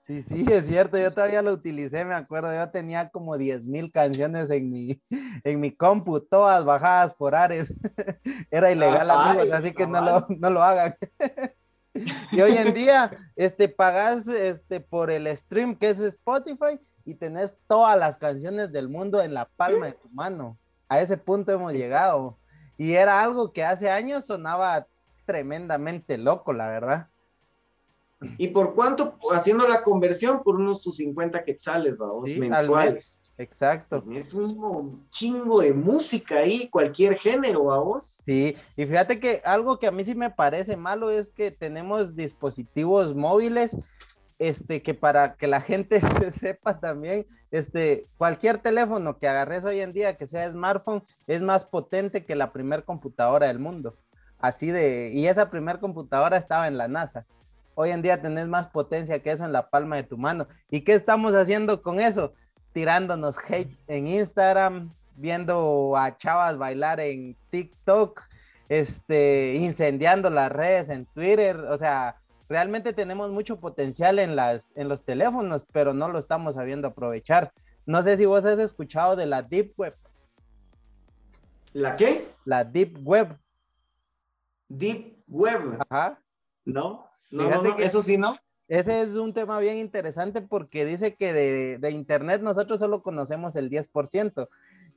Sí, 0.05 0.21
sí, 0.21 0.45
es 0.51 0.65
cierto, 0.67 0.97
yo 0.97 1.11
todavía 1.13 1.41
lo 1.41 1.53
utilicé, 1.53 2.03
me 2.03 2.13
acuerdo, 2.13 2.53
yo 2.53 2.69
tenía 2.71 3.09
como 3.09 3.37
10 3.37 3.65
mil 3.67 3.89
canciones 3.89 4.49
en 4.49 4.69
mi, 4.69 5.01
en 5.45 5.59
mi 5.61 5.73
compu, 5.73 6.19
todas 6.19 6.65
bajadas 6.65 7.15
por 7.15 7.35
Ares. 7.35 7.73
Era 8.51 8.71
ilegal, 8.71 9.09
Ajá, 9.09 9.29
amigos, 9.31 9.51
así 9.51 9.73
que 9.73 9.87
no 9.87 10.01
lo, 10.01 10.27
no 10.27 10.49
lo 10.49 10.61
hagan. 10.61 10.95
Y 12.31 12.41
hoy 12.41 12.57
en 12.57 12.73
día, 12.73 13.15
este, 13.35 13.69
pagas 13.69 14.27
este, 14.27 14.81
por 14.81 15.09
el 15.09 15.25
stream 15.37 15.75
que 15.75 15.89
es 15.89 16.01
Spotify 16.01 16.79
y 17.05 17.15
tenés 17.15 17.55
todas 17.67 17.97
las 17.97 18.17
canciones 18.17 18.71
del 18.71 18.89
mundo 18.89 19.21
en 19.21 19.33
la 19.33 19.45
palma 19.45 19.87
de 19.87 19.93
tu 19.93 20.09
mano. 20.09 20.57
A 20.87 21.01
ese 21.01 21.17
punto 21.17 21.51
hemos 21.51 21.73
llegado. 21.73 22.37
Y 22.77 22.93
era 22.93 23.21
algo 23.21 23.51
que 23.51 23.63
hace 23.63 23.89
años 23.89 24.25
sonaba 24.25 24.87
tremendamente 25.25 26.17
loco, 26.17 26.53
la 26.53 26.69
verdad. 26.69 27.07
¿Y 28.37 28.49
por 28.49 28.73
cuánto? 28.73 29.17
Haciendo 29.31 29.67
la 29.67 29.83
conversión 29.83 30.43
por 30.43 30.55
unos 30.55 30.81
tus 30.81 30.97
50 30.97 31.43
quetzales, 31.43 31.97
vamos, 31.97 32.29
Sí, 32.29 32.39
mensuales. 32.39 33.33
Exacto. 33.37 34.03
Es 34.11 34.33
un 34.33 35.07
chingo 35.09 35.61
de 35.61 35.73
música 35.73 36.37
ahí, 36.37 36.69
cualquier 36.69 37.17
género, 37.17 37.65
vamos. 37.65 38.21
Sí, 38.25 38.55
y 38.75 38.85
fíjate 38.85 39.19
que 39.19 39.41
algo 39.43 39.79
que 39.79 39.87
a 39.87 39.91
mí 39.91 40.05
sí 40.05 40.13
me 40.13 40.29
parece 40.29 40.77
malo 40.77 41.09
es 41.09 41.29
que 41.29 41.51
tenemos 41.51 42.15
dispositivos 42.15 43.15
móviles, 43.15 43.75
este, 44.47 44.81
que 44.81 44.93
para 44.93 45.35
que 45.35 45.47
la 45.47 45.61
gente 45.61 46.01
sepa 46.31 46.79
también, 46.79 47.25
este, 47.49 48.07
cualquier 48.17 48.57
teléfono 48.57 49.17
que 49.17 49.29
agarres 49.29 49.63
hoy 49.63 49.79
en 49.79 49.93
día, 49.93 50.17
que 50.17 50.27
sea 50.27 50.49
smartphone, 50.51 51.03
es 51.27 51.41
más 51.41 51.63
potente 51.63 52.25
que 52.25 52.35
la 52.35 52.51
primer 52.51 52.83
computadora 52.83 53.47
del 53.47 53.59
mundo. 53.59 53.97
Así 54.39 54.69
de, 54.69 55.11
y 55.13 55.27
esa 55.27 55.49
primer 55.49 55.79
computadora 55.79 56.37
estaba 56.37 56.67
en 56.67 56.77
la 56.77 56.89
NASA. 56.89 57.25
Hoy 57.75 57.91
en 57.91 58.01
día 58.01 58.21
tenés 58.21 58.49
más 58.49 58.67
potencia 58.67 59.19
que 59.19 59.31
eso 59.31 59.45
en 59.45 59.53
la 59.53 59.69
palma 59.69 59.95
de 59.95 60.03
tu 60.03 60.17
mano. 60.17 60.47
¿Y 60.69 60.81
qué 60.81 60.93
estamos 60.93 61.33
haciendo 61.35 61.81
con 61.81 62.01
eso? 62.01 62.33
Tirándonos 62.73 63.37
hate 63.47 63.73
en 63.87 64.07
Instagram, 64.07 64.93
viendo 65.15 65.95
a 65.95 66.17
chavas 66.17 66.57
bailar 66.57 66.99
en 66.99 67.37
TikTok, 67.49 68.21
este, 68.67 69.55
incendiando 69.55 70.29
las 70.29 70.51
redes 70.51 70.89
en 70.89 71.05
Twitter. 71.05 71.55
O 71.55 71.77
sea, 71.77 72.17
realmente 72.53 72.93
tenemos 72.93 73.31
mucho 73.31 73.59
potencial 73.59 74.19
en, 74.19 74.35
las, 74.35 74.73
en 74.75 74.87
los 74.87 75.03
teléfonos, 75.03 75.65
pero 75.73 75.91
no 75.95 76.07
lo 76.07 76.19
estamos 76.19 76.53
sabiendo 76.53 76.87
aprovechar. 76.87 77.51
No 77.87 78.03
sé 78.03 78.15
si 78.15 78.27
vos 78.27 78.45
has 78.45 78.59
escuchado 78.59 79.15
de 79.15 79.25
la 79.25 79.41
Deep 79.41 79.73
Web. 79.75 79.95
¿La 81.73 81.95
qué? 81.95 82.31
La 82.45 82.63
Deep 82.63 82.99
Web. 83.03 83.39
Deep 84.69 85.23
Web. 85.27 85.79
Ajá. 85.89 86.21
¿No? 86.63 87.09
No, 87.31 87.49
no, 87.49 87.63
no, 87.63 87.77
eso 87.79 88.03
sí, 88.03 88.19
¿no? 88.19 88.35
Ese 88.67 89.01
es 89.01 89.15
un 89.15 89.33
tema 89.33 89.57
bien 89.57 89.77
interesante 89.77 90.43
porque 90.43 90.85
dice 90.85 91.15
que 91.15 91.33
de, 91.33 91.79
de 91.79 91.89
Internet 91.89 92.43
nosotros 92.43 92.77
solo 92.77 93.01
conocemos 93.01 93.55
el 93.55 93.71
10%, 93.71 94.47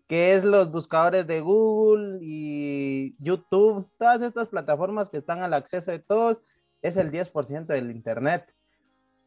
que 0.06 0.34
es 0.34 0.44
los 0.44 0.70
buscadores 0.70 1.26
de 1.26 1.40
Google 1.40 2.18
y 2.20 3.16
YouTube, 3.18 3.88
todas 3.98 4.20
estas 4.20 4.48
plataformas 4.48 5.08
que 5.08 5.16
están 5.16 5.42
al 5.42 5.54
acceso 5.54 5.90
de 5.90 6.00
todos, 6.00 6.42
es 6.82 6.96
el 6.96 7.10
10% 7.10 7.66
del 7.66 7.90
Internet. 7.90 8.52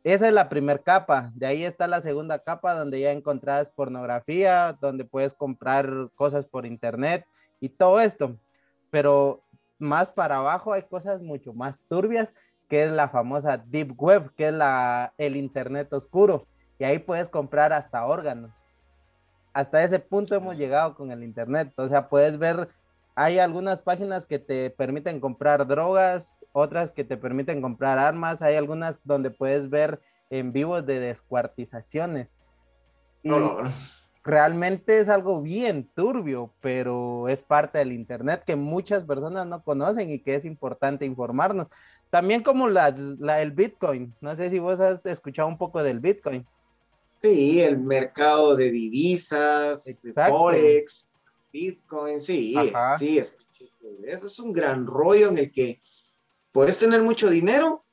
Esa 0.04 0.28
es 0.28 0.34
la 0.34 0.48
primera 0.48 0.80
capa, 0.80 1.32
de 1.36 1.46
ahí 1.46 1.66
está 1.66 1.88
la 1.88 2.02
segunda 2.02 2.40
capa 2.40 2.74
donde 2.74 3.02
ya 3.02 3.12
encontrás 3.12 3.70
pornografía, 3.70 4.78
donde 4.80 5.04
puedes 5.04 5.34
comprar 5.34 6.10
cosas 6.16 6.46
por 6.46 6.66
Internet 6.66 7.26
y 7.60 7.68
todo 7.68 8.00
esto, 8.00 8.38
pero 8.92 9.44
más 9.78 10.10
para 10.10 10.38
abajo 10.38 10.72
hay 10.72 10.84
cosas 10.84 11.22
mucho 11.22 11.54
más 11.54 11.82
turbias 11.90 12.34
que 12.70 12.84
es 12.84 12.92
la 12.92 13.10
famosa 13.10 13.58
Deep 13.58 14.00
Web, 14.00 14.32
que 14.36 14.48
es 14.50 14.54
la, 14.54 15.14
el 15.18 15.36
Internet 15.36 15.92
oscuro. 15.92 16.48
Y 16.78 16.84
ahí 16.84 17.00
puedes 17.00 17.28
comprar 17.28 17.74
hasta 17.74 18.06
órganos. 18.06 18.52
Hasta 19.52 19.84
ese 19.84 20.00
punto 20.00 20.36
hemos 20.36 20.58
llegado 20.58 20.96
con 20.96 21.12
el 21.12 21.24
Internet. 21.24 21.74
O 21.78 21.88
sea, 21.88 22.08
puedes 22.08 22.38
ver, 22.38 22.70
hay 23.22 23.38
algunas 23.38 23.82
páginas 23.82 24.26
que 24.26 24.40
te 24.40 24.70
permiten 24.70 25.20
comprar 25.20 25.68
drogas, 25.68 26.46
otras 26.54 26.90
que 26.90 27.04
te 27.04 27.18
permiten 27.18 27.62
comprar 27.62 28.00
armas, 28.00 28.42
hay 28.42 28.56
algunas 28.56 29.02
donde 29.04 29.30
puedes 29.30 29.70
ver 29.70 30.00
en 30.30 30.54
vivos 30.54 30.86
de 30.86 31.02
descuartizaciones. 31.02 32.40
Y 33.22 33.28
no. 33.28 33.58
realmente 34.24 35.00
es 35.00 35.10
algo 35.10 35.42
bien 35.42 35.90
turbio, 35.94 36.54
pero 36.62 37.28
es 37.28 37.42
parte 37.42 37.80
del 37.80 37.92
Internet 37.92 38.44
que 38.46 38.56
muchas 38.56 39.04
personas 39.04 39.46
no 39.48 39.62
conocen 39.64 40.10
y 40.12 40.20
que 40.20 40.36
es 40.36 40.46
importante 40.46 41.06
informarnos. 41.06 41.68
También 42.10 42.42
como 42.42 42.70
la, 42.70 42.96
la- 43.20 43.42
el 43.42 43.52
Bitcoin. 43.52 44.16
No 44.22 44.34
sé 44.38 44.50
si 44.50 44.60
vos 44.60 44.80
has 44.80 45.06
escuchado 45.06 45.50
un 45.50 45.58
poco 45.58 45.84
del 45.84 46.00
Bitcoin. 46.00 46.48
Sí, 47.18 47.62
el 47.62 47.80
mercado 47.80 48.56
de 48.56 48.72
divisas, 48.72 49.84
de 49.84 50.10
Exacto. 50.12 50.38
Forex, 50.38 51.09
Bitcoin, 51.52 52.20
sí, 52.22 52.56
Ajá. 52.58 52.98
sí, 52.98 53.18
es- 53.18 53.38
eso 54.06 54.28
es 54.28 54.40
un 54.40 54.54
gran 54.54 54.86
rollo 54.86 55.30
en 55.30 55.38
el 55.38 55.52
que 55.52 55.82
puedes 56.52 56.78
tener 56.80 57.02
mucho 57.02 57.30
dinero 57.30 57.84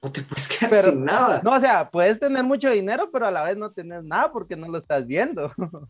o 0.00 0.10
te 0.10 0.22
puedes 0.22 0.48
quedar 0.48 0.70
Pero- 0.70 0.90
sin 0.90 1.04
nada. 1.04 1.42
No, 1.44 1.52
o 1.54 1.60
sea, 1.60 1.90
puedes 1.90 2.18
tener 2.18 2.42
mucho 2.44 2.70
dinero, 2.70 3.10
pero 3.12 3.26
a 3.26 3.30
la 3.30 3.42
vez 3.44 3.56
no 3.56 3.70
tener 3.72 4.02
nada 4.04 4.32
porque 4.32 4.56
no 4.56 4.68
lo 4.68 4.78
estás 4.78 5.06
viendo. 5.06 5.52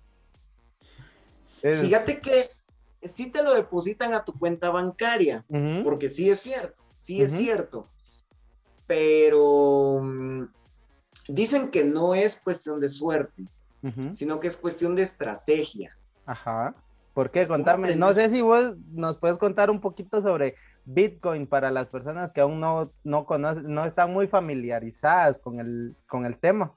es- 1.63 1.81
Fíjate 1.81 2.21
que 2.21 2.49
sí 3.09 3.31
te 3.31 3.43
lo 3.43 3.55
depositan 3.55 4.13
a 4.15 4.25
tu 4.25 4.33
cuenta 4.39 4.71
bancaria, 4.71 5.45
porque 5.83 6.09
sí 6.11 6.31
es 6.31 6.41
cierto, 6.41 6.83
sí 6.99 7.23
es 7.23 7.33
cierto, 7.33 7.89
pero 8.87 10.01
mm, 10.03 10.45
dicen 11.29 11.71
que 11.71 11.85
no 11.85 12.15
es 12.15 12.41
cuestión 12.41 12.81
de 12.81 12.89
suerte, 12.89 13.45
sino 14.13 14.41
que 14.41 14.49
es 14.49 14.57
cuestión 14.57 14.95
de 14.97 15.03
estrategia. 15.05 15.97
Ajá. 16.27 16.75
¿Por 17.15 17.31
qué? 17.31 17.49
Contarme. 17.49 17.97
No 17.97 18.13
sé 18.15 18.31
si 18.31 18.41
vos 18.41 18.77
nos 18.93 19.17
puedes 19.17 19.39
contar 19.39 19.71
un 19.71 19.81
poquito 19.81 20.23
sobre 20.23 20.55
Bitcoin 20.85 21.47
para 21.47 21.71
las 21.71 21.87
personas 21.87 22.33
que 22.33 22.41
aún 22.41 22.61
no, 22.61 22.93
no 23.05 23.27
conocen, 23.27 23.73
no 23.73 23.85
están 23.85 24.13
muy 24.13 24.29
familiarizadas 24.29 25.39
con 25.39 25.61
el, 25.61 25.97
con 26.09 26.25
el 26.25 26.39
tema. 26.39 26.75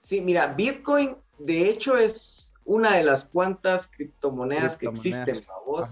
Sí, 0.00 0.20
mira, 0.20 0.48
Bitcoin 0.48 1.16
de 1.38 1.68
hecho 1.68 1.96
es 1.96 2.54
una 2.64 2.96
de 2.96 3.04
las 3.04 3.26
cuantas 3.26 3.86
criptomonedas 3.88 4.76
que 4.76 4.86
existen, 4.86 5.44
vos, 5.66 5.88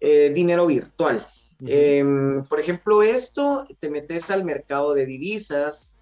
eh, 0.00 0.30
dinero 0.34 0.66
virtual. 0.66 1.26
Em, 1.60 2.44
por 2.44 2.60
ejemplo, 2.60 3.02
esto, 3.02 3.66
te 3.80 3.88
metes 3.88 4.30
al 4.30 4.44
mercado 4.44 4.94
de 4.94 5.06
divisas, 5.06 5.94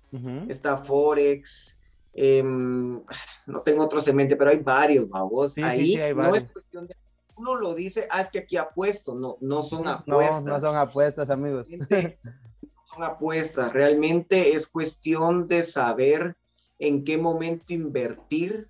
está 0.49 0.77
Forex, 0.77 1.74
em, 2.15 3.03
no 3.47 3.63
tengo 3.63 3.85
otro 3.85 4.01
semente, 4.01 4.37
pero 4.37 4.51
hay 4.51 4.59
varios, 4.59 5.09
vamos. 5.09 5.55
Sí, 5.55 5.63
Ahí 5.63 5.87
sí, 5.87 6.01
hay 6.01 6.13
no 6.13 6.19
varios. 6.23 6.45
es 6.45 6.53
cuestión 6.53 6.87
de, 6.87 6.97
uno 7.37 7.57
lo 7.57 7.75
dice, 7.75 8.07
ah, 8.11 8.21
es 8.21 8.31
que 8.31 8.39
aquí 8.41 8.57
apuesto, 8.57 9.15
no, 9.15 9.37
no 9.41 9.63
son 9.63 9.85
No, 9.85 9.91
apuestas. 9.91 10.45
no 10.47 10.61
son 10.61 10.77
apuestas, 10.77 11.31
amigos. 11.31 11.69
Realmente 11.69 12.19
no 12.63 12.83
son 12.95 13.03
apuestas, 13.03 13.73
realmente 13.73 14.53
es 14.55 14.69
cuestión 14.69 15.49
de 15.49 15.63
saber 15.65 16.37
en 16.79 17.05
qué 17.05 17.19
momento 17.19 17.73
invertir, 17.73 18.69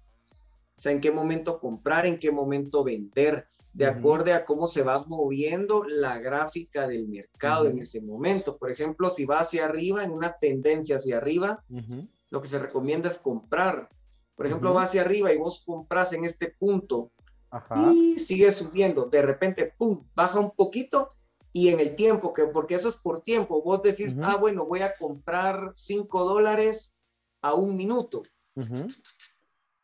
o 0.76 0.80
sea, 0.80 0.92
en 0.92 1.00
qué 1.00 1.10
momento 1.10 1.60
comprar, 1.60 2.06
en 2.06 2.18
qué 2.18 2.32
momento 2.32 2.82
vender, 2.82 3.46
de 3.74 3.88
Ujú. 3.88 3.98
acorde 3.98 4.32
a 4.32 4.44
cómo 4.44 4.66
se 4.66 4.82
va 4.82 5.04
moviendo 5.06 5.84
la 5.84 6.18
gráfica 6.18 6.86
del 6.86 7.08
mercado 7.08 7.66
en 7.66 7.78
ese 7.80 8.00
momento. 8.02 8.56
Por 8.56 8.70
ejemplo, 8.70 9.10
si 9.10 9.24
va 9.24 9.40
hacia 9.40 9.64
arriba, 9.64 10.04
en 10.04 10.12
una 10.12 10.32
tendencia 10.38 10.96
hacia 10.96 11.16
arriba, 11.16 11.64
Ujú, 11.68 12.08
lo 12.34 12.40
que 12.42 12.48
se 12.48 12.58
recomienda 12.58 13.08
es 13.08 13.18
comprar. 13.18 13.88
Por 14.34 14.46
ejemplo, 14.46 14.70
Ujú. 14.70 14.78
va 14.78 14.82
hacia 14.82 15.02
arriba 15.02 15.32
y 15.32 15.38
vos 15.38 15.62
compras 15.64 16.12
en 16.12 16.24
este 16.24 16.48
punto 16.48 17.12
Ajá. 17.48 17.92
y 17.92 18.18
sigue 18.18 18.50
subiendo. 18.50 19.06
De 19.06 19.22
repente, 19.22 19.72
pum, 19.78 20.04
baja 20.16 20.40
un 20.40 20.50
poquito 20.50 21.14
y 21.52 21.68
en 21.68 21.78
el 21.78 21.94
tiempo, 21.94 22.34
que 22.34 22.42
porque 22.46 22.74
eso 22.74 22.88
es 22.88 22.96
por 22.96 23.22
tiempo, 23.22 23.62
vos 23.62 23.80
decís, 23.82 24.16
ah, 24.24 24.36
bueno, 24.36 24.66
voy 24.66 24.80
a 24.80 24.96
comprar 24.96 25.70
5 25.76 26.24
dólares 26.24 26.96
a 27.40 27.54
un 27.54 27.76
minuto. 27.76 28.24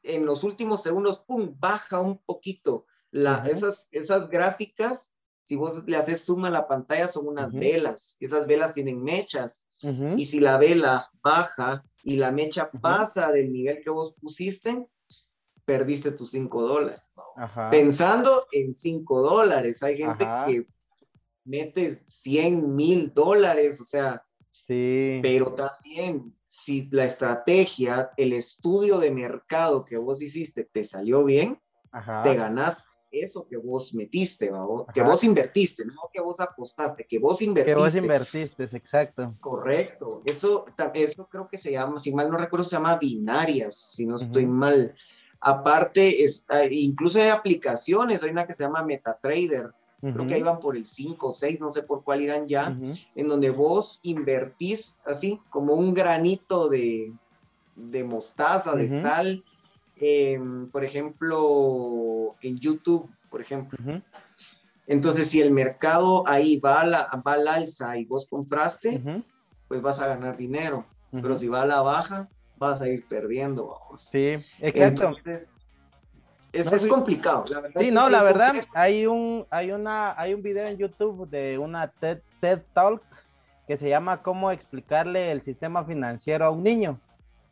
en 0.03 0.25
los 0.27 0.43
últimos 0.43 0.83
segundos, 0.83 1.21
pum, 1.21 1.55
baja 1.59 2.01
un 2.01 2.19
poquito. 2.19 2.87
La, 3.13 3.45
esas, 3.47 3.89
esas 3.93 4.29
gráficas, 4.29 5.15
si 5.51 5.57
vos 5.57 5.85
le 5.89 5.97
haces 5.97 6.25
suma 6.25 6.47
a 6.47 6.53
la 6.53 6.69
pantalla, 6.69 7.09
son 7.09 7.27
unas 7.27 7.49
Ujú. 7.49 7.59
velas. 7.59 8.17
Esas 8.21 8.47
velas 8.47 8.73
tienen 8.73 9.03
mechas. 9.03 9.67
Ujú. 9.83 10.15
Y 10.17 10.27
si 10.27 10.39
la 10.39 10.59
vela 10.59 11.11
baja 11.25 11.85
y 12.05 12.19
la 12.19 12.31
mecha 12.31 12.71
pasa 12.71 13.33
del 13.33 13.53
nivel 13.53 13.81
que 13.83 13.91
vos 13.91 14.15
pusiste, 14.21 14.87
perdiste 15.65 16.13
tus 16.13 16.31
5 16.31 16.63
dólares. 16.63 17.01
Pensando 17.69 18.47
en 18.53 18.75
5 18.75 19.23
dólares, 19.23 19.83
hay 19.83 19.97
gente 19.97 20.23
Ajá. 20.23 20.47
que 20.47 20.69
mete 21.45 22.01
100 22.07 22.77
mil 22.77 23.13
dólares, 23.13 23.81
o 23.81 23.85
sea, 23.85 24.25
Sí. 24.53 25.19
pero 25.21 25.53
también 25.55 26.33
si 26.47 26.89
la 26.93 27.07
estrategia, 27.07 28.13
el 28.17 28.35
estudio 28.35 29.01
de 29.01 29.11
mercado 29.11 29.85
que 29.85 29.97
vos 29.97 30.23
hiciste 30.23 30.63
te 30.63 30.85
salió 30.85 31.25
bien, 31.25 31.61
Ajá. 31.91 32.23
te 32.23 32.37
ganás 32.37 32.87
eso 33.13 33.47
que 33.47 33.57
vos 33.57 33.95
metiste, 33.95 34.51
¿va? 34.51 34.67
que 34.93 35.03
vos 35.03 35.23
invertiste, 35.25 35.85
no 35.85 36.09
que 36.13 36.21
vos 36.21 36.41
apostaste, 36.41 37.07
que 37.07 37.19
vos 37.19 37.39
Que 37.39 37.45
invertiste. 37.47 37.81
vos 37.81 37.95
invertiste, 37.97 38.65
exacto. 38.65 39.35
Correcto, 39.41 40.23
eso, 40.25 40.65
eso 40.95 41.29
creo 41.29 41.49
que 41.49 41.59
se 41.59 41.73
llama, 41.73 41.99
si 41.99 42.13
mal 42.15 42.31
no 42.31 42.37
recuerdo, 42.37 42.65
se 42.65 42.77
llama 42.77 42.97
binarias, 42.97 43.75
si 43.77 44.07
no 44.07 44.17
estoy 44.17 44.47
mal. 44.47 44.95
Aparte, 45.41 46.23
está, 46.23 46.67
incluso 46.67 47.21
hay 47.21 47.29
aplicaciones, 47.29 48.23
hay 48.23 48.31
una 48.31 48.47
que 48.47 48.55
se 48.55 48.65
llama 48.65 48.83
MetaTrader, 48.85 49.73
creo 50.01 50.27
que 50.27 50.35
ahí 50.35 50.43
van 50.43 50.61
por 50.61 50.77
el 50.77 50.87
5 50.87 51.29
o 51.29 51.33
6, 51.33 51.61
no 51.61 51.71
sé 51.71 51.83
por 51.83 52.05
cuál 52.05 52.23
irán 52.23 52.47
ya, 52.47 52.77
en 53.15 53.29
donde 53.29 53.51
vos 53.51 54.01
invertís 54.03 54.99
así 55.05 55.41
como 55.51 55.75
un 55.75 55.95
granito 55.95 56.69
de, 56.69 57.13
de 57.77 58.05
mostaza, 58.05 58.75
de 58.75 58.89
sal, 58.89 59.45
em, 60.01 60.69
por 60.71 60.83
ejemplo, 60.85 62.35
en 62.43 62.59
YouTube, 62.59 63.09
por 63.31 63.41
ejemplo. 63.41 63.79
Entonces, 64.87 65.29
si 65.29 65.41
el 65.41 65.53
mercado 65.53 66.25
ahí 66.27 66.59
va, 66.59 66.81
a 66.81 66.87
la, 66.87 67.23
va 67.27 67.35
al 67.35 67.47
alza 67.47 67.97
y 67.97 68.05
vos 68.07 68.27
compraste, 68.29 69.01
pues 69.69 69.81
vas 69.81 70.01
a 70.01 70.09
ganar 70.09 70.37
dinero. 70.37 70.85
Pero 71.13 71.37
si 71.37 71.49
va 71.49 71.63
a 71.63 71.67
la 71.67 71.83
baja, 71.83 72.29
vas 72.57 72.83
a 72.83 72.89
ir 72.89 73.07
perdiendo. 73.07 73.67
Vamos. 73.67 74.03
Sí, 74.03 74.37
exacto. 74.61 75.09
Entonces, 75.09 75.53
es, 76.53 76.67
No, 76.67 76.77
es 76.77 76.83
sí. 76.83 76.89
complicado. 76.89 77.45
La 77.49 77.61
verdad 77.61 77.81
Sí, 77.81 77.91
no, 77.91 78.09
la 78.09 78.23
verdad, 78.23 78.55
hay 78.75 79.07
un, 79.07 79.47
hay 79.51 79.71
una, 79.71 80.19
hay 80.21 80.35
un 80.35 80.43
video 80.43 80.67
en 80.67 80.77
YouTube 80.77 81.29
de 81.29 81.59
una 81.59 81.89
TED, 81.89 82.21
TED 82.41 82.63
Talk 82.73 83.03
que 83.67 83.77
se 83.77 83.89
llama 83.89 84.23
Cómo 84.23 84.51
explicarle 84.51 85.31
el 85.31 85.43
sistema 85.43 85.85
financiero 85.85 86.45
a 86.45 86.51
un 86.51 86.63
niño. 86.65 86.99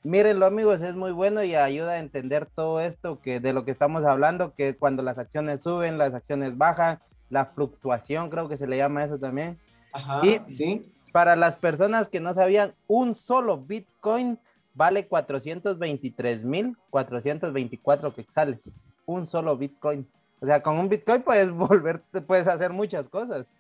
Mírenlo, 0.09 0.47
amigos, 0.47 0.81
es 0.81 0.97
muy 0.97 1.13
bueno 1.13 1.43
y 1.43 1.55
ayuda 1.55 1.93
a 1.93 1.99
entender 1.99 2.47
todo 2.47 2.81
esto 2.81 3.21
que 3.21 3.41
de 3.41 3.53
lo 3.53 3.67
que 3.67 3.73
estamos 3.73 4.07
hablando, 4.07 4.55
que 4.55 4.75
cuando 4.75 5.03
las 5.03 5.19
acciones 5.19 5.61
suben, 5.61 5.99
las 5.99 6.15
acciones 6.15 6.57
bajan, 6.57 6.99
la 7.29 7.45
fluctuación, 7.45 8.31
creo 8.31 8.49
que 8.49 8.57
se 8.57 8.67
le 8.67 8.79
llama 8.79 9.05
eso 9.05 9.19
también. 9.19 9.59
Ajá, 9.93 10.23
y- 10.25 10.41
sí. 10.55 10.91
Para 11.13 11.37
las 11.37 11.57
personas 11.57 12.09
que 12.09 12.21
no 12.21 12.33
sabían, 12.33 12.73
un 12.87 13.17
solo 13.17 13.59
Bitcoin 13.59 14.39
vale 14.73 15.07
423 15.07 16.43
mil 16.43 16.75
424 16.89 18.15
quetzales. 18.15 18.81
Un 19.05 19.27
solo 19.27 19.59
Bitcoin. 19.59 20.09
O 20.41 20.47
sea, 20.47 20.63
con 20.63 20.79
un 20.79 20.89
Bitcoin 20.89 21.21
puedes 21.21 21.51
volver, 21.51 22.01
puedes 22.27 22.49
hacer 22.49 22.73
muchas 22.73 23.11
cosas. 23.11 23.51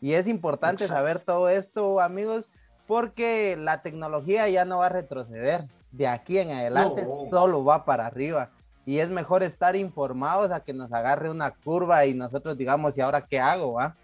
Y 0.00 0.12
es 0.12 0.28
importante 0.28 0.84
Exacto. 0.84 0.96
saber 1.00 1.18
todo 1.18 1.48
esto, 1.48 2.00
amigos, 2.00 2.48
porque 2.86 3.56
la 3.58 3.82
tecnología 3.82 4.48
ya 4.48 4.64
no 4.64 4.78
va 4.78 4.86
a 4.86 4.90
retroceder. 4.90 5.64
De 5.90 6.06
aquí 6.06 6.38
en 6.38 6.50
adelante 6.50 7.02
No. 7.02 7.28
solo 7.30 7.64
va 7.64 7.84
para 7.84 8.06
arriba. 8.06 8.50
Y 8.84 8.98
es 8.98 9.10
mejor 9.10 9.42
estar 9.42 9.76
informados 9.76 10.50
a 10.50 10.60
que 10.60 10.72
nos 10.72 10.92
agarre 10.92 11.30
una 11.30 11.50
curva 11.50 12.06
y 12.06 12.14
nosotros 12.14 12.56
digamos, 12.56 12.96
¿y 12.96 13.00
ahora 13.00 13.26
qué 13.26 13.38
hago? 13.38 13.74
va?". 13.74 13.96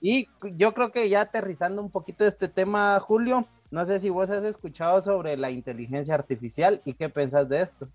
Y 0.00 0.28
yo 0.52 0.74
creo 0.74 0.92
que 0.92 1.08
ya 1.08 1.22
aterrizando 1.22 1.80
un 1.80 1.90
poquito 1.90 2.26
este 2.26 2.48
tema, 2.48 3.00
Julio, 3.00 3.46
no 3.70 3.84
sé 3.86 3.98
si 3.98 4.10
vos 4.10 4.28
has 4.28 4.44
escuchado 4.44 5.00
sobre 5.00 5.36
la 5.38 5.50
inteligencia 5.50 6.14
artificial 6.14 6.82
y 6.84 6.92
qué 6.92 7.08
pensás 7.08 7.48
de 7.48 7.62
esto. 7.62 7.88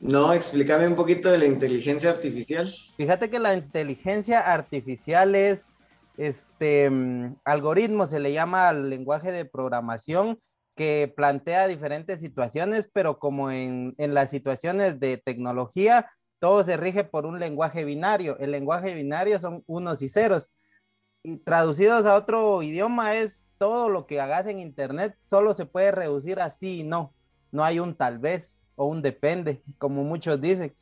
No, 0.00 0.32
explícame 0.32 0.86
un 0.86 0.96
poquito 0.96 1.30
de 1.30 1.38
la 1.38 1.44
inteligencia 1.46 2.10
artificial. 2.10 2.72
Fíjate 2.96 3.28
que 3.28 3.38
la 3.38 3.54
inteligencia 3.54 4.40
artificial 4.40 5.34
es 5.34 5.79
este 6.20 6.90
mm, 6.90 7.36
algoritmo, 7.44 8.04
se 8.04 8.20
le 8.20 8.32
llama 8.32 8.68
al 8.68 8.90
lenguaje 8.90 9.32
de 9.32 9.46
programación 9.46 10.38
que 10.76 11.12
plantea 11.16 11.66
diferentes 11.66 12.20
situaciones, 12.20 12.90
pero 12.92 13.18
como 13.18 13.50
en, 13.50 13.94
en 13.98 14.12
las 14.14 14.30
situaciones 14.30 15.00
de 15.00 15.16
tecnología, 15.16 16.10
todo 16.38 16.62
se 16.62 16.76
rige 16.76 17.04
por 17.04 17.24
un 17.24 17.40
lenguaje 17.40 17.84
binario. 17.84 18.38
El 18.38 18.50
lenguaje 18.50 18.94
binario 18.94 19.38
son 19.38 19.64
unos 19.66 20.02
y 20.02 20.08
ceros. 20.10 20.52
Y 21.22 21.38
traducidos 21.38 22.06
a 22.06 22.14
otro 22.16 22.62
idioma 22.62 23.14
es 23.16 23.46
todo 23.58 23.88
lo 23.88 24.06
que 24.06 24.20
hagas 24.20 24.46
en 24.46 24.58
internet 24.58 25.16
solo 25.20 25.54
se 25.54 25.66
puede 25.66 25.92
reducir 25.92 26.40
a 26.40 26.50
sí 26.50 26.80
y 26.80 26.84
no. 26.84 27.14
No 27.50 27.64
hay 27.64 27.78
un 27.78 27.94
tal 27.94 28.18
vez 28.18 28.62
o 28.74 28.86
un 28.86 29.02
depende, 29.02 29.62
como 29.78 30.04
muchos 30.04 30.40
dicen. 30.40 30.74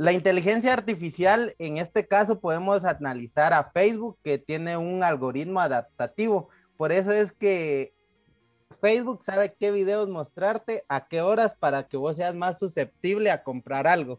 La 0.00 0.12
inteligencia 0.12 0.72
artificial, 0.72 1.54
en 1.58 1.76
este 1.76 2.08
caso, 2.08 2.40
podemos 2.40 2.86
analizar 2.86 3.52
a 3.52 3.64
Facebook, 3.64 4.16
que 4.24 4.38
tiene 4.38 4.78
un 4.78 5.04
algoritmo 5.04 5.60
adaptativo. 5.60 6.48
Por 6.78 6.90
eso 6.90 7.12
es 7.12 7.32
que 7.32 7.92
Facebook 8.80 9.22
sabe 9.22 9.54
qué 9.60 9.70
videos 9.70 10.08
mostrarte, 10.08 10.84
a 10.88 11.06
qué 11.06 11.20
horas, 11.20 11.54
para 11.54 11.86
que 11.86 11.98
vos 11.98 12.16
seas 12.16 12.34
más 12.34 12.58
susceptible 12.58 13.30
a 13.30 13.42
comprar 13.42 13.86
algo. 13.86 14.18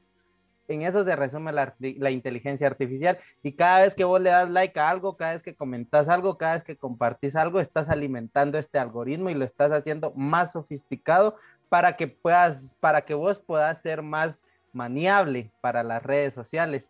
En 0.68 0.84
eso 0.84 1.04
se 1.04 1.16
resume 1.16 1.52
la, 1.52 2.12
inteligencia 2.12 2.68
artificial. 2.68 3.18
Y 3.42 3.54
cada 3.54 3.82
vez 3.82 3.96
que 3.96 4.04
vos 4.04 4.22
le 4.22 4.30
das 4.30 4.52
like 4.52 4.80
a 4.80 4.88
algo, 4.88 5.18
cada 5.18 5.34
vez 5.34 5.42
que 5.42 5.56
comentas 5.56 6.10
algo, 6.10 6.38
cada 6.38 6.54
vez 6.54 6.64
que 6.64 6.78
compartís 6.78 7.36
algo, 7.36 7.60
estás 7.60 7.90
alimentando 7.90 8.60
este 8.60 8.78
algoritmo 8.78 9.32
y 9.32 9.34
lo 9.34 9.46
estás 9.46 9.72
haciendo 9.72 10.14
más 10.16 10.52
sofisticado 10.52 11.38
para 11.70 11.98
que 11.98 12.08
puedas, 12.08 12.78
para 12.80 13.02
que 13.02 13.16
vos 13.16 13.40
puedas 13.40 13.82
ser 13.82 14.04
más 14.04 14.46
maniable 14.74 15.52
para 15.62 15.84
las 15.84 16.04
redes 16.04 16.34
sociales. 16.34 16.90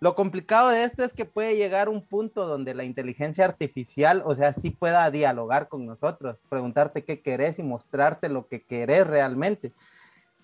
Lo 0.00 0.14
complicado 0.14 0.68
de 0.68 0.84
esto 0.84 1.02
es 1.02 1.12
que 1.12 1.24
puede 1.24 1.56
llegar 1.56 1.88
un 1.88 2.06
punto 2.06 2.46
donde 2.46 2.72
la 2.74 2.84
inteligencia 2.84 3.44
artificial, 3.44 4.22
o 4.24 4.34
sea, 4.34 4.52
sí 4.52 4.70
pueda 4.70 5.10
dialogar 5.10 5.68
con 5.68 5.86
nosotros, 5.86 6.36
preguntarte 6.48 7.04
qué 7.04 7.20
querés 7.20 7.58
y 7.58 7.64
mostrarte 7.64 8.28
lo 8.28 8.46
que 8.46 8.62
querés 8.62 9.06
realmente. 9.08 9.72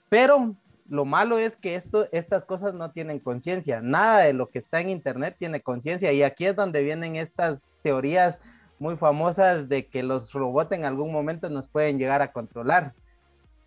Pero 0.09 0.57
lo 0.89 1.05
malo 1.05 1.39
es 1.39 1.57
que 1.57 1.77
esto, 1.77 2.09
estas 2.11 2.45
cosas 2.45 2.75
no 2.75 2.91
tienen 2.91 3.20
conciencia. 3.20 3.81
Nada 3.81 4.20
de 4.20 4.33
lo 4.33 4.51
que 4.51 4.59
está 4.59 4.81
en 4.81 4.89
Internet 4.89 5.37
tiene 5.39 5.61
conciencia. 5.61 6.12
Y 6.12 6.22
aquí 6.22 6.47
es 6.47 6.57
donde 6.57 6.83
vienen 6.83 7.14
estas 7.14 7.62
teorías 7.83 8.41
muy 8.79 8.97
famosas 8.97 9.68
de 9.68 9.87
que 9.87 10.03
los 10.03 10.33
robots 10.33 10.72
en 10.72 10.85
algún 10.85 11.12
momento 11.12 11.49
nos 11.49 11.68
pueden 11.68 11.99
llegar 11.99 12.22
a 12.22 12.33
controlar. 12.33 12.93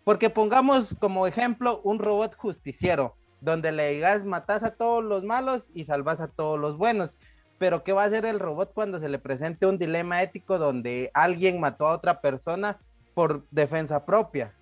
Porque 0.08 0.30
pongamos 0.30 0.96
como 0.98 1.26
ejemplo 1.26 1.82
un 1.84 1.98
robot 1.98 2.34
justiciero, 2.34 3.14
donde 3.42 3.72
le 3.72 3.90
digas 3.90 4.24
matas 4.24 4.62
a 4.62 4.70
todos 4.70 5.04
los 5.04 5.22
malos 5.22 5.66
y 5.74 5.84
salvas 5.84 6.18
a 6.18 6.28
todos 6.28 6.58
los 6.58 6.78
buenos. 6.78 7.18
Pero 7.58 7.84
¿qué 7.84 7.92
va 7.92 8.04
a 8.04 8.06
hacer 8.06 8.24
el 8.24 8.40
robot 8.40 8.72
cuando 8.72 8.98
se 9.00 9.10
le 9.10 9.18
presente 9.18 9.66
un 9.66 9.76
dilema 9.76 10.22
ético 10.22 10.56
donde 10.58 11.10
alguien 11.12 11.60
mató 11.60 11.86
a 11.88 11.92
otra 11.94 12.22
persona 12.22 12.78
por 13.12 13.46
defensa 13.50 14.06
propia? 14.06 14.54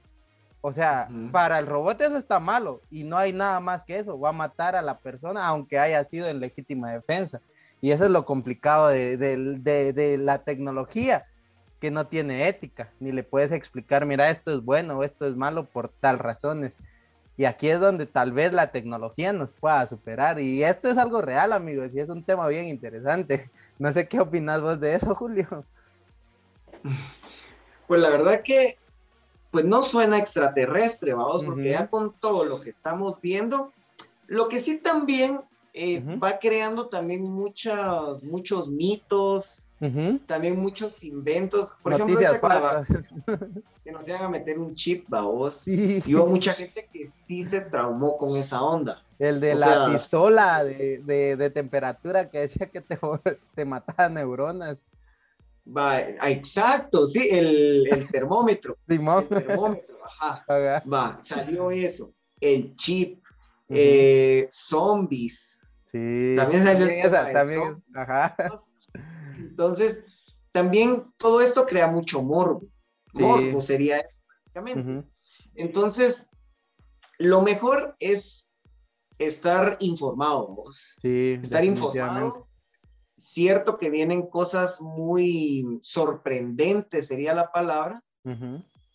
O 0.63 0.73
sea, 0.73 1.09
para 1.31 1.61
el 1.61 1.67
robot 1.69 2.01
eso 2.01 2.17
está 2.17 2.41
malo 2.41 2.81
y 2.91 3.05
no 3.05 3.17
hay 3.17 3.33
nada 3.33 3.61
más 3.61 3.85
que 3.85 4.01
eso. 4.01 4.19
Va 4.19 4.31
a 4.31 4.33
matar 4.33 4.75
a 4.75 4.83
la 4.83 4.99
persona 4.99 5.47
aunque 5.47 5.79
haya 5.79 6.03
sido 6.03 6.27
en 6.27 6.41
legítima 6.41 6.91
defensa. 6.91 7.41
Y 7.81 7.93
eso 7.93 8.03
es 8.05 8.11
lo 8.11 8.25
complicado 8.25 8.89
de, 8.89 9.17
de- 9.17 9.37
de- 9.61 9.93
de 9.93 10.19
la 10.19 10.39
tecnología, 10.39 11.25
que 11.81 11.91
no 11.91 12.07
tiene 12.07 12.49
ética, 12.49 12.93
ni 13.01 13.13
le 13.13 13.23
puedes 13.23 13.53
explicar, 13.53 14.07
mira, 14.07 14.31
esto 14.31 14.53
es 14.53 14.65
bueno 14.65 14.99
o 14.99 15.05
esto 15.05 15.27
es 15.27 15.37
malo 15.37 15.67
por 15.67 15.91
tal 16.01 16.19
razones. 16.19 16.75
Y 17.39 17.45
aquí 17.45 17.69
es 17.69 17.79
donde 17.79 18.07
tal 18.07 18.33
vez 18.33 18.53
la 18.53 18.73
tecnología 18.73 19.33
nos 19.33 19.53
pueda 19.53 19.87
superar. 19.87 20.41
Y 20.41 20.65
esto 20.65 20.89
es 20.89 20.97
algo 20.97 21.21
real, 21.21 21.53
amigos, 21.53 21.95
y 21.95 22.01
es 22.01 22.09
un 22.09 22.23
tema 22.23 22.49
bien 22.49 22.69
interesante. 22.69 23.51
No 23.79 23.93
sé 23.93 24.09
qué 24.09 24.19
opinas 24.21 24.63
vos 24.63 24.81
de 24.81 24.95
eso, 24.95 25.15
Julio. 25.17 25.67
Pues 27.87 28.01
la 28.01 28.09
verdad 28.09 28.41
que, 28.43 28.79
pues 29.51 29.67
no 29.67 29.83
suena 29.83 30.17
extraterrestre, 30.17 31.13
vamos, 31.13 31.45
porque 31.45 31.73
ya 31.73 31.87
con 31.87 32.15
todo 32.15 32.47
lo 32.47 32.63
que 32.63 32.71
estamos 32.71 33.21
viendo, 33.21 33.75
lo 34.29 34.49
que 34.49 34.61
sí 34.61 34.79
también 34.79 35.43
eh, 35.75 36.03
va 36.17 36.39
creando 36.39 36.89
también 36.89 37.23
muchas, 37.23 38.25
muchos 38.25 38.69
mitos, 38.69 39.66
También 40.27 40.59
muchos 40.59 41.05
inventos. 41.05 41.77
Por 41.83 41.99
Noticias 41.99 42.35
ejemplo, 42.35 42.49
la- 42.49 42.85
que 43.85 43.93
nos 43.93 44.09
iban 44.09 44.23
a 44.25 44.29
meter 44.31 44.59
un 44.59 44.75
chip, 44.75 45.05
vamos. 45.09 45.57
Sí. 45.57 46.03
Y 46.07 46.15
hubo 46.15 46.27
mucha 46.27 46.55
gente 46.55 46.89
que 46.93 47.11
sí 47.11 47.45
se 47.45 47.61
traumó 47.61 48.17
con 48.17 48.37
esa 48.37 48.63
onda. 48.63 49.03
El 49.19 49.39
de 49.41 49.53
O 49.55 49.57
la 49.59 49.67
sea- 49.67 49.87
pistola 49.93 50.65
de, 50.65 50.99
de- 51.05 51.37
de 51.37 51.51
temperatura 51.51 52.31
que 52.31 52.41
decía 52.41 52.67
que 52.71 52.81
te, 52.81 52.99
te 53.55 53.65
mataba 53.65 54.09
neuronas. 54.09 54.79
Va, 55.69 56.01
exacto, 56.01 57.07
sí, 57.07 57.29
el, 57.31 57.89
el 57.93 58.09
termómetro. 58.09 58.77
El 58.89 58.99
termómetro, 59.29 59.97
Ajá, 60.05 60.45
va, 60.91 61.19
salió 61.21 61.71
eso. 61.73 62.13
El 62.41 62.77
chip, 62.77 63.23
eh, 63.69 64.47
zombies. 64.51 65.61
Sí. 65.85 66.35
También 66.37 66.63
salió 66.63 66.87
esa, 66.87 67.33
también. 67.33 67.83
Entonces, 69.57 70.05
también 70.53 71.05
todo 71.17 71.41
esto 71.41 71.65
crea 71.65 71.87
mucho 71.87 72.21
morbo. 72.23 72.67
Sí. 73.15 73.23
Morbo 73.23 73.63
sería 73.63 74.07
prácticamente. 74.53 75.09
Entonces, 75.55 76.29
lo 77.19 77.41
mejor 77.41 77.97
es 77.99 78.51
estar 79.19 79.79
informados. 79.81 80.99
Sí, 81.01 81.39
Estar 81.41 81.65
informado. 81.65 82.47
Cierto 83.17 83.79
que 83.79 83.89
vienen 83.89 84.29
cosas 84.29 84.83
muy 84.83 85.65
sorprendentes, 85.81 87.07
sería 87.07 87.33
la 87.33 87.51
palabra, 87.51 88.05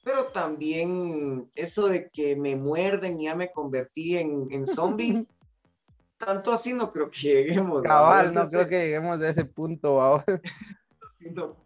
pero 0.03 0.25
también 0.31 1.49
eso 1.55 1.87
de 1.87 2.11
que 2.11 2.35
me 2.35 2.55
muerden 2.55 3.19
y 3.19 3.23
ya 3.23 3.35
me 3.35 3.51
convertí 3.51 4.17
en, 4.17 4.47
en 4.51 4.67
zombie, 4.67 5.25
tanto 6.25 6.53
así 6.53 6.73
no 6.73 6.91
creo 6.91 7.09
que 7.09 7.19
lleguemos. 7.19 7.83
Cabal, 7.83 8.33
no 8.33 8.47
creo 8.47 8.67
que 8.67 8.79
lleguemos 8.79 9.19
a 9.21 9.29
ese 9.29 9.45
punto 9.45 10.01
ahora. 10.01 10.25
no, 11.19 11.57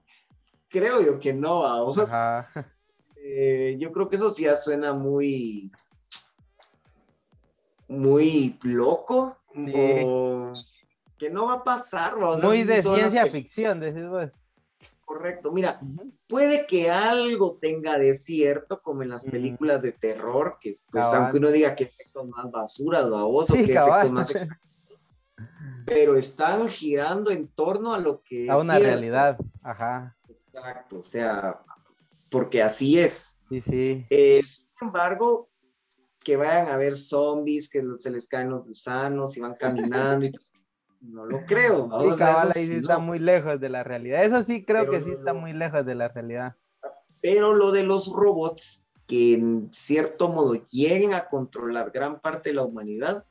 creo 0.69 1.01
yo 1.01 1.19
que 1.19 1.33
no, 1.33 1.61
vamos. 1.61 1.97
Eh, 3.17 3.75
yo 3.79 3.91
creo 3.91 4.07
que 4.09 4.15
eso 4.17 4.29
sí 4.31 4.43
ya 4.43 4.55
suena 4.55 4.93
muy, 4.93 5.71
muy 7.87 8.57
loco, 8.63 9.37
Sí. 9.53 9.71
o 10.05 10.53
que 11.17 11.29
no 11.29 11.47
va 11.47 11.53
a 11.55 11.63
pasar, 11.63 12.21
¿va? 12.21 12.31
O 12.31 12.37
sea, 12.39 12.49
Muy 12.49 12.63
de 12.63 12.81
ciencia 12.81 13.25
ficción, 13.27 13.79
decís 13.79 14.05
vos. 14.05 14.49
Correcto, 15.05 15.51
mira, 15.51 15.79
puede 16.27 16.65
que 16.65 16.89
algo 16.89 17.57
tenga 17.61 17.97
de 17.97 18.13
cierto, 18.15 18.81
como 18.81 19.03
en 19.03 19.09
las 19.09 19.23
películas 19.23 19.81
de 19.81 19.91
terror, 19.93 20.57
que 20.59 20.73
pues 20.91 21.05
Cabal. 21.05 21.21
aunque 21.23 21.37
uno 21.37 21.51
diga 21.51 21.75
que 21.75 21.85
efectos 22.15 22.27
más 22.29 22.51
basuras, 22.51 23.09
baboso, 23.09 23.53
Sí, 23.55 23.61
efectos 23.63 24.11
más 24.11 24.33
pero 25.85 26.15
están 26.15 26.67
girando 26.67 27.29
en 27.29 27.47
torno 27.49 27.93
a 27.93 27.99
lo 27.99 28.21
que 28.23 28.49
A 28.49 28.55
es 28.55 28.61
una 28.61 28.75
cierto. 28.75 28.89
realidad. 28.91 29.37
Ajá. 29.61 30.15
Exacto, 30.27 30.99
o 30.99 31.03
sea, 31.03 31.59
porque 32.29 32.63
así 32.63 32.97
es. 32.99 33.37
Sí, 33.49 33.61
sí. 33.61 34.05
Eh, 34.09 34.41
sin 34.43 34.67
embargo, 34.81 35.49
que 36.23 36.37
vayan 36.37 36.69
a 36.69 36.77
ver 36.77 36.95
zombies, 36.95 37.69
que 37.69 37.83
se 37.97 38.09
les 38.09 38.27
caen 38.27 38.49
los 38.49 38.65
gusanos 38.65 39.37
y 39.37 39.41
van 39.41 39.55
caminando 39.59 40.25
y 40.25 40.31
no 41.01 41.25
lo 41.25 41.45
creo. 41.45 41.87
¿no? 41.87 42.01
Sí, 42.01 42.07
O 42.07 42.11
sea, 42.13 42.27
cabal, 42.27 42.47
ahí 42.55 42.65
sí 42.65 42.67
sí 42.67 42.73
está 42.77 42.95
no. 42.95 43.01
muy 43.01 43.19
lejos 43.19 43.59
de 43.59 43.69
la 43.69 43.83
realidad. 43.83 44.23
Eso 44.23 44.41
sí 44.41 44.65
creo 44.65 44.85
Pero 44.85 44.91
que 44.91 45.01
sí 45.01 45.11
no, 45.11 45.17
está 45.17 45.33
no. 45.33 45.41
muy 45.41 45.53
lejos 45.53 45.85
de 45.85 45.95
la 45.95 46.07
realidad. 46.07 46.55
Pero 47.21 47.53
lo 47.53 47.71
de 47.71 47.83
los 47.83 48.11
robots, 48.11 48.84
que 49.07 49.35
en 49.35 49.69
cierto 49.71 50.29
modo 50.29 50.55
lleguen 50.71 51.13
a 51.13 51.27
controlar 51.27 51.91
gran 51.91 52.19
parte 52.19 52.49
de 52.49 52.55
la 52.55 52.63
humanidad, 52.63 53.25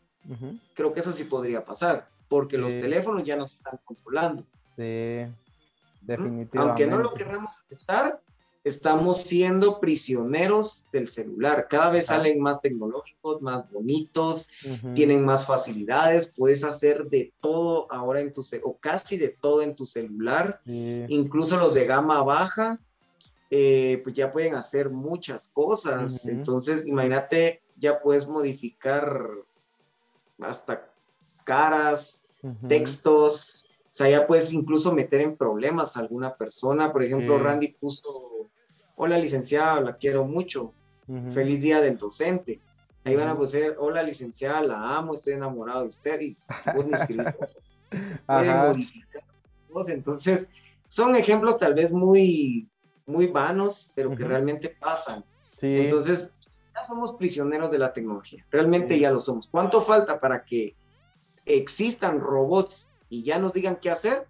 creo 0.74 0.92
que 0.92 1.00
eso 1.00 1.12
sí 1.12 1.24
podría 1.24 1.64
pasar, 1.64 2.08
porque 2.28 2.58
los 2.58 2.72
teléfonos 2.72 3.24
ya 3.24 3.36
nos 3.36 3.54
están 3.54 3.78
controlando. 3.84 4.42
Sí, 4.76 5.26
definitivamente. 6.00 6.58
Aunque 6.58 6.86
no 6.86 6.98
lo 6.98 7.12
querramos 7.14 7.58
aceptar, 7.58 8.20
estamos 8.64 9.20
siendo 9.20 9.78
prisioneros 9.78 10.86
del 10.90 11.08
celular. 11.08 11.66
Cada 11.68 11.90
vez 11.90 12.06
salen 12.06 12.40
más 12.40 12.62
tecnológicos, 12.62 13.42
más 13.42 13.70
bonitos, 13.70 14.50
tienen 14.94 15.22
más 15.24 15.46
facilidades, 15.46 16.32
puedes 16.34 16.64
hacer 16.64 17.04
de 17.10 17.34
todo 17.40 17.86
ahora 17.92 18.20
en 18.20 18.32
tu 18.32 18.42
o 18.62 18.78
casi 18.78 19.18
de 19.18 19.28
todo 19.28 19.60
en 19.60 19.76
tu 19.76 19.84
celular, 19.84 20.60
Sí. 20.64 21.04
incluso 21.08 21.58
los 21.58 21.74
de 21.74 21.84
gama 21.84 22.22
baja, 22.22 22.80
eh, 23.56 24.00
pues 24.02 24.16
ya 24.16 24.32
pueden 24.32 24.56
hacer 24.56 24.90
muchas 24.90 25.48
cosas. 25.48 26.26
Entonces, 26.26 26.88
imagínate, 26.88 27.62
ya 27.76 28.00
puedes 28.00 28.26
modificar 28.26 29.30
hasta 30.40 30.90
caras, 31.44 32.20
textos, 32.66 33.64
o 33.84 33.86
sea, 33.92 34.08
ya 34.10 34.26
puedes 34.26 34.52
incluso 34.52 34.92
meter 34.92 35.20
en 35.20 35.36
problemas 35.36 35.96
a 35.96 36.00
alguna 36.00 36.34
persona. 36.34 36.92
Por 36.92 37.04
ejemplo. 37.04 37.38
Randy 37.38 37.68
puso, 37.68 38.50
hola 38.96 39.18
licenciada, 39.18 39.80
la 39.80 39.98
quiero 39.98 40.24
mucho, 40.24 40.72
feliz 41.30 41.60
día 41.60 41.80
del 41.80 41.96
docente. 41.96 42.60
Ahí 43.04 43.14
van 43.14 43.28
a 43.28 43.38
poner, 43.38 43.76
hola 43.78 44.02
licenciada, 44.02 44.62
la 44.62 44.96
amo, 44.96 45.14
estoy 45.14 45.34
enamorado 45.34 45.82
de 45.82 45.88
usted 45.90 46.20
y 46.20 46.36
vos 46.74 46.86
escribiste. 46.90 47.36
Pueden 48.26 48.56
modificar 48.56 49.22
cosas. 49.70 49.94
Entonces, 49.94 50.50
son 50.88 51.14
ejemplos 51.14 51.58
tal 51.58 51.74
vez 51.74 51.92
muy, 51.92 52.68
muy 53.06 53.26
vanos, 53.26 53.92
pero 53.94 54.16
que 54.16 54.24
realmente 54.24 54.68
pasan. 54.68 55.24
Sí. 55.56 55.80
Entonces, 55.80 56.36
ya 56.74 56.84
somos 56.84 57.14
prisioneros 57.14 57.70
de 57.70 57.78
la 57.78 57.92
tecnología. 57.92 58.44
Realmente 58.50 58.94
Sí. 58.94 59.00
ya 59.00 59.10
lo 59.10 59.20
somos. 59.20 59.48
¿Cuánto 59.48 59.80
falta 59.80 60.20
para 60.20 60.44
que 60.44 60.74
existan 61.44 62.20
robots 62.20 62.92
y 63.08 63.22
ya 63.22 63.38
nos 63.38 63.52
digan 63.52 63.76
qué 63.76 63.90
hacer? 63.90 64.26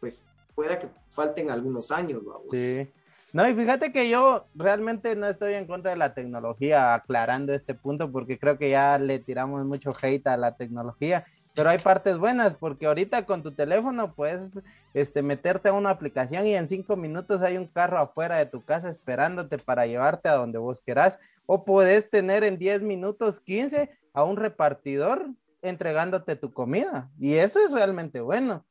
Pues 0.00 0.26
pueda 0.54 0.78
que 0.78 0.88
falten 1.10 1.50
algunos 1.50 1.90
años, 1.90 2.24
vamos. 2.24 2.48
Sí. 2.50 2.88
No, 3.32 3.48
y 3.48 3.54
fíjate 3.54 3.92
que 3.92 4.08
yo 4.08 4.46
realmente 4.54 5.14
no 5.14 5.28
estoy 5.28 5.54
en 5.54 5.66
contra 5.66 5.90
de 5.90 5.98
la 5.98 6.14
tecnología, 6.14 6.94
aclarando 6.94 7.52
este 7.52 7.74
punto, 7.74 8.10
porque 8.10 8.38
creo 8.38 8.58
que 8.58 8.70
ya 8.70 8.98
le 8.98 9.18
tiramos 9.18 9.64
mucho 9.66 9.92
hate 10.00 10.26
a 10.26 10.36
la 10.38 10.56
tecnología, 10.56 11.26
pero 11.58 11.70
hay 11.70 11.78
partes 11.80 12.18
buenas, 12.18 12.54
porque 12.54 12.86
ahorita 12.86 13.26
con 13.26 13.42
tu 13.42 13.50
teléfono 13.50 14.14
puedes 14.14 14.62
este, 14.94 15.22
meterte 15.22 15.68
a 15.68 15.72
una 15.72 15.90
aplicación 15.90 16.46
y 16.46 16.54
en 16.54 16.68
cinco 16.68 16.94
minutos 16.94 17.42
hay 17.42 17.56
un 17.56 17.66
carro 17.66 17.98
afuera 17.98 18.38
de 18.38 18.46
tu 18.46 18.64
casa 18.64 18.88
esperándote 18.88 19.58
para 19.58 19.84
llevarte 19.84 20.28
a 20.28 20.36
donde 20.36 20.58
vos 20.58 20.80
querás, 20.80 21.18
o 21.46 21.64
puedes 21.64 22.08
tener 22.10 22.44
en 22.44 22.58
10 22.58 22.82
minutos, 22.82 23.40
15 23.40 23.90
a 24.14 24.22
un 24.22 24.36
repartidor 24.36 25.30
entregándote 25.60 26.36
tu 26.36 26.52
comida, 26.52 27.10
y 27.18 27.34
eso 27.34 27.58
es 27.58 27.72
realmente 27.72 28.20
bueno. 28.20 28.64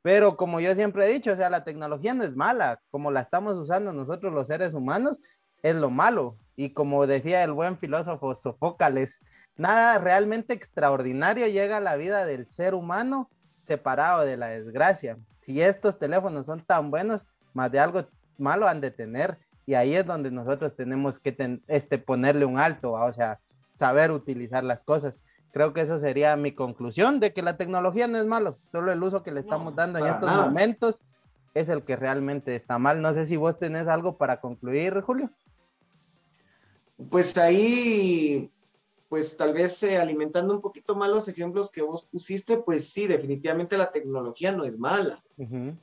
Pero 0.00 0.38
como 0.38 0.60
yo 0.60 0.74
siempre 0.74 1.04
he 1.04 1.12
dicho, 1.12 1.32
o 1.32 1.36
sea, 1.36 1.50
la 1.50 1.64
tecnología 1.64 2.14
no 2.14 2.24
es 2.24 2.34
mala, 2.34 2.80
como 2.90 3.10
la 3.10 3.20
estamos 3.20 3.58
usando 3.58 3.92
nosotros 3.92 4.32
los 4.32 4.46
seres 4.46 4.72
humanos, 4.72 5.20
es 5.62 5.74
lo 5.74 5.90
malo. 5.90 6.38
Y 6.56 6.70
como 6.70 7.06
decía 7.06 7.44
el 7.44 7.52
buen 7.52 7.76
filósofo 7.76 8.34
Sofócales, 8.34 9.20
nada 9.60 9.98
realmente 9.98 10.52
extraordinario 10.54 11.46
llega 11.46 11.76
a 11.76 11.80
la 11.80 11.96
vida 11.96 12.24
del 12.24 12.48
ser 12.48 12.74
humano 12.74 13.28
separado 13.60 14.22
de 14.24 14.36
la 14.36 14.48
desgracia. 14.48 15.18
Si 15.40 15.60
estos 15.60 15.98
teléfonos 15.98 16.46
son 16.46 16.62
tan 16.64 16.90
buenos, 16.90 17.26
más 17.52 17.70
de 17.70 17.78
algo 17.80 18.04
malo 18.38 18.66
han 18.66 18.80
de 18.80 18.90
tener. 18.90 19.38
Y 19.66 19.74
ahí 19.74 19.94
es 19.94 20.06
donde 20.06 20.30
nosotros 20.30 20.74
tenemos 20.74 21.18
que 21.18 21.32
ten- 21.32 21.62
este, 21.68 21.98
ponerle 21.98 22.44
un 22.46 22.58
alto, 22.58 22.92
¿va? 22.92 23.04
o 23.04 23.12
sea, 23.12 23.38
saber 23.74 24.10
utilizar 24.10 24.64
las 24.64 24.82
cosas. 24.82 25.22
Creo 25.52 25.72
que 25.72 25.82
eso 25.82 25.98
sería 25.98 26.36
mi 26.36 26.52
conclusión 26.52 27.20
de 27.20 27.32
que 27.32 27.42
la 27.42 27.56
tecnología 27.56 28.06
no 28.08 28.18
es 28.18 28.24
malo, 28.26 28.58
solo 28.62 28.92
el 28.92 29.02
uso 29.02 29.22
que 29.22 29.32
le 29.32 29.40
estamos 29.40 29.74
dando 29.76 29.98
en 29.98 30.06
estos 30.06 30.30
nada. 30.30 30.46
momentos 30.46 31.00
es 31.54 31.68
el 31.68 31.82
que 31.82 31.96
realmente 31.96 32.54
está 32.54 32.78
mal. 32.78 33.02
No 33.02 33.12
sé 33.12 33.26
si 33.26 33.36
vos 33.36 33.58
tenés 33.58 33.88
algo 33.88 34.16
para 34.16 34.40
concluir, 34.40 35.00
Julio. 35.02 35.30
Pues 37.10 37.36
ahí, 37.38 38.50
pues 39.10 39.36
tal 39.36 39.52
vez 39.52 39.82
eh, 39.82 39.98
alimentando 39.98 40.54
un 40.54 40.60
poquito 40.60 40.94
más 40.94 41.10
los 41.10 41.26
ejemplos 41.26 41.72
que 41.72 41.82
vos 41.82 42.06
pusiste, 42.10 42.58
pues 42.58 42.92
sí, 42.92 43.08
definitivamente 43.08 43.76
la 43.76 43.90
tecnología 43.90 44.52
no 44.52 44.64
es 44.64 44.78
mala, 44.78 45.20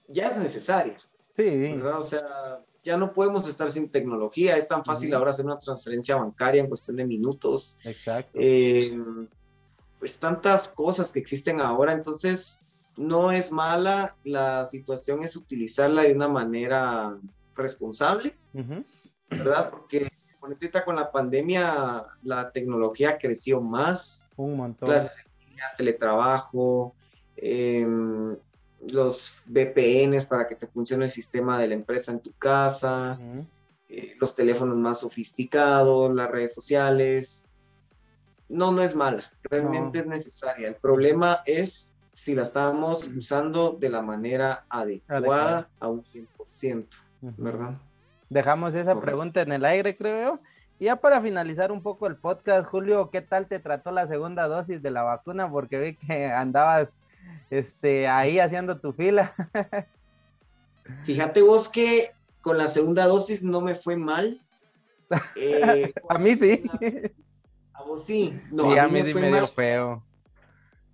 ya 0.07 0.29
es 0.29 0.37
necesaria. 0.37 0.97
Sí, 1.35 1.73
¿verdad? 1.73 1.99
O 1.99 2.03
sea, 2.03 2.63
ya 2.85 2.95
no 2.95 3.11
podemos 3.13 3.47
estar 3.49 3.69
sin 3.69 3.89
tecnología, 3.89 4.55
es 4.55 4.69
tan 4.69 4.83
fácil 4.85 5.09
Ujú. 5.09 5.17
ahora 5.17 5.31
hacer 5.31 5.45
una 5.45 5.59
transferencia 5.59 6.15
bancaria 6.15 6.61
en 6.61 6.69
cuestión 6.69 6.95
de 6.95 7.05
minutos, 7.05 7.79
exacto. 7.83 8.31
eh, 8.33 8.97
pues 9.99 10.17
tantas 10.19 10.69
cosas 10.69 11.11
que 11.11 11.19
existen 11.19 11.59
ahora, 11.59 11.91
entonces 11.91 12.65
no 12.95 13.33
es 13.33 13.51
mala, 13.51 14.15
la 14.23 14.65
situación 14.65 15.21
es 15.21 15.35
utilizarla 15.35 16.03
de 16.03 16.13
una 16.13 16.29
manera 16.29 17.19
responsable. 17.55 18.37
¿verdad? 19.29 19.69
Porque 19.69 20.07
ahorita 20.53 20.83
con 20.85 20.95
la 20.95 21.11
pandemia 21.11 22.05
la 22.23 22.51
tecnología 22.51 23.17
creció 23.17 23.61
más, 23.61 24.29
Un 24.37 24.57
montón. 24.57 24.87
clases 24.89 25.25
en 25.25 25.49
línea, 25.49 25.65
teletrabajo, 25.77 26.95
em, 27.35 28.35
los 28.89 29.33
VPNs 29.47 30.25
para 30.25 30.47
que 30.47 30.55
te 30.55 30.67
funcione 30.67 31.05
el 31.05 31.09
sistema 31.11 31.59
de 31.59 31.67
la 31.67 31.73
empresa 31.75 32.11
en 32.11 32.19
tu 32.19 32.31
casa, 32.33 33.17
eh, 33.89 34.15
los 34.19 34.35
teléfonos 34.35 34.77
más 34.77 34.99
sofisticados, 34.99 36.13
las 36.13 36.29
redes 36.29 36.53
sociales. 36.53 37.45
No, 38.49 38.71
no 38.71 38.81
es 38.81 38.95
mala, 38.95 39.23
realmente 39.43 39.97
No. 39.99 40.03
es 40.03 40.07
necesaria. 40.09 40.67
El 40.67 40.75
problema 40.75 41.41
es 41.45 41.91
si 42.13 42.33
la 42.33 42.43
estamos 42.43 43.07
usando 43.15 43.73
de 43.79 43.89
la 43.89 44.01
manera 44.01 44.65
adecuada, 44.69 45.17
Adecuada. 45.17 45.69
a 45.79 45.87
un 45.87 46.03
100%, 46.05 46.97
Ujú. 47.21 47.33
¿verdad? 47.37 47.77
Dejamos 48.29 48.75
esa 48.75 48.93
Correcto. 48.93 49.01
pregunta 49.05 49.41
en 49.41 49.51
el 49.53 49.65
aire, 49.65 49.95
creo 49.97 50.21
yo. 50.35 50.39
Y 50.79 50.85
ya 50.85 50.95
para 50.97 51.21
finalizar 51.21 51.71
un 51.71 51.81
poco 51.81 52.07
el 52.07 52.17
podcast, 52.17 52.67
Julio, 52.67 53.09
¿qué 53.09 53.21
tal 53.21 53.47
te 53.47 53.59
trató 53.59 53.91
la 53.91 54.05
segunda 54.05 54.47
dosis 54.47 54.81
de 54.81 54.91
la 54.91 55.03
vacuna? 55.03 55.49
Porque 55.49 55.79
vi 55.79 55.95
que 55.95 56.25
andabas 56.27 56.99
este, 57.49 58.07
ahí 58.07 58.39
haciendo 58.39 58.79
tu 58.79 58.93
fila. 58.93 59.33
Fíjate 61.03 61.41
vos 61.41 61.67
que 61.69 62.11
con 62.41 62.57
la 62.57 62.67
segunda 62.67 63.05
dosis 63.05 63.43
no 63.43 63.61
me 63.61 63.75
fue 63.75 63.95
mal. 63.97 64.41
Eh, 65.35 65.91
A 66.09 66.17
mí 66.17 66.35
sí. 66.35 66.63
A 67.73 67.83
vos 67.83 68.05
sí. 68.05 68.39
No, 68.51 68.71
sí, 68.71 68.77
a, 68.77 68.83
a 68.83 68.87
mí, 68.87 69.03
me 69.03 69.11
fue 69.11 69.21
me 69.21 69.27
dio 69.31 69.41
mal. 69.41 69.49
feo. 69.55 70.03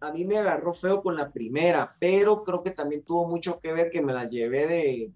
A 0.02 0.12
mí 0.12 0.26
me 0.26 0.38
agarró 0.38 0.74
feo 0.74 1.02
con 1.02 1.16
la 1.16 1.30
primera, 1.30 1.96
pero 2.00 2.44
creo 2.44 2.62
que 2.64 2.72
también 2.72 3.04
tuvo 3.04 3.28
mucho 3.28 3.60
que 3.60 3.72
ver 3.72 3.90
que 3.90 4.02
me 4.02 4.14
la 4.14 4.26
llevé 4.26 4.68
de, 4.68 5.12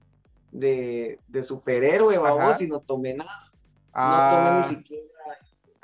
de, 0.60 1.20
de 1.28 1.44
superhéroe, 1.44 2.18
babos, 2.18 2.62
y 2.62 2.68
no 2.68 2.80
tomé 2.82 3.14
nada. 3.16 3.52
No 3.52 3.54
Ah, 3.94 4.28
tomé 4.30 4.52
ni 4.52 4.64
siquiera 4.64 5.04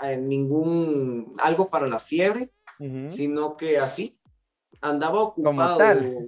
eh, 0.03 0.17
ningún, 0.17 1.33
algo 1.39 1.69
para 1.69 1.87
la 1.87 1.99
fiebre, 1.99 2.51
ujú. 2.79 3.09
sino 3.09 3.55
que 3.57 3.77
así, 3.77 4.19
andaba 4.81 5.21
ocupado. 5.21 5.79
en 5.81 6.27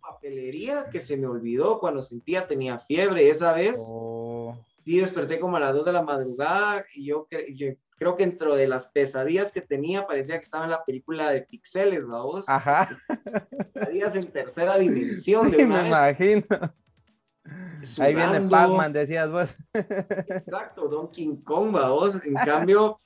Papelería 0.00 0.86
que 0.90 1.00
se 1.00 1.16
me 1.16 1.26
olvidó 1.26 1.78
cuando 1.78 2.02
sentía 2.02 2.46
tenía 2.46 2.78
fiebre 2.78 3.28
esa 3.28 3.52
vez. 3.52 3.78
Oh, 3.94 4.56
Sí, 4.84 4.98
desperté 5.00 5.40
como 5.40 5.56
a 5.56 5.60
las 5.60 5.74
2 5.74 5.84
de 5.84 5.92
la 5.92 6.02
madrugada 6.02 6.84
y 6.94 7.06
yo, 7.06 7.26
cre- 7.28 7.52
yo 7.54 7.74
creo 7.98 8.14
que 8.14 8.24
dentro 8.24 8.54
de 8.54 8.68
las 8.68 8.86
pesadillas 8.86 9.50
que 9.52 9.60
tenía 9.60 10.06
parecía 10.06 10.36
que 10.38 10.44
estaba 10.44 10.64
en 10.64 10.70
la 10.70 10.84
película 10.84 11.30
de 11.30 11.42
Pixeles, 11.42 12.06
vamos. 12.06 12.48
Ajá, 12.48 12.88
Pesadillas 13.74 14.14
en 14.14 14.30
tercera 14.32 14.78
dimensión 14.78 15.50
de 15.50 15.56
sí, 15.58 15.64
una 15.64 15.74
me 15.76 15.80
vez, 15.82 15.88
imagino. 15.88 16.46
Ahí 18.00 18.14
viene. 18.14 18.40
Pac-Man, 18.42 18.92
decías 18.92 19.30
vos. 19.30 19.56
Exacto, 19.74 20.88
Donkey 20.88 21.42
Kong, 21.44 21.72
vamos. 21.72 22.24
En 22.24 22.34
cambio, 22.34 23.00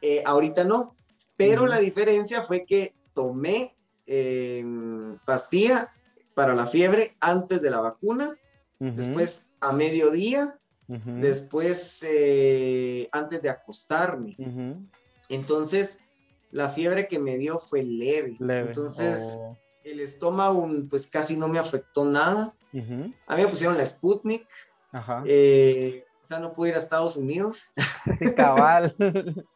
eh, 0.00 0.22
ahorita 0.24 0.64
no. 0.64 0.96
Pero 1.36 1.62
Ujú. 1.62 1.70
la 1.70 1.78
diferencia 1.78 2.42
fue 2.42 2.64
que 2.66 2.94
tomé 3.14 3.76
eh, 4.06 4.64
pastilla 5.24 5.92
para 6.34 6.54
la 6.54 6.66
fiebre 6.66 7.16
antes 7.20 7.60
de 7.62 7.70
la 7.70 7.80
vacuna, 7.80 8.36
después 8.78 9.48
a 9.60 9.72
mediodía, 9.72 10.58
ujú, 10.88 11.20
después 11.20 12.04
eh, 12.08 13.08
antes 13.12 13.42
de 13.42 13.50
acostarme. 13.50 14.36
ujú. 14.38 14.86
Entonces, 15.28 16.00
la 16.50 16.70
fiebre 16.70 17.06
que 17.08 17.18
me 17.18 17.36
dio 17.38 17.58
fue 17.58 17.82
leve. 17.82 18.36
Leve. 18.40 18.68
Entonces, 18.68 19.36
Oh, 19.38 19.56
el 19.84 20.00
estómago 20.00 20.68
pues 20.88 21.06
casi 21.06 21.36
no 21.36 21.48
me 21.48 21.58
afectó 21.58 22.04
nada. 22.04 22.54
A 23.26 23.36
mí 23.36 23.42
me 23.42 23.48
pusieron 23.48 23.76
la 23.76 23.84
Sputnik, 23.84 24.46
Ajá. 24.92 25.22
eh, 25.26 26.04
o 26.22 26.24
sea, 26.24 26.38
no 26.38 26.52
pude 26.52 26.68
ir 26.70 26.74
a 26.76 26.78
Estados 26.78 27.16
Unidos. 27.16 27.72
Sí, 28.16 28.32
cabal. 28.34 28.94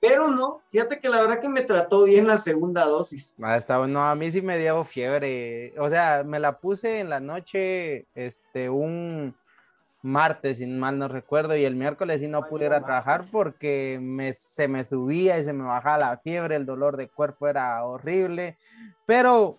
Pero 0.00 0.28
no, 0.28 0.62
fíjate 0.70 1.00
que 1.00 1.08
la 1.08 1.20
verdad 1.20 1.40
que 1.40 1.48
me 1.48 1.62
trató 1.62 2.04
bien 2.04 2.26
la 2.26 2.38
segunda 2.38 2.84
dosis. 2.84 3.34
Ah, 3.42 3.56
está 3.56 3.78
bueno. 3.78 4.02
a 4.02 4.14
mí 4.14 4.30
sí 4.30 4.42
me 4.42 4.58
dio 4.58 4.84
fiebre. 4.84 5.74
O 5.78 5.88
sea, 5.90 6.22
me 6.24 6.38
la 6.38 6.58
puse 6.58 7.00
en 7.00 7.10
la 7.10 7.20
noche, 7.20 8.06
este, 8.14 8.70
un 8.70 9.34
martes, 10.02 10.58
si 10.58 10.66
mal 10.66 10.98
no 10.98 11.08
recuerdo, 11.08 11.56
y 11.56 11.64
el 11.64 11.74
miércoles 11.74 12.20
sí 12.20 12.28
no 12.28 12.48
pude 12.48 12.66
ir 12.66 12.72
a 12.72 12.84
trabajar 12.84 13.24
porque 13.32 13.98
me, 14.00 14.32
se 14.32 14.68
me 14.68 14.84
subía 14.84 15.38
y 15.38 15.44
se 15.44 15.52
me 15.52 15.64
bajaba 15.64 15.98
la 15.98 16.18
fiebre, 16.18 16.56
el 16.56 16.66
dolor 16.66 16.96
de 16.96 17.08
cuerpo 17.08 17.48
era 17.48 17.84
horrible. 17.84 18.56
Pero 19.06 19.58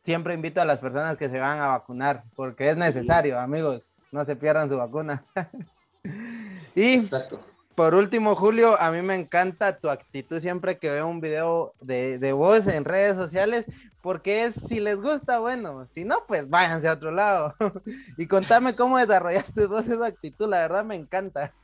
siempre 0.00 0.34
invito 0.34 0.60
a 0.60 0.64
las 0.64 0.78
personas 0.78 1.16
que 1.16 1.28
se 1.28 1.38
van 1.38 1.60
a 1.60 1.68
vacunar 1.68 2.24
porque 2.34 2.70
es 2.70 2.76
necesario, 2.76 3.38
amigos. 3.38 3.94
No 4.12 4.24
se 4.24 4.36
pierdan 4.36 4.68
su 4.68 4.76
vacuna. 4.76 5.24
y 6.74 6.94
Exacto. 6.94 7.40
Por 7.80 7.94
último, 7.94 8.34
Julio, 8.34 8.78
a 8.78 8.90
mí 8.90 9.00
me 9.00 9.14
encanta 9.14 9.78
tu 9.78 9.88
actitud 9.88 10.38
siempre 10.38 10.76
que 10.76 10.90
veo 10.90 11.08
un 11.08 11.22
video 11.22 11.72
de, 11.80 12.18
de 12.18 12.34
vos 12.34 12.66
en 12.66 12.84
redes 12.84 13.16
sociales, 13.16 13.64
porque 14.02 14.44
es, 14.44 14.54
si 14.54 14.80
les 14.80 15.00
gusta, 15.00 15.38
bueno, 15.38 15.86
si 15.86 16.04
no, 16.04 16.26
pues 16.28 16.50
váyanse 16.50 16.88
a 16.88 16.92
otro 16.92 17.10
lado. 17.10 17.54
y 18.18 18.26
contame 18.26 18.76
cómo 18.76 18.98
desarrollaste 18.98 19.64
vos 19.64 19.88
esa 19.88 20.08
actitud, 20.08 20.46
la 20.46 20.58
verdad 20.58 20.84
me 20.84 20.94
encanta. 20.94 21.54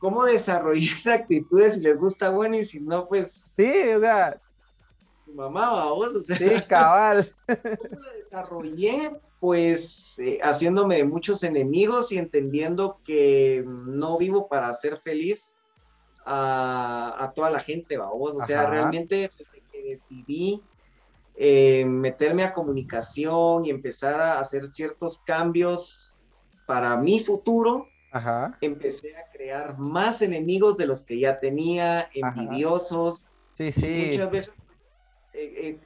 ¿Cómo 0.00 0.24
desarrollé 0.24 0.86
esa 0.86 1.14
actitud 1.14 1.60
de 1.60 1.70
si 1.70 1.80
les 1.80 1.96
gusta 1.96 2.30
bueno 2.30 2.56
y 2.56 2.64
si 2.64 2.80
no, 2.80 3.06
pues 3.06 3.54
Sí, 3.54 3.72
o 3.96 4.00
sea, 4.00 4.40
tu 5.32 5.36
mamá 5.36 5.90
vos? 5.92 6.14
O 6.14 6.20
sea, 6.20 6.36
sí, 6.36 6.50
cabal. 6.68 7.34
¿Cómo 7.46 8.00
la 8.00 8.12
desarrollé? 8.12 9.20
Pues 9.40 10.18
eh, 10.20 10.38
haciéndome 10.42 10.96
de 10.96 11.04
muchos 11.04 11.42
enemigos 11.42 12.12
y 12.12 12.18
entendiendo 12.18 13.00
que 13.04 13.64
no 13.66 14.16
vivo 14.16 14.48
para 14.48 14.72
ser 14.74 14.98
feliz 14.98 15.58
a, 16.24 17.16
a 17.18 17.32
toda 17.32 17.50
la 17.50 17.58
gente, 17.58 17.96
vamos. 17.96 18.36
O 18.36 18.44
sea, 18.44 18.62
Ajá. 18.62 18.70
realmente 18.70 19.16
desde 19.16 19.62
que 19.72 19.82
decidí 19.82 20.62
eh, 21.34 21.84
meterme 21.86 22.44
a 22.44 22.52
comunicación 22.52 23.64
y 23.64 23.70
empezar 23.70 24.20
a 24.20 24.38
hacer 24.38 24.68
ciertos 24.68 25.20
cambios 25.20 26.20
para 26.66 26.96
mi 26.98 27.20
futuro, 27.20 27.88
Ajá, 28.12 28.56
empecé 28.60 29.16
a 29.16 29.30
crear 29.32 29.78
más 29.78 30.22
enemigos 30.22 30.76
de 30.76 30.86
los 30.86 31.04
que 31.04 31.18
ya 31.18 31.40
tenía, 31.40 32.08
envidiosos, 32.14 33.26
sí, 33.54 33.72
sí. 33.72 34.08
muchas 34.10 34.30
veces 34.30 34.54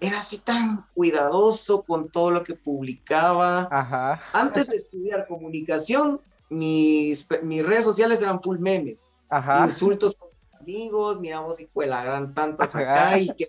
era 0.00 0.18
así 0.18 0.38
tan 0.38 0.86
cuidadoso 0.94 1.82
con 1.82 2.08
todo 2.10 2.30
lo 2.30 2.42
que 2.42 2.54
publicaba. 2.54 3.68
Ajá, 3.70 4.20
Antes 4.32 4.66
de 4.66 4.76
estudiar 4.76 5.26
comunicación, 5.26 6.20
mis, 6.50 7.28
mis 7.42 7.64
redes 7.66 7.84
sociales 7.84 8.20
eran 8.22 8.42
full 8.42 8.58
memes, 8.58 9.16
ajá, 9.28 9.66
insultos 9.66 10.16
con 10.16 10.28
mis 10.30 10.60
amigos, 10.60 11.20
miramos 11.20 11.60
y 11.60 11.66
cuelagan 11.66 12.34
tantas 12.34 12.74
Ajá. 12.76 13.08
acá 13.08 13.18
y 13.18 13.28
que 13.30 13.48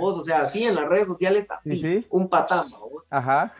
vos, 0.00 0.18
o 0.18 0.24
sea, 0.24 0.42
así 0.42 0.64
en 0.64 0.74
las 0.74 0.88
redes 0.88 1.06
sociales, 1.06 1.50
así, 1.50 1.78
Sí, 1.78 1.82
sí. 2.00 2.06
un 2.10 2.28
patán, 2.28 2.68
ajá, 3.10 3.52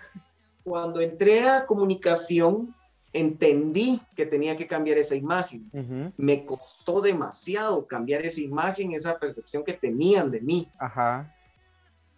Cuando 0.64 1.00
entré 1.00 1.48
a 1.48 1.64
comunicación, 1.64 2.74
entendí 3.12 4.00
que 4.16 4.26
tenía 4.26 4.56
que 4.56 4.66
cambiar 4.66 4.98
esa 4.98 5.14
imagen. 5.14 5.70
Me 6.16 6.44
costó 6.44 7.00
demasiado 7.00 7.86
cambiar 7.86 8.26
esa 8.26 8.40
imagen, 8.40 8.92
esa 8.92 9.18
percepción 9.18 9.64
que 9.64 9.74
tenían 9.74 10.30
de 10.30 10.40
mí. 10.40 10.68
ajá. 10.78 11.32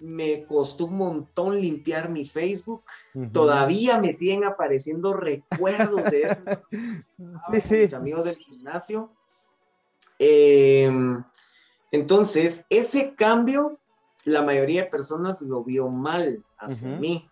Me 0.00 0.44
costó 0.46 0.86
un 0.86 0.96
montón 0.96 1.60
limpiar 1.60 2.08
mi 2.10 2.24
Facebook. 2.24 2.84
Todavía 3.32 4.00
me 4.00 4.12
siguen 4.12 4.44
apareciendo 4.44 5.12
recuerdos 5.12 6.04
de 6.04 6.22
eso. 6.22 6.36
Sí, 7.60 7.70
con 7.70 7.78
mis 7.80 7.94
amigos 7.94 8.24
del 8.24 8.36
gimnasio. 8.36 9.10
Eh, 10.18 10.90
entonces, 11.90 12.64
ese 12.70 13.14
cambio, 13.14 13.78
la 14.24 14.42
mayoría 14.42 14.84
de 14.84 14.90
personas 14.90 15.40
lo 15.42 15.64
vio 15.64 15.88
mal 15.88 16.44
hacia 16.58 16.88
mí. 16.88 17.28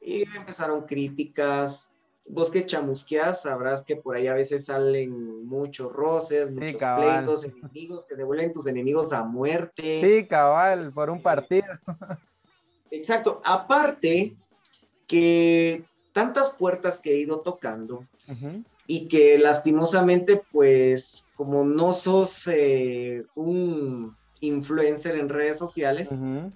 Y 0.00 0.22
empezaron 0.22 0.86
críticas. 0.86 1.92
Vos 2.26 2.50
que 2.50 2.64
chamusqueas, 2.64 3.42
sabrás 3.42 3.84
que 3.84 3.96
por 3.96 4.14
ahí 4.14 4.28
a 4.28 4.34
veces 4.34 4.66
salen 4.66 5.46
muchos 5.46 5.92
roces, 5.92 6.50
muchos 6.50 6.76
pleitos, 6.76 7.44
enemigos 7.44 8.06
que 8.06 8.14
se 8.14 8.24
vuelven 8.24 8.52
tus 8.52 8.66
enemigos 8.66 9.12
a 9.12 9.24
muerte. 9.24 10.00
Sí, 10.00 10.26
cabal, 10.26 10.92
por 10.92 11.10
un 11.10 11.20
partido. 11.20 11.66
Exacto. 12.90 13.40
Aparte 13.44 14.36
que 15.06 15.84
tantas 16.12 16.50
puertas 16.50 17.00
que 17.00 17.12
he 17.12 17.18
ido 17.18 17.40
tocando 17.40 18.06
y 18.86 19.08
que 19.08 19.38
lastimosamente, 19.38 20.42
pues, 20.52 21.30
como 21.34 21.64
no 21.64 21.92
sos 21.92 22.46
eh, 22.46 23.24
un 23.34 24.16
influencer 24.40 25.16
en 25.16 25.28
redes 25.28 25.58
sociales, 25.58 26.12
ujú, 26.12 26.52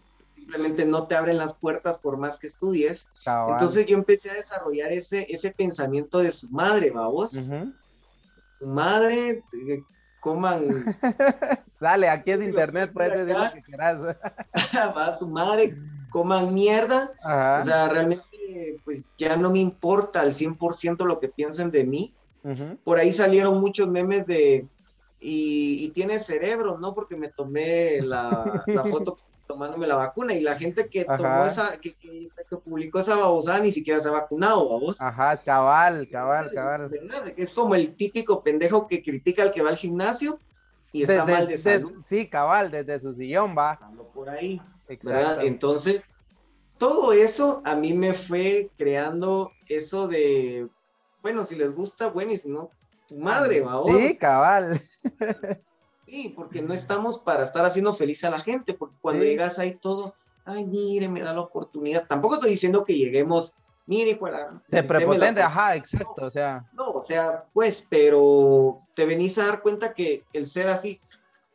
simplemente 0.55 0.85
no 0.87 1.07
te 1.07 1.17
abren 1.17 1.39
las 1.39 1.55
puertas 1.55 1.99
por 1.99 2.17
más 2.17 2.39
que 2.39 2.47
estudies. 2.47 3.11
cabal. 3.25 3.53
Entonces 3.53 3.87
yo 3.87 3.97
empecé 3.97 4.31
a 4.31 4.35
desarrollar 4.35 4.93
ese, 4.93 5.27
ese 5.29 5.51
pensamiento 5.51 6.19
de 6.19 6.31
su 6.31 6.51
madre, 6.51 6.91
vamos. 6.91 7.35
Ujú. 7.35 7.73
Su 8.59 8.67
madre, 8.67 9.31
eh, 9.31 9.83
coman, 10.21 10.97
Dale, 11.81 12.09
aquí 12.09 12.31
es 12.31 12.43
internet, 12.43 12.93
puedes 12.95 13.27
decir 13.27 13.39
lo 13.39 13.53
que 13.53 13.63
quieras. 13.63 14.01
va 14.97 15.15
su 15.17 15.29
madre, 15.29 15.77
coman 16.11 16.55
mierda. 16.55 17.13
Ajá. 17.23 17.59
O 17.61 17.65
sea, 17.65 17.89
realmente, 17.89 18.25
pues 18.85 19.09
ya 19.19 19.37
no 19.37 19.51
me 19.51 19.59
importa 19.59 20.21
al 20.21 20.33
100% 20.33 21.05
lo 21.05 21.19
que 21.19 21.29
piensen 21.29 21.71
de 21.71 21.85
mí. 21.85 22.15
Por 22.85 22.99
ahí 22.99 23.11
salieron 23.11 23.59
muchos 23.59 23.89
memes 23.91 24.27
de, 24.27 24.69
y, 25.19 25.83
y 25.83 25.89
tiene 25.91 26.19
cerebro, 26.19 26.79
¿no? 26.79 26.95
Porque 26.95 27.17
me 27.17 27.31
tomé 27.31 28.03
la, 28.03 28.63
la 28.67 28.85
foto 28.85 29.17
tomándome 29.47 29.87
la 29.87 29.97
vacuna 29.97 30.33
y 30.35 30.41
la 30.41 30.57
gente 30.57 30.89
que 30.89 31.05
tomó 31.05 31.45
esa, 31.47 31.79
que, 31.79 31.95
que- 31.95 32.29
que 32.49 32.57
publicó 32.57 32.99
esa 33.01 33.17
babosada 33.17 33.61
ni 33.61 33.71
siquiera 33.71 33.99
se 34.01 34.09
ha 34.09 34.13
vacunado, 34.13 34.69
babos. 34.69 35.01
Ajá, 35.01 35.37
cabal, 35.37 36.09
cabal, 36.11 36.51
cabal. 36.53 36.91
Es 37.37 37.53
como 37.53 37.75
el 37.75 37.95
típico 37.95 38.43
pendejo 38.43 38.87
que 38.87 39.03
critica 39.03 39.43
al 39.43 39.53
que 39.53 39.63
va 39.63 39.71
al 39.71 39.77
gimnasio 39.77 40.39
y 40.93 41.03
está 41.03 41.25
mal 41.25 41.47
de 41.47 41.53
de- 41.53 41.59
salud. 41.59 41.93
sí, 42.07 42.29
cabal, 42.29 42.71
desde 42.71 42.99
su 43.01 43.13
sillón 43.13 43.55
va. 43.57 43.79
Ando 43.83 44.05
por 44.09 44.29
ahí. 44.31 44.61
¿verdad? 45.03 45.45
Entonces, 45.45 46.03
todo 46.79 47.13
eso 47.13 47.63
a 47.65 47.75
mí 47.75 47.93
me 47.95 48.13
fue 48.15 48.71
creando 48.77 49.51
eso 49.69 50.09
de, 50.09 50.69
bueno, 51.23 51.45
si 51.45 51.57
les 51.57 51.75
gusta, 51.75 52.09
bueno, 52.09 52.33
y 52.33 52.37
si 52.39 52.51
no, 52.51 52.71
tu 53.09 53.17
madre, 53.17 53.61
va. 53.61 53.81
Sí, 53.87 54.17
cabal. 54.17 54.81
Sí, 56.15 56.33
porque 56.37 56.63
no 56.63 56.73
estamos 56.73 57.19
para 57.19 57.43
estar 57.43 57.65
haciendo 57.65 57.93
feliz 57.93 58.23
a 58.23 58.31
la 58.31 58.39
gente, 58.39 58.75
porque 58.75 58.95
cuando 59.01 59.25
Sí. 59.25 59.31
llegas 59.31 59.59
ahí 59.59 59.75
todo, 59.75 60.15
ay, 60.45 60.65
mire, 60.65 61.09
me 61.09 61.21
da 61.21 61.35
la 61.35 61.41
oportunidad. 61.41 62.07
Tampoco 62.07 62.37
estoy 62.37 62.51
diciendo 62.53 62.85
que 62.85 62.95
lleguemos 62.95 63.57
mire, 63.87 64.13
hijo 64.13 64.27
de 64.69 64.83
prepotente, 64.85 65.43
foto". 65.43 65.47
ajá, 65.47 65.75
exacto, 65.77 66.25
o 66.25 66.31
sea. 66.31 66.65
No, 66.73 66.91
o 66.93 67.01
sea, 67.01 67.45
pues, 67.53 67.85
pero 67.91 68.81
te 68.95 69.07
venís 69.07 69.39
a 69.39 69.47
dar 69.47 69.61
cuenta 69.61 69.93
que 69.93 70.23
el 70.33 70.47
ser 70.47 70.69
así 70.69 71.01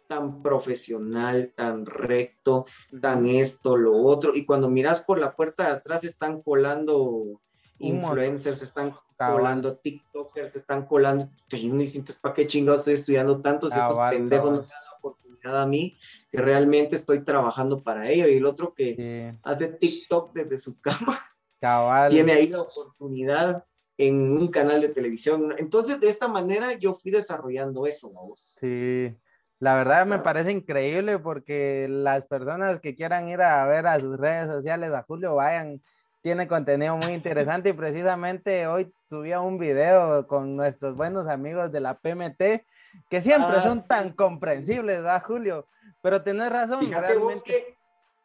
tan 0.08 0.44
profesional, 0.44 1.54
tan 1.56 1.86
recto, 1.86 2.66
tan 3.02 3.26
esto, 3.26 3.78
lo 3.78 3.96
otro, 3.98 4.36
y 4.36 4.46
cuando 4.46 4.70
miras 4.70 5.06
por 5.06 5.20
la 5.20 5.32
puerta 5.32 5.68
de 5.68 5.72
atrás 5.72 6.04
están 6.04 6.42
colando 6.42 7.40
influencers, 7.80 8.62
están 8.62 8.96
colando 9.18 9.78
TikTokers, 9.78 10.56
están 10.56 10.86
colando, 10.86 11.30
y 11.52 11.70
uno 11.70 11.80
dice, 11.80 12.04
¿para 12.22 12.34
qué 12.36 12.48
chingados 12.48 12.82
estoy 12.82 12.94
estudiando 12.94 13.42
tanto 13.42 13.70
si 13.70 13.78
estos 13.78 13.98
pendejos 14.10 14.52
no 14.52 14.58
me 14.62 14.68
dan 14.68 14.84
la 14.84 14.98
oportunidad 14.98 15.62
a 15.62 15.66
mí, 15.66 15.98
que 16.32 16.40
realmente 16.40 16.96
estoy 16.96 17.24
trabajando 17.24 17.82
para 17.82 18.10
ello, 18.10 18.28
y 18.28 18.38
el 18.38 18.46
otro 18.46 18.74
que 18.74 18.96
Sí, 18.96 19.40
hace 19.44 19.68
TikTok 19.70 20.34
desde 20.34 20.58
su 20.58 20.80
cama, 20.80 21.20
cabal. 21.60 22.10
tiene 22.10 22.34
ahí 22.34 22.48
la 22.50 22.62
oportunidad 22.62 23.66
en 23.98 24.32
un 24.32 24.48
canal 24.48 24.80
de 24.80 24.90
televisión. 24.90 25.54
Entonces, 25.58 26.00
de 26.00 26.10
esta 26.10 26.30
manera 26.30 26.74
yo 26.74 26.94
fui 26.94 27.12
desarrollando 27.12 27.86
eso, 27.86 28.14
vamos. 28.14 28.56
Sí, 28.60 29.14
la 29.60 29.76
verdad 29.76 30.06
me 30.06 30.20
parece 30.20 30.52
increíble 30.52 31.20
porque 31.20 31.88
las 31.90 32.26
personas 32.26 32.80
que 32.80 32.96
quieran 32.96 33.28
ir 33.28 33.42
a 33.42 33.66
ver 33.66 33.88
a 33.88 34.00
sus 34.00 34.18
redes 34.18 34.48
sociales 34.48 34.94
a 34.94 35.04
Julio, 35.04 35.36
vayan, 35.36 35.82
tiene 36.22 36.48
contenido 36.48 36.98
muy 36.98 37.14
interesante 37.14 37.70
y 37.70 37.74
precisamente 37.74 38.68
hoy 38.68 38.94
subía 39.10 39.40
un 39.40 39.58
video 39.58 40.28
con 40.28 40.56
nuestros 40.56 40.96
buenos 40.96 41.28
amigos 41.28 41.72
de 41.72 41.80
la 41.80 41.98
PMT 42.00 42.66
que 43.10 43.22
siempre 43.22 43.58
Ah, 43.58 43.64
son 43.64 43.80
sí. 43.82 43.88
tan 43.88 44.14
comprensibles, 44.14 44.98
¿verdad, 44.98 45.24
Julio? 45.26 45.68
Pero 46.02 46.22
tenés 46.22 46.50
razón, 46.52 46.82
Fíjate 46.82 47.14
realmente. 47.14 47.78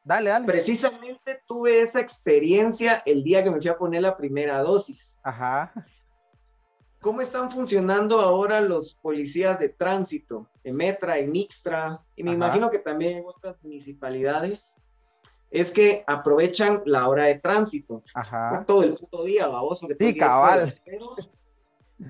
Dale, 0.03 0.31
dale. 0.31 0.47
precisamente 0.47 1.41
tuve 1.47 1.81
esa 1.81 2.01
experiencia 2.01 3.03
el 3.07 3.23
día 3.25 3.43
que 3.43 3.51
me 3.51 3.59
fui 3.59 3.69
a 3.71 3.79
poner 3.79 4.03
la 4.03 4.17
primera 4.17 4.59
dosis. 4.63 5.19
Ajá. 5.23 5.73
¿Cómo 7.01 7.21
están 7.21 7.51
funcionando 7.51 8.21
ahora 8.21 8.61
los 8.61 8.95
policías 8.95 9.59
de 9.59 9.69
tránsito, 9.69 10.49
en 10.63 10.77
Metra, 10.77 11.19
en 11.19 11.33
Mixtra, 11.33 12.01
y 12.17 12.23
me 12.23 12.31
Ajá. 12.31 12.37
imagino 12.37 12.71
que 12.71 12.79
también 12.79 13.19
en 13.19 13.25
otras 13.27 13.57
municipalidades? 13.63 14.81
Es 15.55 15.71
que 15.71 16.03
aprovechan 16.09 16.83
la 16.85 17.09
hora 17.09 17.27
de 17.27 17.37
tránsito. 17.37 18.03
Ajá. 18.13 18.65
todo 18.67 18.83
el 18.83 18.95
puto 18.97 19.23
día, 19.23 19.47
babos, 19.47 19.79
porque 19.79 19.95
Sí, 19.97 20.15
cabal. 20.17 20.65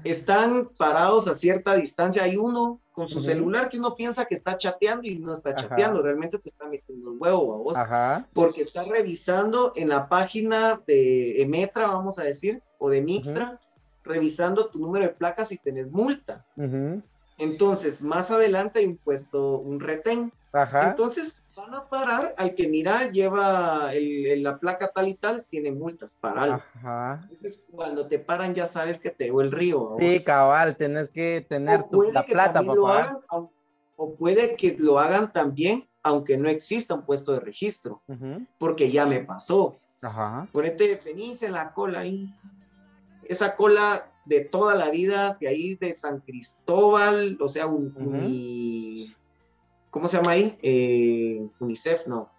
Están 0.02 0.70
parados 0.78 1.28
a 1.28 1.34
cierta 1.34 1.74
distancia. 1.76 2.22
Hay 2.24 2.38
uno 2.38 2.80
con 2.92 3.06
su 3.06 3.20
celular 3.20 3.68
que 3.68 3.78
uno 3.78 3.94
piensa 3.94 4.24
que 4.24 4.34
está 4.34 4.56
chateando 4.56 5.06
y 5.06 5.18
no 5.18 5.34
está 5.34 5.50
Ajá. 5.50 5.58
chateando, 5.68 6.00
realmente 6.00 6.38
te 6.38 6.48
está 6.48 6.66
metiendo 6.66 7.12
el 7.12 7.18
huevo, 7.18 7.48
babos, 7.48 7.76
Ajá. 7.76 8.26
porque 8.32 8.62
está 8.62 8.82
revisando 8.84 9.72
en 9.76 9.90
la 9.90 10.08
página 10.08 10.80
de 10.86 11.42
Emetra, 11.42 11.86
vamos 11.88 12.18
a 12.18 12.24
decir, 12.24 12.62
o 12.78 12.88
de 12.88 13.02
Mixtra, 13.02 13.60
revisando 14.04 14.68
tu 14.68 14.78
número 14.78 15.04
de 15.04 15.10
placas 15.10 15.48
si 15.48 15.58
tenés 15.58 15.92
multa. 15.92 16.46
ujú, 16.56 17.02
Entonces, 17.38 18.02
más 18.02 18.30
adelante 18.30 18.78
hay 18.80 18.86
un 18.86 18.96
puesto, 18.96 19.58
un 19.58 19.80
retén. 19.80 20.32
Ajá. 20.52 20.90
Entonces 20.90 21.42
van 21.56 21.74
a 21.74 21.88
parar 21.88 22.34
al 22.38 22.54
que 22.54 22.68
mira, 22.68 23.10
lleva 23.10 23.92
el- 23.92 24.26
el- 24.26 24.42
la 24.42 24.58
placa 24.58 24.88
tal 24.94 25.08
y 25.08 25.14
tal, 25.14 25.44
tiene 25.50 25.72
multas 25.72 26.16
para 26.20 26.42
algo. 26.42 26.56
Ajá. 26.76 27.26
Entonces, 27.30 27.60
cuando 27.70 28.06
te 28.06 28.18
paran 28.20 28.54
ya 28.54 28.66
sabes 28.66 28.98
que 28.98 29.10
te 29.10 29.24
dio 29.24 29.40
el 29.40 29.50
río. 29.50 29.90
¿va 29.90 29.96
Sí, 29.98 30.22
cabal, 30.22 30.76
tenés 30.76 31.08
que 31.08 31.44
tener 31.48 31.82
tu, 31.88 32.02
la 32.02 32.24
que 32.24 32.32
plata 32.34 32.62
para 32.62 32.80
pagar. 32.80 33.00
hagan, 33.30 33.48
o 33.96 34.14
puede 34.14 34.56
que 34.56 34.76
lo 34.78 34.98
hagan 34.98 35.32
también 35.32 35.88
aunque 36.06 36.36
no 36.36 36.50
exista 36.50 36.92
un 36.94 37.02
puesto 37.06 37.32
de 37.32 37.40
registro, 37.40 38.02
porque 38.58 38.90
ya 38.90 39.06
me 39.06 39.20
pasó. 39.20 39.76
Ajá. 40.02 40.46
Ponete, 40.52 41.00
venís 41.02 41.42
en 41.42 41.52
la 41.52 41.72
cola 41.72 42.00
ahí. 42.00 42.28
Esa 43.22 43.56
cola 43.56 44.06
de 44.24 44.40
toda 44.44 44.74
la 44.74 44.90
vida, 44.90 45.36
de 45.40 45.48
ahí 45.48 45.74
de 45.76 45.92
San 45.94 46.20
Cristóbal, 46.20 47.36
o 47.40 47.48
sea, 47.48 47.66
un, 47.66 47.92
uni- 47.96 49.14
¿cómo 49.90 50.08
se 50.08 50.16
llama 50.16 50.32
ahí? 50.32 50.58
Eh, 50.62 51.46
UNICEF, 51.58 52.06
no. 52.06 52.30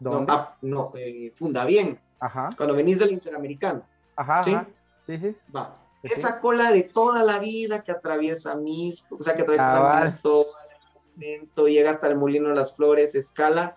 No, 0.00 0.10
¿Dónde? 0.12 0.32
ah, 0.32 0.56
no 0.62 0.92
eh, 0.96 1.32
Funda 1.36 1.64
Bien, 1.64 1.98
Ajá. 2.20 2.50
cuando 2.56 2.74
venís 2.74 2.98
del 2.98 3.12
Interamericano. 3.12 3.84
Ajá. 4.16 4.44
¿sí? 4.44 4.54
ajá. 4.54 4.68
Sí, 5.00 5.18
sí. 5.18 5.36
Va. 5.54 5.74
Sí, 6.02 6.10
Esa 6.12 6.40
cola 6.40 6.70
de 6.70 6.84
toda 6.84 7.24
la 7.24 7.38
vida 7.40 7.82
que 7.82 7.90
atraviesa 7.92 8.54
mis, 8.54 9.06
o 9.10 9.20
sea, 9.22 9.34
que 9.34 9.42
atraviesa 9.42 9.80
Monumento, 9.80 11.66
llega 11.66 11.90
hasta 11.90 12.06
el 12.06 12.16
Molino 12.16 12.50
de 12.50 12.54
las 12.54 12.76
Flores, 12.76 13.14
escala, 13.16 13.76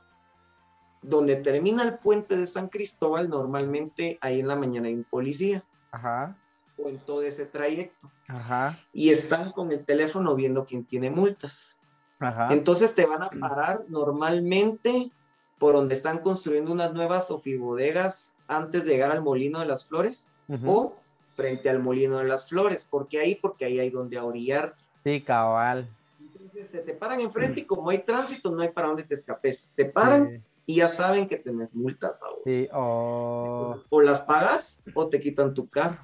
donde 1.01 1.37
termina 1.37 1.81
el 1.81 1.97
puente 1.97 2.37
de 2.37 2.45
San 2.45 2.69
Cristóbal, 2.69 3.27
normalmente 3.29 4.19
ahí 4.21 4.39
en 4.39 4.47
la 4.47 4.55
mañana 4.55 4.87
hay 4.87 4.93
un 4.93 5.03
policía, 5.03 5.63
Ajá. 5.91 6.37
O 6.83 6.89
en 6.89 6.97
todo 6.99 7.21
ese 7.21 7.45
trayecto, 7.45 8.09
Ajá. 8.27 8.79
y 8.93 9.09
están 9.09 9.51
con 9.51 9.71
el 9.71 9.85
teléfono 9.85 10.35
viendo 10.35 10.65
quién 10.65 10.85
tiene 10.85 11.09
multas. 11.09 11.77
Ajá. 12.19 12.49
Entonces 12.51 12.93
te 12.95 13.05
van 13.05 13.23
a 13.23 13.29
parar 13.29 13.85
normalmente 13.89 15.11
por 15.57 15.73
donde 15.75 15.93
están 15.95 16.19
construyendo 16.19 16.71
unas 16.71 16.93
nuevas 16.93 17.29
ofibodegas 17.31 18.37
antes 18.47 18.83
de 18.83 18.91
llegar 18.91 19.11
al 19.11 19.21
Molino 19.21 19.59
de 19.59 19.65
las 19.65 19.87
Flores, 19.87 20.29
Ujú. 20.47 20.71
o 20.71 20.95
frente 21.35 21.69
al 21.69 21.79
Molino 21.79 22.17
de 22.17 22.25
las 22.25 22.49
Flores. 22.49 22.85
¿Por 22.89 23.07
qué 23.07 23.19
ahí? 23.19 23.35
Porque 23.35 23.65
ahí 23.65 23.79
hay 23.79 23.89
donde 23.89 24.19
orillar. 24.19 24.75
Sí, 25.03 25.21
cabal. 25.21 25.87
Entonces 26.19 26.69
se 26.71 26.79
te 26.79 26.93
paran 26.93 27.21
enfrente 27.21 27.61
y 27.61 27.65
como 27.65 27.89
hay 27.89 27.99
tránsito, 27.99 28.51
no 28.51 28.61
hay 28.61 28.69
para 28.69 28.87
dónde 28.87 29.03
te 29.03 29.13
escapes. 29.13 29.73
Te 29.75 29.85
paran 29.85 30.29
Sí, 30.29 30.41
y 30.65 30.75
ya 30.77 30.87
saben 30.89 31.27
que 31.27 31.37
tenés 31.37 31.75
multas, 31.75 32.19
vamos. 32.21 32.39
sí, 32.45 32.67
oh, 32.73 33.77
O 33.89 34.01
las 34.01 34.21
pagas 34.21 34.83
o 34.93 35.07
te 35.09 35.19
quitan 35.19 35.53
tu 35.53 35.67
carro. 35.69 35.97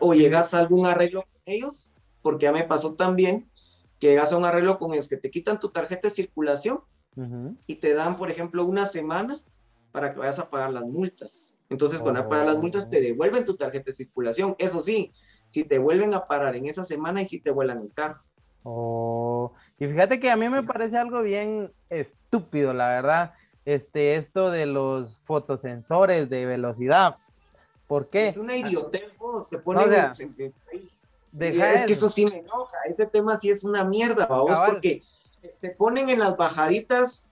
O 0.00 0.14
llegas 0.14 0.54
a 0.54 0.60
algún 0.60 0.86
arreglo 0.86 1.22
con 1.22 1.40
ellos, 1.46 1.94
porque 2.22 2.44
ya 2.44 2.52
me 2.52 2.64
pasó 2.64 2.94
también 2.94 3.50
que 4.00 4.08
llegas 4.08 4.32
a 4.32 4.36
un 4.36 4.44
arreglo 4.44 4.78
con 4.78 4.92
ellos 4.92 5.08
que 5.08 5.16
te 5.16 5.30
quitan 5.30 5.60
tu 5.60 5.70
tarjeta 5.70 6.08
de 6.08 6.14
circulación 6.14 6.80
y 7.66 7.76
te 7.76 7.94
dan, 7.94 8.16
por 8.16 8.30
ejemplo, 8.30 8.64
una 8.64 8.86
semana 8.86 9.40
para 9.92 10.12
que 10.12 10.18
vayas 10.18 10.40
a 10.40 10.50
pagar 10.50 10.72
las 10.72 10.84
multas. 10.84 11.56
Entonces, 11.70 12.00
cuando 12.00 12.20
vas 12.20 12.26
a 12.26 12.28
pagar 12.28 12.46
las 12.46 12.58
multas, 12.58 12.90
te 12.90 13.00
devuelven 13.00 13.46
tu 13.46 13.56
tarjeta 13.56 13.86
de 13.86 13.92
circulación. 13.92 14.56
Eso 14.58 14.82
sí, 14.82 15.12
si 15.46 15.64
te 15.64 15.78
vuelven 15.78 16.14
a 16.14 16.26
parar 16.26 16.56
en 16.56 16.66
esa 16.66 16.84
semana 16.84 17.22
y 17.22 17.26
si 17.26 17.40
te 17.40 17.50
vuelan 17.50 17.78
el 17.78 17.92
carro. 17.92 18.20
Oh, 18.64 19.52
y 19.78 19.86
fíjate 19.86 20.18
que 20.18 20.30
a 20.30 20.36
mí 20.36 20.48
me 20.48 20.62
parece 20.62 20.96
algo 20.96 21.22
bien 21.22 21.72
estúpido, 21.90 22.72
la 22.72 22.88
verdad, 22.88 23.34
este, 23.64 24.16
esto 24.16 24.50
de 24.50 24.66
los 24.66 25.18
fotosensores 25.20 26.30
de 26.30 26.46
velocidad. 26.46 27.18
¿Por 27.86 28.08
qué? 28.08 28.28
Es 28.28 28.36
una 28.36 28.56
idiotez, 28.56 29.16
vos, 29.18 29.48
se 29.48 29.58
ponen 29.58 29.82
No, 29.82 29.88
o 29.88 29.92
sea, 29.92 30.04
en- 30.06 30.12
se- 30.12 30.52
Deja 31.32 31.72
es 31.74 31.86
que 31.86 31.92
eso. 31.94 32.08
sí 32.08 32.26
me 32.26 32.38
enoja. 32.38 32.76
Ese 32.88 33.06
tema 33.06 33.36
sí 33.36 33.50
es 33.50 33.64
una 33.64 33.84
mierda, 33.84 34.26
vamos, 34.26 34.56
porque 34.66 35.02
te 35.60 35.70
ponen 35.70 36.08
en 36.08 36.20
las 36.20 36.36
bajaditas 36.36 37.30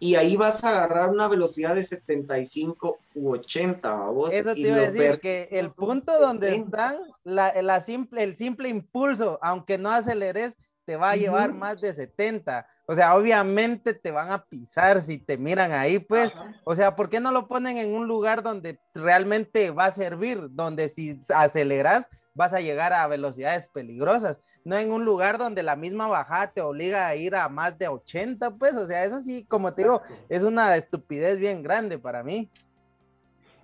y 0.00 0.16
ahí 0.16 0.36
vas 0.36 0.64
a 0.64 0.70
agarrar 0.70 1.10
una 1.10 1.28
velocidad 1.28 1.74
de 1.76 1.84
75 1.84 2.98
u 3.14 3.30
80, 3.30 3.94
vamos. 3.94 4.32
Eso 4.32 4.52
te 4.52 4.60
iba 4.60 4.76
a 4.76 4.90
decir, 4.90 5.20
que 5.20 5.48
el 5.52 5.70
punto 5.70 6.18
donde 6.20 6.50
70. 6.50 6.66
están, 6.90 6.98
la, 7.24 7.62
la 7.62 7.80
simple, 7.80 8.24
el 8.24 8.36
simple 8.36 8.68
impulso, 8.68 9.38
aunque 9.40 9.78
no 9.78 9.90
aceleres, 9.90 10.56
te 10.86 10.96
va 10.96 11.10
a 11.10 11.16
llevar 11.16 11.52
más 11.52 11.80
de 11.80 11.92
70. 11.92 12.66
O 12.86 12.94
sea, 12.94 13.14
obviamente 13.16 13.92
te 13.92 14.10
van 14.12 14.30
a 14.30 14.44
pisar 14.44 15.02
si 15.02 15.18
te 15.18 15.36
miran 15.36 15.72
ahí, 15.72 15.98
pues. 15.98 16.32
Ajá. 16.34 16.54
O 16.64 16.74
sea, 16.76 16.94
¿por 16.96 17.08
qué 17.10 17.20
no 17.20 17.32
lo 17.32 17.48
ponen 17.48 17.76
en 17.76 17.92
un 17.94 18.06
lugar 18.06 18.42
donde 18.42 18.78
realmente 18.94 19.70
va 19.72 19.86
a 19.86 19.90
servir? 19.90 20.46
Donde 20.50 20.88
si 20.88 21.20
aceleras 21.34 22.08
vas 22.32 22.52
a 22.54 22.60
llegar 22.60 22.92
a 22.92 23.06
velocidades 23.08 23.66
peligrosas. 23.66 24.40
No 24.64 24.76
en 24.76 24.90
un 24.92 25.04
lugar 25.04 25.38
donde 25.38 25.62
la 25.62 25.76
misma 25.76 26.08
bajada 26.08 26.52
te 26.52 26.60
obliga 26.60 27.06
a 27.06 27.14
ir 27.16 27.34
a 27.36 27.48
más 27.48 27.76
de 27.78 27.88
80, 27.88 28.52
pues. 28.52 28.76
O 28.76 28.86
sea, 28.86 29.04
eso 29.04 29.20
sí, 29.20 29.44
como 29.44 29.74
te 29.74 29.82
digo, 29.82 30.00
es 30.28 30.44
una 30.44 30.76
estupidez 30.76 31.38
bien 31.38 31.62
grande 31.62 31.98
para 31.98 32.22
mí. 32.22 32.48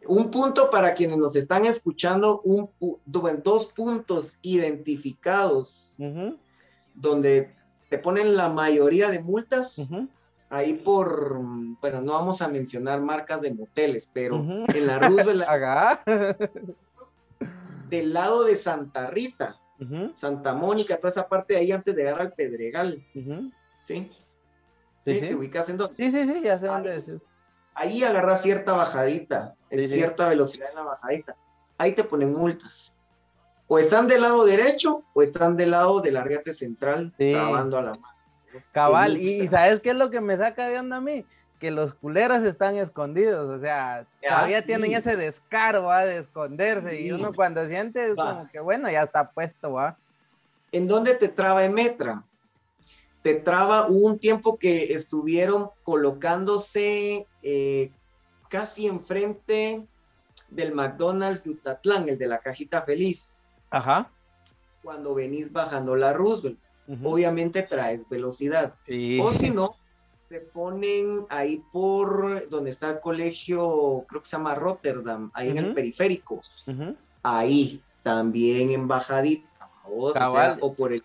Un 0.04 0.32
punto 0.32 0.68
para 0.68 0.94
quienes 0.94 1.16
nos 1.16 1.36
están 1.36 1.64
escuchando, 1.64 2.40
un, 2.40 2.68
pu- 2.80 2.98
dos 3.04 3.66
puntos 3.66 4.38
identificados 4.42 5.96
donde 6.94 7.54
te 7.88 7.98
ponen 7.98 8.36
la 8.36 8.48
mayoría 8.48 9.10
de 9.10 9.22
multas, 9.22 9.76
ahí 10.48 10.74
por, 10.74 11.38
bueno, 11.80 12.00
no 12.00 12.12
vamos 12.12 12.42
a 12.42 12.48
mencionar 12.48 13.00
marcas 13.00 13.40
de 13.40 13.54
moteles, 13.54 14.10
pero 14.12 14.36
ujú. 14.36 14.64
en 14.74 14.86
la 14.86 14.98
Roosevelt, 14.98 15.44
del 17.88 18.12
lado 18.12 18.44
de 18.44 18.56
Santa 18.56 19.10
Rita, 19.10 19.58
Santa 20.14 20.54
Mónica, 20.54 20.96
toda 20.96 21.10
esa 21.10 21.28
parte 21.28 21.54
de 21.54 21.60
ahí 21.60 21.72
antes 21.72 21.94
de 21.94 22.02
llegar 22.02 22.20
al 22.20 22.32
Pedregal. 22.32 23.04
¿sí? 23.82 24.10
Sí, 25.04 25.20
te 25.20 25.34
ubicas 25.34 25.68
en 25.68 25.78
dónde? 25.78 25.96
Sí, 25.96 26.10
sí, 26.10 26.26
sí, 26.26 26.40
ya 26.42 26.58
sé 26.58 26.66
dónde 26.66 26.90
decir. 26.90 27.20
Ahí 27.74 28.04
agarras 28.04 28.42
cierta 28.42 28.72
bajadita, 28.72 29.54
en 29.70 29.88
sí. 29.88 29.94
cierta 29.94 30.28
velocidad 30.28 30.68
en 30.70 30.76
la 30.76 30.82
bajadita. 30.82 31.36
Ahí 31.78 31.92
te 31.92 32.04
ponen 32.04 32.32
multas. 32.32 32.94
O 33.72 33.78
están 33.78 34.06
del 34.06 34.20
lado 34.20 34.44
derecho 34.44 35.02
o 35.14 35.22
están 35.22 35.56
del 35.56 35.70
lado 35.70 36.02
del 36.02 36.18
arriate 36.18 36.52
central, 36.52 37.10
Sí. 37.16 37.32
trabando 37.32 37.78
a 37.78 37.82
la 37.82 37.90
mano. 37.92 38.06
Cabal, 38.72 39.16
y. 39.16 39.48
¿sabes 39.48 39.80
qué 39.80 39.90
es 39.90 39.96
lo 39.96 40.10
que 40.10 40.20
me 40.20 40.36
saca 40.36 40.68
de 40.68 40.78
onda 40.78 40.96
a 40.98 41.00
mí? 41.00 41.24
que 41.58 41.70
los 41.70 41.94
culeros 41.94 42.42
están 42.42 42.76
escondidos, 42.76 43.48
o 43.48 43.60
sea, 43.60 44.04
todavía 44.26 44.58
sí. 44.62 44.66
tienen 44.66 44.94
ese 44.94 45.16
descaro, 45.16 45.84
¿va? 45.84 46.04
De 46.04 46.16
esconderse, 46.18 47.00
y 47.00 47.12
uno 47.12 47.32
cuando 47.32 47.64
siente 47.64 48.04
es 48.10 48.16
como 48.16 48.48
que, 48.50 48.58
bueno, 48.58 48.90
ya 48.90 49.02
está 49.04 49.30
puesto, 49.30 49.72
¿va? 49.74 49.96
¿En 50.72 50.88
dónde 50.88 51.14
te 51.14 51.28
traba 51.28 51.64
Emetra? 51.64 52.24
Te 53.22 53.36
traba, 53.36 53.86
hubo 53.86 54.08
un 54.08 54.18
tiempo 54.18 54.58
que 54.58 54.92
estuvieron 54.92 55.70
colocándose 55.84 57.28
eh, 57.44 57.92
casi 58.48 58.88
enfrente 58.88 59.86
del 60.50 60.74
McDonald's 60.74 61.44
de 61.44 61.50
Utatlán, 61.50 62.08
el 62.08 62.18
de 62.18 62.26
la 62.26 62.40
cajita 62.40 62.82
feliz, 62.82 63.38
Ajá. 63.72 64.10
cuando 64.82 65.14
venís 65.14 65.52
bajando 65.52 65.96
la 65.96 66.12
Roosevelt. 66.12 66.58
Obviamente 67.02 67.62
traes 67.62 68.08
velocidad. 68.08 68.74
Sí. 68.80 69.18
O 69.20 69.32
si 69.32 69.50
no, 69.50 69.76
te 70.28 70.40
ponen 70.40 71.26
ahí 71.30 71.62
por 71.72 72.48
donde 72.48 72.70
está 72.70 72.90
el 72.90 73.00
colegio, 73.00 74.04
creo 74.08 74.22
que 74.22 74.28
se 74.28 74.36
llama 74.36 74.54
Rotterdam, 74.54 75.30
ahí 75.34 75.50
en 75.50 75.58
el 75.58 75.74
periférico. 75.74 76.42
Ahí 77.22 77.82
también 78.02 78.70
en 78.70 78.88
bajadita, 78.88 79.70
o, 79.84 80.10
sea, 80.12 80.22
Cabal. 80.22 80.58
o 80.60 80.74
por 80.74 80.92
el 80.92 81.02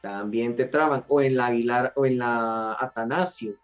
también 0.00 0.54
te 0.54 0.64
traban, 0.64 1.04
o 1.08 1.20
en 1.20 1.36
la 1.36 1.46
Aguilar, 1.46 1.92
o 1.96 2.06
en 2.06 2.18
la 2.18 2.76
Atanasio. 2.78 3.54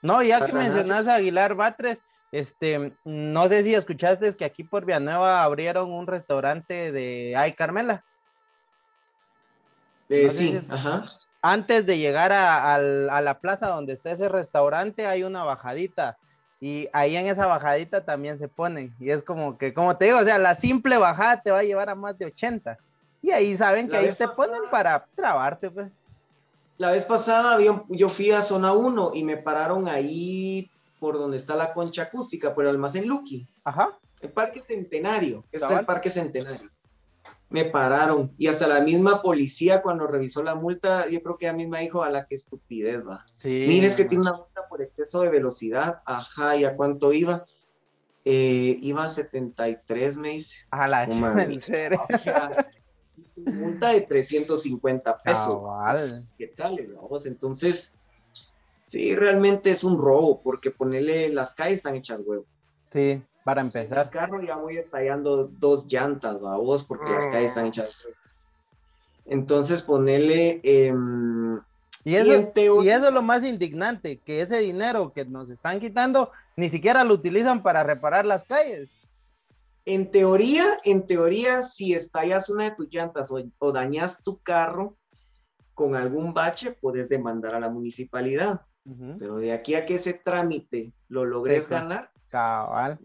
No, 0.00 0.22
ya 0.22 0.40
que 0.40 0.52
Satanás. 0.52 0.74
mencionas 0.74 1.08
a 1.08 1.14
Aguilar 1.16 1.54
Batres, 1.54 2.02
este, 2.38 2.92
no 3.04 3.48
sé 3.48 3.62
si 3.64 3.74
escuchaste 3.74 4.34
que 4.34 4.44
aquí 4.44 4.64
por 4.64 4.84
Villanueva 4.84 5.42
abrieron 5.42 5.92
un 5.92 6.06
restaurante 6.06 6.92
de 6.92 7.34
Ay 7.36 7.52
Carmela. 7.52 8.04
Eh, 10.08 10.24
No 10.24 10.30
sé 10.30 10.36
sí, 10.38 10.48
si- 10.60 10.66
ajá. 10.72 11.06
Antes 11.42 11.86
de 11.86 11.98
llegar 11.98 12.32
a, 12.32 12.74
a 12.74 13.20
la 13.20 13.38
plaza 13.38 13.68
donde 13.68 13.92
está 13.92 14.10
ese 14.10 14.28
restaurante, 14.28 15.06
hay 15.06 15.22
una 15.22 15.44
bajadita. 15.44 16.18
Y 16.60 16.88
ahí 16.92 17.14
en 17.16 17.26
esa 17.26 17.46
bajadita 17.46 18.04
también 18.04 18.38
se 18.38 18.48
ponen. 18.48 18.92
Y 18.98 19.10
es 19.10 19.22
como 19.22 19.56
que, 19.56 19.72
como 19.72 19.96
te 19.96 20.06
digo, 20.06 20.18
o 20.18 20.24
sea, 20.24 20.38
la 20.38 20.54
simple 20.56 20.96
bajada 20.98 21.40
te 21.42 21.50
va 21.52 21.58
a 21.60 21.62
llevar 21.64 21.88
a 21.88 21.94
más 21.94 22.18
de 22.18 22.26
80. 22.26 22.78
Y 23.22 23.30
ahí 23.30 23.56
saben 23.56 23.88
que 23.88 23.96
ahí 23.96 24.12
te 24.12 24.26
ponen 24.26 24.62
para 24.70 25.06
trabarte, 25.14 25.70
pues. 25.70 25.88
La 26.78 26.90
vez 26.90 27.04
pasada 27.04 27.58
yo 27.88 28.08
fui 28.08 28.30
a 28.32 28.42
zona 28.42 28.72
1 28.72 29.12
y 29.14 29.22
me 29.22 29.36
pararon 29.36 29.86
ahí 29.88 30.68
por 31.06 31.18
donde 31.18 31.36
está 31.36 31.54
la 31.54 31.72
concha 31.72 32.02
acústica, 32.02 32.52
por 32.52 32.64
el 32.64 32.70
almacén 32.70 33.06
Lucky, 33.06 33.48
Ajá. 33.62 33.96
el 34.22 34.32
Parque 34.32 34.60
Centenario, 34.66 35.44
ese 35.52 35.64
es 35.64 35.70
el 35.70 35.86
Parque 35.86 36.10
Centenario. 36.10 36.68
Me 37.48 37.64
pararon 37.64 38.34
y 38.38 38.48
hasta 38.48 38.66
la 38.66 38.80
misma 38.80 39.22
policía 39.22 39.82
cuando 39.82 40.08
revisó 40.08 40.42
la 40.42 40.56
multa, 40.56 41.08
yo 41.08 41.20
creo 41.20 41.38
que 41.38 41.46
ella 41.46 41.52
misma 41.52 41.78
dijo, 41.78 42.02
a 42.02 42.10
la 42.10 42.26
que 42.26 42.34
estupidez 42.34 43.06
va. 43.06 43.24
Sí. 43.36 43.66
Mire, 43.68 43.86
es 43.86 43.94
que 43.94 44.06
tiene 44.06 44.22
una 44.22 44.32
multa 44.36 44.62
por 44.68 44.82
exceso 44.82 45.20
de 45.20 45.28
velocidad. 45.28 46.02
Ajá, 46.06 46.56
¿y 46.56 46.64
a 46.64 46.74
cuánto 46.74 47.12
iba? 47.12 47.46
Eh, 48.24 48.76
iba 48.80 49.04
a 49.04 49.08
73, 49.08 50.16
me 50.16 50.30
dice. 50.30 50.56
A 50.72 50.88
la 50.88 51.06
serio. 51.60 52.04
O 52.12 52.18
sea, 52.18 52.50
multa 53.36 53.92
de 53.92 54.00
350 54.00 55.22
pesos. 55.22 55.60
Cabal. 55.60 56.26
¿Qué 56.36 56.48
tal, 56.48 56.84
vamos? 57.00 57.26
Entonces, 57.26 57.94
sí, 58.86 59.14
realmente 59.16 59.70
es 59.70 59.82
un 59.84 59.98
robo, 59.98 60.40
porque 60.42 60.70
ponerle 60.70 61.28
las 61.28 61.54
calles 61.54 61.78
están 61.78 61.96
hechas 61.96 62.20
huevo. 62.24 62.46
Sí, 62.90 63.22
para 63.44 63.60
El 63.60 63.66
empezar. 63.66 64.10
carro 64.10 64.40
ya 64.42 64.56
voy 64.56 64.78
estallando 64.78 65.48
dos 65.58 65.86
llantas, 65.86 66.40
vos, 66.40 66.84
porque 66.84 67.10
las 67.10 67.26
calles 67.26 67.50
están 67.50 67.66
hechas 67.66 67.96
huevo. 68.04 68.16
Entonces, 69.26 69.82
ponerle. 69.82 70.60
em, 70.62 71.60
Y 72.04 72.14
eso, 72.14 72.52
teo- 72.54 72.82
y 72.84 72.88
eso 72.88 73.08
es 73.08 73.12
lo 73.12 73.22
más 73.22 73.44
indignante, 73.44 74.18
que 74.18 74.40
ese 74.40 74.58
dinero 74.60 75.12
que 75.12 75.24
nos 75.24 75.50
están 75.50 75.80
quitando 75.80 76.30
ni 76.56 76.68
siquiera 76.68 77.02
lo 77.02 77.14
utilizan 77.14 77.62
para 77.62 77.82
reparar 77.82 78.24
las 78.24 78.44
calles. 78.44 78.90
En 79.84 80.10
teoría, 80.10 80.64
en 80.84 81.06
teoría, 81.06 81.62
si 81.62 81.94
estallas 81.94 82.48
una 82.50 82.64
de 82.64 82.76
tus 82.76 82.88
llantas 82.90 83.30
o, 83.32 83.42
o 83.58 83.72
dañas 83.72 84.22
tu 84.22 84.38
carro 84.38 84.96
con 85.74 85.94
algún 85.96 86.32
bache, 86.32 86.72
puedes 86.80 87.08
demandar 87.08 87.54
a 87.56 87.60
la 87.60 87.68
municipalidad. 87.68 88.60
Pero 89.18 89.36
de 89.36 89.52
aquí 89.52 89.74
a 89.74 89.84
que 89.84 89.96
ese 89.96 90.14
trámite 90.14 90.92
lo 91.08 91.24
logres 91.24 91.68
ganar, 91.68 92.12
Cabal. 92.28 92.98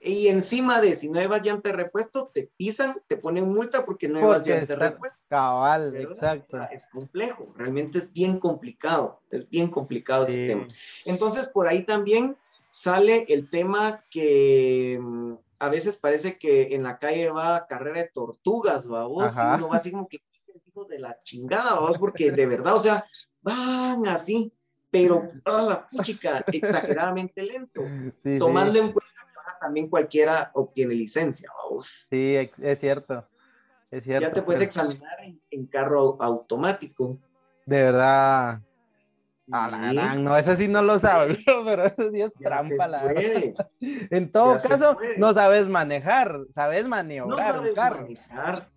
y 0.00 0.28
encima 0.28 0.80
de 0.80 0.94
si 0.94 1.08
no 1.08 1.18
llevas 1.18 1.42
llanta 1.42 1.70
de 1.70 1.76
repuesto, 1.76 2.30
te 2.32 2.50
pisan, 2.56 3.00
te 3.08 3.16
ponen 3.16 3.48
multa 3.52 3.84
porque 3.86 4.06
no 4.08 4.20
llevas 4.20 4.46
llanta 4.46 4.66
de 4.66 4.76
repuesto. 4.76 5.18
Cabal, 5.28 5.96
exacto. 5.96 6.58
Es 6.70 6.86
complejo, 6.92 7.52
realmente 7.56 7.98
es 7.98 8.12
bien 8.12 8.38
complicado, 8.38 9.20
es 9.30 9.48
bien 9.48 9.68
complicado 9.70 10.24
ese 10.24 10.32
Sí. 10.38 10.46
tema. 10.46 10.68
Entonces, 11.06 11.48
por 11.48 11.66
ahí 11.68 11.84
también 11.84 12.36
sale 12.70 13.24
el 13.28 13.48
tema 13.48 14.04
que 14.10 14.98
mm, 15.00 15.32
a 15.58 15.68
veces 15.70 15.96
parece 15.96 16.38
que 16.38 16.74
en 16.74 16.82
la 16.82 16.98
calle 16.98 17.30
va 17.30 17.66
carrera 17.66 18.02
de 18.02 18.08
tortugas, 18.08 18.86
vos, 18.86 19.34
y 19.34 19.40
uno 19.40 19.68
va 19.70 19.76
así 19.78 19.90
como 19.90 20.06
que 20.06 20.20
hijos 20.68 20.86
de 20.88 20.98
la 20.98 21.18
chingada, 21.20 21.80
vos, 21.80 21.96
porque 21.96 22.30
de 22.30 22.46
verdad, 22.46 22.74
o 22.74 22.80
sea, 22.80 23.06
van 23.40 24.06
así, 24.08 24.52
pero 25.02 25.22
a 25.44 25.62
la 25.62 25.86
puchica, 25.86 26.44
exageradamente 26.52 27.42
lento, 27.42 27.82
Sí, 28.16 28.34
sí. 28.34 28.38
tomando 28.38 28.78
en 28.78 28.92
cuenta 28.92 29.12
que 29.32 29.38
ahora 29.38 29.58
también 29.60 29.88
cualquiera 29.88 30.50
obtiene 30.54 30.94
licencia, 30.94 31.50
vos. 31.70 32.06
Sí, 32.10 32.36
es 32.62 32.78
cierto. 32.80 33.26
Es 33.90 34.04
cierto. 34.04 34.28
Ya 34.28 34.32
te 34.32 34.42
puedes 34.42 34.60
pero 34.60 34.68
examinar 34.68 35.20
en, 35.22 35.40
en 35.50 35.66
carro 35.66 36.16
automático. 36.20 37.18
De 37.66 37.82
verdad. 37.82 38.60
A 39.52 39.70
la 39.70 39.90
Sí, 39.90 39.96
gran, 39.96 40.24
no, 40.24 40.36
eso 40.36 40.56
sí 40.56 40.66
no 40.66 40.82
lo 40.82 40.98
sabía, 40.98 41.36
pero 41.64 41.84
eso 41.84 42.10
sí 42.10 42.20
es 42.20 42.34
ya 42.34 42.48
trampa, 42.48 42.88
la 42.88 43.00
puede. 43.00 43.54
En 44.10 44.32
todo 44.32 44.56
Ya 44.60 44.68
caso, 44.68 44.96
no 45.18 45.32
sabes 45.34 45.68
manejar, 45.68 46.36
sabes 46.52 46.82
no 46.82 46.88
maniobrar 46.88 47.46
un 47.52 47.54
sabes 47.54 47.74
carro. 47.74 48.02
manejar. 48.02 48.70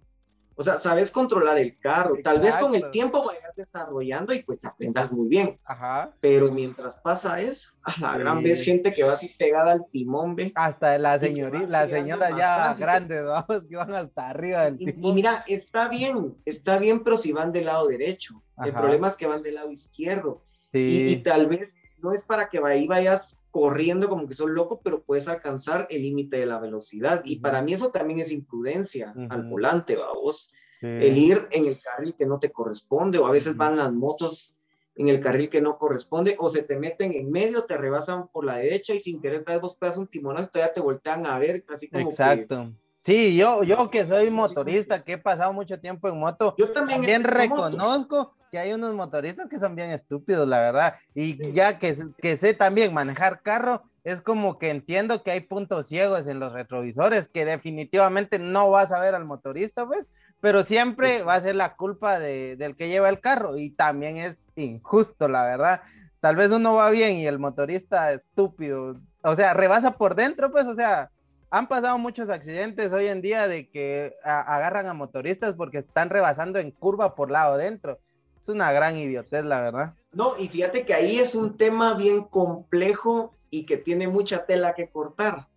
O 0.60 0.64
sea, 0.64 0.78
sabes 0.78 1.10
controlar 1.10 1.58
el 1.58 1.80
carro. 1.80 2.16
Tal 2.22 2.42
vez 2.42 2.58
con 2.58 2.76
el 2.76 2.92
tiempo 2.92 3.26
vayas 3.26 3.56
desarrollando 3.56 4.34
y 4.34 4.44
pues 4.44 4.66
aprendas 4.66 5.14
muy 5.14 5.30
bien. 5.30 5.58
Ajá. 5.64 6.12
Pero 6.20 6.52
mientras 6.52 6.98
pasa 7.00 7.40
eso, 7.40 7.72
a 7.84 7.92
la 8.02 8.14
Sí. 8.14 8.20
gran 8.20 8.44
vez 8.44 8.62
gente 8.64 8.94
que 8.94 9.04
va 9.04 9.14
así 9.14 9.30
pegada 9.40 9.72
al 9.72 9.86
timón, 9.90 10.36
ve. 10.36 10.52
Hasta 10.56 10.98
la 10.98 11.18
señorita, 11.18 11.66
pegando 11.66 11.96
señoras 11.96 12.36
ya 12.38 12.74
grandes, 12.74 13.26
vamos, 13.26 13.66
que 13.70 13.76
van 13.78 13.94
hasta 13.96 14.30
arriba 14.30 14.66
del 14.66 14.82
Y, 14.82 14.90
y 14.90 14.92
timón. 14.92 15.16
mira, 15.16 15.46
está 15.48 15.88
bien, 15.88 16.36
está 16.44 16.78
bien, 16.78 17.06
pero 17.06 17.16
si 17.16 17.32
van 17.32 17.54
del 17.54 17.68
lado 17.68 17.88
derecho. 17.88 18.44
El 18.62 18.72
Ajá. 18.72 18.80
problema 18.82 19.08
es 19.08 19.16
que 19.16 19.28
van 19.28 19.42
del 19.42 19.56
lado 19.56 19.72
izquierdo. 19.72 20.44
Y, 20.74 20.80
y 20.82 21.10
Sí, 21.16 21.24
tal 21.24 21.48
vez 21.48 21.74
no 22.02 22.12
es 22.12 22.24
para 22.24 22.50
que 22.50 22.60
ahí 22.64 22.88
vayas 22.88 23.44
corriendo 23.52 24.10
como 24.10 24.28
que 24.28 24.34
sos 24.34 24.50
loco, 24.50 24.82
pero 24.84 25.04
puedes 25.04 25.28
alcanzar 25.28 25.88
el 25.90 26.02
límite 26.02 26.38
de 26.38 26.46
la 26.46 26.60
velocidad. 26.60 27.22
Y 27.26 27.40
para 27.40 27.62
mí 27.62 27.74
eso 27.74 27.90
también 27.92 28.20
es 28.20 28.32
imprudencia 28.32 29.14
al 29.30 29.44
volante, 29.50 29.96
vamos. 29.96 30.54
sí. 30.80 30.88
El 30.88 31.18
ir 31.18 31.48
en 31.52 31.68
el 31.68 31.80
carril 31.82 32.16
que 32.16 32.26
no 32.26 32.40
te 32.40 32.52
corresponde, 32.52 33.18
o 33.18 33.26
a 33.28 33.32
veces 33.32 33.50
Ujú. 33.52 33.60
van 33.60 33.78
las 33.78 33.92
motos 33.92 34.62
en 34.96 35.08
el 35.10 35.20
carril 35.20 35.50
que 35.50 35.62
no 35.62 35.78
corresponde, 35.78 36.36
o 36.40 36.50
se 36.50 36.64
te 36.64 36.78
meten 36.78 37.14
en 37.14 37.32
medio, 37.32 37.64
te 37.64 37.78
rebasan 37.78 38.28
por 38.28 38.46
la 38.46 38.58
derecha 38.58 38.94
y 38.94 39.00
sin 39.00 39.22
querer 39.22 39.44
vos 39.62 39.76
pegas 39.76 39.98
un 39.98 40.08
timonazo, 40.08 40.50
todavía 40.50 40.74
te 40.74 40.82
voltean 40.82 41.26
a 41.26 41.40
ver, 41.40 41.64
así 41.70 41.90
como 41.90 42.06
que- 42.06 42.12
Exacto. 42.12 42.74
Sí, 43.04 43.36
yo, 43.38 43.64
yo 43.64 43.90
que 43.90 44.06
soy 44.06 44.30
motorista, 44.30 45.04
que 45.04 45.14
he 45.14 45.18
pasado 45.18 45.54
mucho 45.54 45.80
tiempo 45.80 46.10
en 46.10 46.20
moto, 46.20 46.54
Yo 46.58 46.70
también, 46.72 47.24
moto. 47.50 48.36
Que 48.50 48.60
hay 48.60 48.74
unos 48.74 48.94
motoristas 48.94 49.48
que 49.48 49.60
son 49.60 49.76
bien 49.76 49.90
estúpidos, 49.92 50.48
la 50.48 50.60
verdad. 50.60 50.96
Y 51.14 51.52
ya 51.54 51.78
que, 51.80 51.96
que 52.22 52.38
sé 52.38 52.54
también 52.54 52.94
manejar 52.94 53.42
carro, 53.42 53.84
es 54.04 54.22
como 54.22 54.58
que 54.58 54.70
entiendo 54.70 55.24
que 55.24 55.32
hay 55.32 55.42
puntos 55.42 55.88
ciegos 55.88 56.28
en 56.28 56.40
los 56.40 56.54
retrovisores, 56.54 57.28
que 57.30 57.46
definitivamente 57.46 58.40
no 58.40 58.72
vas 58.72 58.92
a 58.92 59.00
ver 59.00 59.14
al 59.16 59.26
motorista, 59.26 59.86
pues, 59.86 60.06
pero 60.42 60.64
siempre 60.66 61.10
Exacto. 61.12 61.28
va 61.28 61.34
a 61.36 61.42
ser 61.42 61.56
la 61.56 61.76
culpa 61.76 62.18
de- 62.20 62.56
del 62.56 62.76
que 62.76 62.88
lleva 62.88 63.10
el 63.10 63.20
carro 63.20 63.58
y 63.58 63.72
también 63.72 64.18
es 64.18 64.52
injusto, 64.56 65.28
la 65.28 65.44
verdad. 65.46 65.82
Tal 66.22 66.36
vez 66.36 66.52
uno 66.52 66.74
va 66.76 66.90
bien 66.90 67.18
y 67.18 67.28
el 67.28 67.40
motorista 67.40 68.12
estúpido, 68.14 69.00
o 69.22 69.36
sea, 69.36 69.54
rebasa 69.54 69.98
por 69.98 70.16
dentro, 70.16 70.52
pues, 70.52 70.66
o 70.66 70.74
sea, 70.74 71.12
han 71.52 71.68
pasado 71.68 71.98
muchos 71.98 72.30
accidentes 72.30 72.94
hoy 72.94 73.08
en 73.08 73.22
día 73.22 73.48
de 73.48 73.70
que 73.70 74.14
a- 74.24 74.56
agarran 74.56 74.88
a 74.88 74.94
motoristas 74.94 75.56
porque 75.56 75.80
están 75.80 76.10
rebasando 76.10 76.60
en 76.60 76.72
curva 76.72 77.16
por 77.16 77.32
lado 77.32 77.58
dentro. 77.58 78.00
Es 78.40 78.50
una 78.50 78.72
gran 78.72 78.98
idiotez, 78.98 79.44
la 79.46 79.62
verdad. 79.62 79.94
No, 80.12 80.34
y 80.38 80.48
fíjate 80.48 80.86
que 80.86 80.94
ahí 80.94 81.20
es 81.20 81.36
un 81.36 81.58
tema 81.58 81.94
bien 81.94 82.24
complejo 82.24 83.36
y 83.52 83.66
que 83.66 83.78
tiene 83.78 84.08
mucha 84.08 84.46
tela 84.46 84.74
que 84.74 84.90
cortar. 84.90 85.48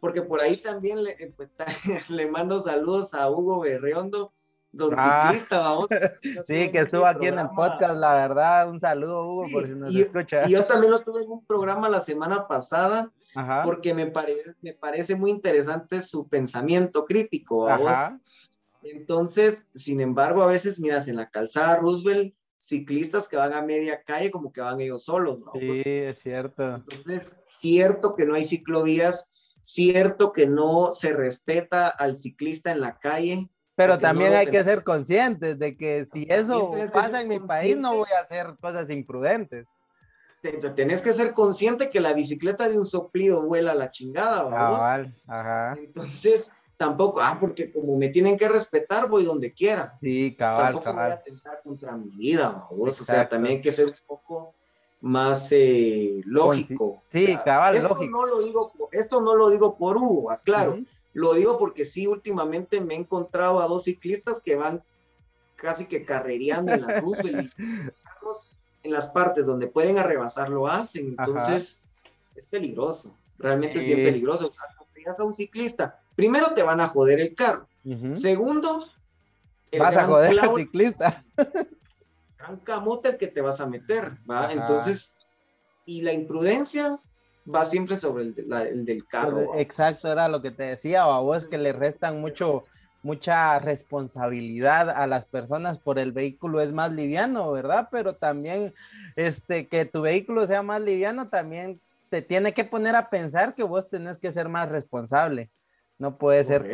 Porque 0.00 0.22
por 0.22 0.40
ahí 0.40 0.56
también 0.56 1.02
le, 1.04 1.10
eh, 1.12 1.32
pues, 1.36 1.48
le 2.08 2.26
mando 2.30 2.60
saludos 2.60 3.14
a 3.14 3.28
Hugo 3.30 3.60
Berriondo, 3.60 4.32
don 4.72 4.94
Ah. 4.96 5.28
ciclista, 5.30 5.58
vamos. 5.58 5.88
Sí, 6.46 6.70
que 6.70 6.78
estuvo 6.80 7.04
aquí 7.06 7.26
en 7.26 7.38
el 7.38 7.48
podcast, 7.50 7.96
la 7.96 8.14
verdad. 8.14 8.68
Un 8.70 8.78
saludo, 8.80 9.24
Hugo, 9.28 9.46
por 9.52 9.66
si 9.66 9.74
nos 9.74 9.92
y, 9.92 10.02
escucha. 10.02 10.48
y 10.48 10.52
yo 10.52 10.64
también 10.64 10.92
lo 10.92 11.00
tuve 11.00 11.22
en 11.24 11.30
un 11.30 11.44
programa 11.44 11.88
la 11.88 12.00
semana 12.00 12.46
pasada, 12.46 13.10
Ajá. 13.34 13.62
porque 13.64 13.94
me, 13.94 14.06
pare- 14.06 14.54
me 14.62 14.72
parece 14.72 15.16
muy 15.16 15.30
interesante 15.32 16.02
su 16.02 16.28
pensamiento 16.28 17.04
crítico, 17.04 17.64
¿va 17.64 17.76
vos? 17.78 17.90
Ajá. 17.90 18.20
Entonces, 18.82 19.66
sin 19.74 20.00
embargo, 20.00 20.42
a 20.42 20.46
veces, 20.46 20.80
miras, 20.80 21.08
en 21.08 21.16
la 21.16 21.30
calzada 21.30 21.76
Roosevelt, 21.76 22.34
ciclistas 22.56 23.28
que 23.28 23.36
van 23.36 23.52
a 23.52 23.62
media 23.62 24.02
calle 24.02 24.30
como 24.30 24.52
que 24.52 24.60
van 24.60 24.80
ellos 24.80 25.04
solos. 25.04 25.40
¿no? 25.40 25.52
Sí, 25.54 25.66
Pues, 25.66 25.86
es 25.86 26.18
cierto. 26.18 26.74
entonces, 26.76 27.36
cierto 27.46 28.14
que 28.14 28.24
no 28.26 28.34
hay 28.34 28.44
ciclovías, 28.44 29.32
cierto 29.60 30.32
que 30.32 30.46
no 30.46 30.92
se 30.92 31.12
respeta 31.12 31.88
al 31.88 32.16
ciclista 32.16 32.70
en 32.70 32.80
la 32.80 32.98
calle. 32.98 33.48
Pero 33.76 33.94
no 33.94 34.00
también 34.00 34.34
hay 34.34 34.46
que 34.46 34.62
ser 34.62 34.84
conscientes 34.84 35.58
de 35.58 35.76
que 35.76 36.04
si 36.04 36.26
eso 36.28 36.70
pasa 36.92 37.22
en 37.22 37.28
mi 37.28 37.38
país, 37.38 37.78
no 37.78 37.96
voy 37.96 38.08
a 38.16 38.22
hacer 38.22 38.54
cosas 38.60 38.90
imprudentes. 38.90 39.68
Te- 40.42 40.52
te- 40.52 40.70
Tenés 40.70 41.02
que 41.02 41.12
ser 41.12 41.32
consciente 41.32 41.90
que 41.90 42.00
la 42.00 42.12
bicicleta 42.12 42.68
de 42.68 42.78
un 42.78 42.86
soplido 42.86 43.42
vuela 43.42 43.72
a 43.72 43.74
la 43.74 43.90
chingada, 43.90 44.42
¿vamos? 44.44 44.78
Cabal, 44.78 45.14
ajá. 45.26 45.76
Entonces, 45.78 46.50
tampoco, 46.80 47.20
ah, 47.20 47.36
porque 47.38 47.70
como 47.70 47.94
me 47.98 48.08
tienen 48.08 48.38
que 48.38 48.48
respetar, 48.48 49.06
voy 49.06 49.22
donde 49.26 49.52
quiera. 49.52 49.98
Sí, 50.00 50.34
cabal, 50.34 50.72
tampoco 50.72 50.84
voy 50.84 50.92
a 50.92 50.94
cabal. 50.94 51.12
atentar 51.12 51.60
contra 51.62 51.94
mi 51.94 52.08
vida. 52.08 52.66
O 52.70 52.90
sea, 52.90 53.28
también 53.28 53.56
hay 53.56 53.60
que 53.60 53.70
ser 53.70 53.88
un 53.88 53.94
poco 54.06 54.54
más 55.02 55.52
eh, 55.52 56.22
lógico. 56.24 57.02
Sí, 57.08 57.24
O 57.24 57.26
sea, 57.26 57.44
cabal, 57.44 57.76
esto 57.76 57.88
lógico. 57.88 58.10
No 58.18 58.26
lo 58.26 58.42
digo, 58.42 58.72
esto 58.92 59.20
no 59.20 59.34
lo 59.36 59.50
digo 59.50 59.76
por 59.76 59.98
Hugo, 59.98 60.30
aclaro. 60.30 60.72
Ujú. 60.72 60.84
Lo 61.12 61.34
digo 61.34 61.58
porque 61.58 61.84
sí, 61.84 62.06
últimamente 62.06 62.80
me 62.80 62.94
he 62.94 62.96
encontrado 62.96 63.60
a 63.60 63.66
dos 63.66 63.84
ciclistas 63.84 64.40
que 64.40 64.56
van 64.56 64.82
casi 65.56 65.84
que 65.84 66.06
carrereando 66.06 66.72
en 66.72 66.80
la 66.80 66.98
Roosevelt 67.02 67.52
en 68.82 68.92
las 68.92 69.10
partes 69.10 69.44
donde 69.44 69.66
pueden 69.66 69.98
arrebasar 69.98 70.48
lo 70.48 70.66
hacen. 70.66 71.14
Ajá. 71.18 71.28
Entonces, 71.30 71.82
es 72.36 72.46
peligroso. 72.46 73.14
Realmente 73.38 73.74
es 73.80 73.84
Sí. 73.84 73.94
bien 73.94 74.02
peligroso. 74.02 74.50
Cuando 74.56 74.86
veas 74.94 75.20
a 75.20 75.24
un 75.24 75.34
ciclista, 75.34 75.99
primero 76.14 76.52
te 76.54 76.62
van 76.62 76.80
a 76.80 76.88
joder 76.88 77.20
el 77.20 77.34
carro. 77.34 77.68
Segundo, 78.14 78.86
el 79.70 79.80
Vas 79.80 79.96
a 79.96 80.04
joder 80.04 80.38
al 80.38 80.54
ciclista. 80.56 81.22
gran 82.38 82.56
camote 82.60 83.10
el 83.10 83.18
que 83.18 83.26
te 83.28 83.40
vas 83.40 83.60
a 83.60 83.66
meter, 83.68 84.12
¿va? 84.28 84.44
Ajá. 84.46 84.52
Entonces, 84.52 85.16
y 85.84 86.02
la 86.02 86.12
imprudencia 86.12 86.98
va 87.52 87.64
siempre 87.64 87.96
sobre 87.96 88.24
el, 88.24 88.34
de- 88.34 88.46
la- 88.46 88.62
el 88.64 88.84
del 88.84 89.06
carro. 89.06 89.54
Exacto, 89.56 90.10
era 90.10 90.28
lo 90.28 90.40
que 90.42 90.50
te 90.50 90.64
decía, 90.64 91.02
a 91.02 91.18
vos 91.20 91.44
que 91.46 91.58
le 91.58 91.72
restan 91.72 92.20
mucho, 92.20 92.64
mucha 93.02 93.58
responsabilidad 93.58 94.90
a 94.90 95.06
las 95.06 95.24
personas 95.26 95.78
por 95.78 95.98
el 95.98 96.12
vehículo 96.12 96.60
es 96.60 96.72
más 96.72 96.92
liviano, 96.92 97.50
¿verdad? 97.52 97.88
Pero 97.90 98.14
también, 98.16 98.74
este, 99.16 99.68
que 99.68 99.84
tu 99.84 100.02
vehículo 100.02 100.46
sea 100.46 100.62
más 100.62 100.80
liviano 100.80 101.28
también 101.28 101.80
te 102.10 102.22
tiene 102.22 102.52
que 102.54 102.64
poner 102.64 102.96
a 102.96 103.08
pensar 103.08 103.54
que 103.54 103.62
vos 103.62 103.88
tenés 103.88 104.18
que 104.18 104.32
ser 104.32 104.48
más 104.48 104.68
responsable. 104.68 105.50
No 106.00 106.16
puede 106.16 106.42
ser 106.44 106.68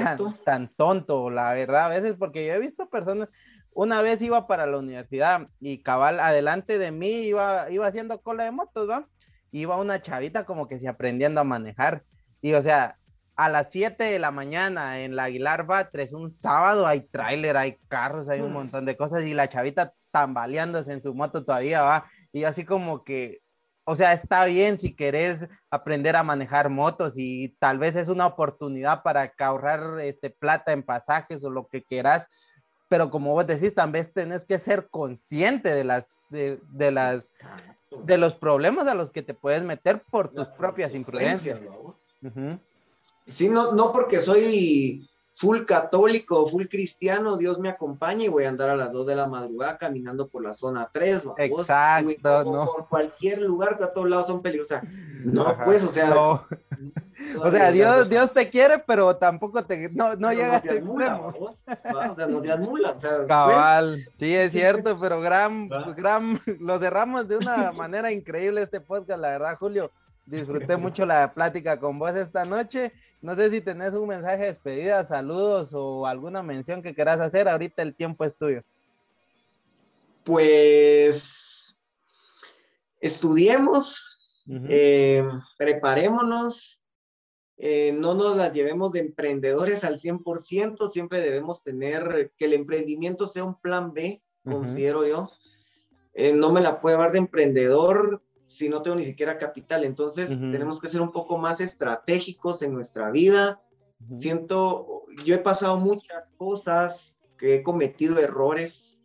tan, 0.44 0.68
tonto, 0.76 1.30
la 1.30 1.52
verdad, 1.52 1.86
a 1.86 1.88
veces, 1.88 2.14
porque 2.16 2.46
yo 2.46 2.54
he 2.54 2.58
visto 2.60 2.88
personas, 2.88 3.28
una 3.72 4.00
vez 4.00 4.22
iba 4.22 4.46
para 4.46 4.66
la 4.66 4.78
universidad 4.78 5.48
y 5.60 5.82
cabal 5.82 6.20
adelante 6.20 6.78
de 6.78 6.92
mí 6.92 7.10
iba, 7.22 7.68
iba 7.70 7.86
haciendo 7.88 8.22
cola 8.22 8.44
de 8.44 8.52
motos, 8.52 8.88
¿va? 8.88 9.08
Iba 9.50 9.76
una 9.76 10.00
chavita 10.00 10.44
como 10.46 10.68
que 10.68 10.78
se 10.78 10.86
aprendiendo 10.88 11.40
a 11.40 11.44
manejar. 11.44 12.04
Y 12.40 12.54
o 12.54 12.62
sea, 12.62 12.98
a 13.34 13.48
las 13.48 13.70
7 13.72 14.04
de 14.04 14.18
la 14.20 14.30
mañana 14.30 15.00
en 15.00 15.16
la 15.16 15.24
Aguilar 15.24 15.66
Batres, 15.66 16.12
un 16.12 16.30
sábado 16.30 16.86
hay 16.86 17.00
tráiler, 17.00 17.56
hay 17.56 17.78
carros, 17.88 18.28
hay 18.28 18.40
un 18.40 18.50
Mm. 18.50 18.54
montón 18.54 18.86
de 18.86 18.96
cosas 18.96 19.24
y 19.24 19.34
la 19.34 19.48
chavita 19.48 19.92
tambaleándose 20.12 20.92
en 20.92 21.02
su 21.02 21.12
moto 21.14 21.44
todavía 21.44 21.82
va. 21.82 22.06
Y 22.32 22.44
así 22.44 22.64
como 22.64 23.02
que, 23.02 23.40
o 23.88 23.94
sea, 23.94 24.12
está 24.12 24.44
bien 24.46 24.80
si 24.80 24.96
querés 24.96 25.48
aprender 25.70 26.16
a 26.16 26.24
manejar 26.24 26.68
motos 26.68 27.14
y 27.16 27.56
tal 27.60 27.78
vez 27.78 27.94
es 27.94 28.08
una 28.08 28.26
oportunidad 28.26 29.04
para 29.04 29.32
ahorrar 29.38 30.00
este, 30.00 30.28
plata 30.28 30.72
en 30.72 30.82
pasajes 30.82 31.44
o 31.44 31.50
lo 31.50 31.68
que 31.68 31.84
quieras. 31.84 32.26
Pero 32.88 33.10
como 33.10 33.32
vos 33.32 33.46
decís, 33.46 33.74
también 33.74 34.10
tenés 34.12 34.44
que 34.44 34.58
ser 34.58 34.88
consciente 34.90 35.72
de 35.72 35.84
las, 35.84 36.16
de, 36.30 36.60
de 36.72 36.90
las, 36.90 37.32
de 38.02 38.18
los 38.18 38.34
problemas 38.34 38.88
a 38.88 38.94
los 38.94 39.12
que 39.12 39.22
te 39.22 39.34
puedes 39.34 39.62
meter 39.62 40.02
por 40.10 40.28
tus 40.28 40.48
Las 40.48 40.48
propias 40.48 40.90
consecuencias, 40.90 41.60
imprudencias. 41.62 41.64
vamos. 41.64 42.10
Ujú. 42.22 42.60
Sí, 43.28 43.48
no, 43.48 43.72
no 43.72 43.92
porque 43.92 44.20
soy 44.20 45.08
full 45.36 45.64
católico, 45.66 46.46
full 46.46 46.64
cristiano, 46.66 47.36
Dios 47.36 47.58
me 47.58 47.68
acompaña 47.68 48.24
y 48.24 48.28
voy 48.28 48.44
a 48.44 48.48
andar 48.48 48.70
a 48.70 48.76
las 48.76 48.90
2 48.90 49.06
de 49.06 49.16
la 49.16 49.26
madrugada 49.26 49.76
caminando 49.76 50.28
por 50.28 50.42
la 50.42 50.54
zona 50.54 50.88
3, 50.90 51.24
vamos. 51.24 51.38
Exacto, 51.38 52.08
Uy, 52.08 52.16
no. 52.22 52.64
Por 52.64 52.88
cualquier 52.88 53.42
lugar 53.42 53.76
que 53.76 53.84
a 53.84 53.92
todos 53.92 54.08
lados 54.08 54.28
son 54.28 54.40
peligrosos. 54.40 54.80
No, 55.24 55.42
Ajá. 55.42 55.64
pues, 55.66 55.84
o 55.84 55.88
sea. 55.88 56.10
No. 56.10 56.46
O 57.42 57.50
sea, 57.50 57.70
Dios, 57.72 58.10
Dios 58.10 58.30
te 58.34 58.50
quiere, 58.50 58.78
pero 58.78 59.16
tampoco 59.16 59.64
te, 59.64 59.88
no, 59.90 60.16
no 60.16 60.32
llega 60.32 60.56
a 60.56 60.56
ese 60.58 60.68
seas 60.72 60.84
mula, 60.84 61.06
extremo. 61.06 61.50
va, 61.96 62.10
O 62.10 62.14
sea, 62.14 62.26
no 62.26 62.40
seas 62.40 62.60
mula. 62.60 62.90
O 62.90 62.98
sea, 62.98 63.16
pues, 63.16 63.26
Cabal, 63.26 64.04
sí 64.16 64.34
es 64.34 64.52
cierto, 64.52 64.98
pero 65.00 65.22
gran, 65.22 65.66
Va. 65.70 65.94
gran, 65.94 66.38
lo 66.60 66.78
cerramos 66.78 67.26
de 67.26 67.38
una 67.38 67.72
manera 67.72 68.12
increíble 68.12 68.60
este 68.60 68.82
podcast, 68.82 69.18
la 69.18 69.30
verdad, 69.30 69.56
Julio. 69.58 69.90
Disfruté 70.26 70.76
mucho 70.76 71.06
la 71.06 71.32
plática 71.32 71.78
con 71.80 71.98
vos 71.98 72.14
esta 72.16 72.44
noche. 72.44 72.92
No 73.26 73.34
sé 73.34 73.50
si 73.50 73.60
tenés 73.60 73.92
un 73.94 74.06
mensaje 74.06 74.42
de 74.42 74.46
despedida, 74.46 75.02
saludos 75.02 75.72
o 75.74 76.06
alguna 76.06 76.44
mención 76.44 76.80
que 76.80 76.94
quieras 76.94 77.18
hacer. 77.18 77.48
Ahorita 77.48 77.82
el 77.82 77.92
tiempo 77.92 78.24
es 78.24 78.36
tuyo. 78.36 78.62
pues 80.22 81.76
estudiemos, 83.00 84.20
eh, 84.68 85.24
preparémonos, 85.58 86.84
eh, 87.58 87.90
no 87.98 88.14
nos 88.14 88.36
las 88.36 88.52
llevemos 88.52 88.92
de 88.92 89.00
emprendedores 89.00 89.82
al 89.82 89.98
100%, 89.98 90.88
siempre 90.88 91.20
debemos 91.20 91.64
tener 91.64 92.32
que 92.36 92.44
el 92.44 92.52
emprendimiento 92.52 93.26
sea 93.26 93.42
un 93.42 93.60
plan 93.60 93.92
B, 93.92 94.22
considero 94.44 95.04
yo. 95.04 95.28
Eh, 96.14 96.32
no 96.32 96.52
me 96.52 96.60
la 96.60 96.80
puedo 96.80 96.98
dar 96.98 97.10
de 97.10 97.18
emprendedor 97.18 98.22
si 98.46 98.68
no 98.68 98.80
tengo 98.80 98.96
ni 98.96 99.04
siquiera 99.04 99.38
capital, 99.38 99.84
entonces 99.84 100.38
tenemos 100.38 100.80
que 100.80 100.88
ser 100.88 101.00
un 101.00 101.12
poco 101.12 101.36
más 101.36 101.60
estratégicos 101.60 102.62
en 102.62 102.72
nuestra 102.72 103.10
vida. 103.10 103.60
Siento, 104.14 105.04
yo 105.24 105.34
he 105.34 105.38
pasado 105.38 105.78
muchas 105.78 106.30
cosas, 106.36 107.20
que 107.36 107.56
he 107.56 107.62
cometido 107.62 108.18
errores, 108.18 109.02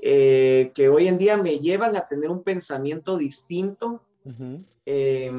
eh, 0.00 0.70
que 0.74 0.88
hoy 0.88 1.08
en 1.08 1.18
día 1.18 1.36
me 1.36 1.58
llevan 1.58 1.96
a 1.96 2.06
tener 2.06 2.30
un 2.30 2.42
pensamiento 2.42 3.16
distinto. 3.16 4.02
Eh, 4.86 5.32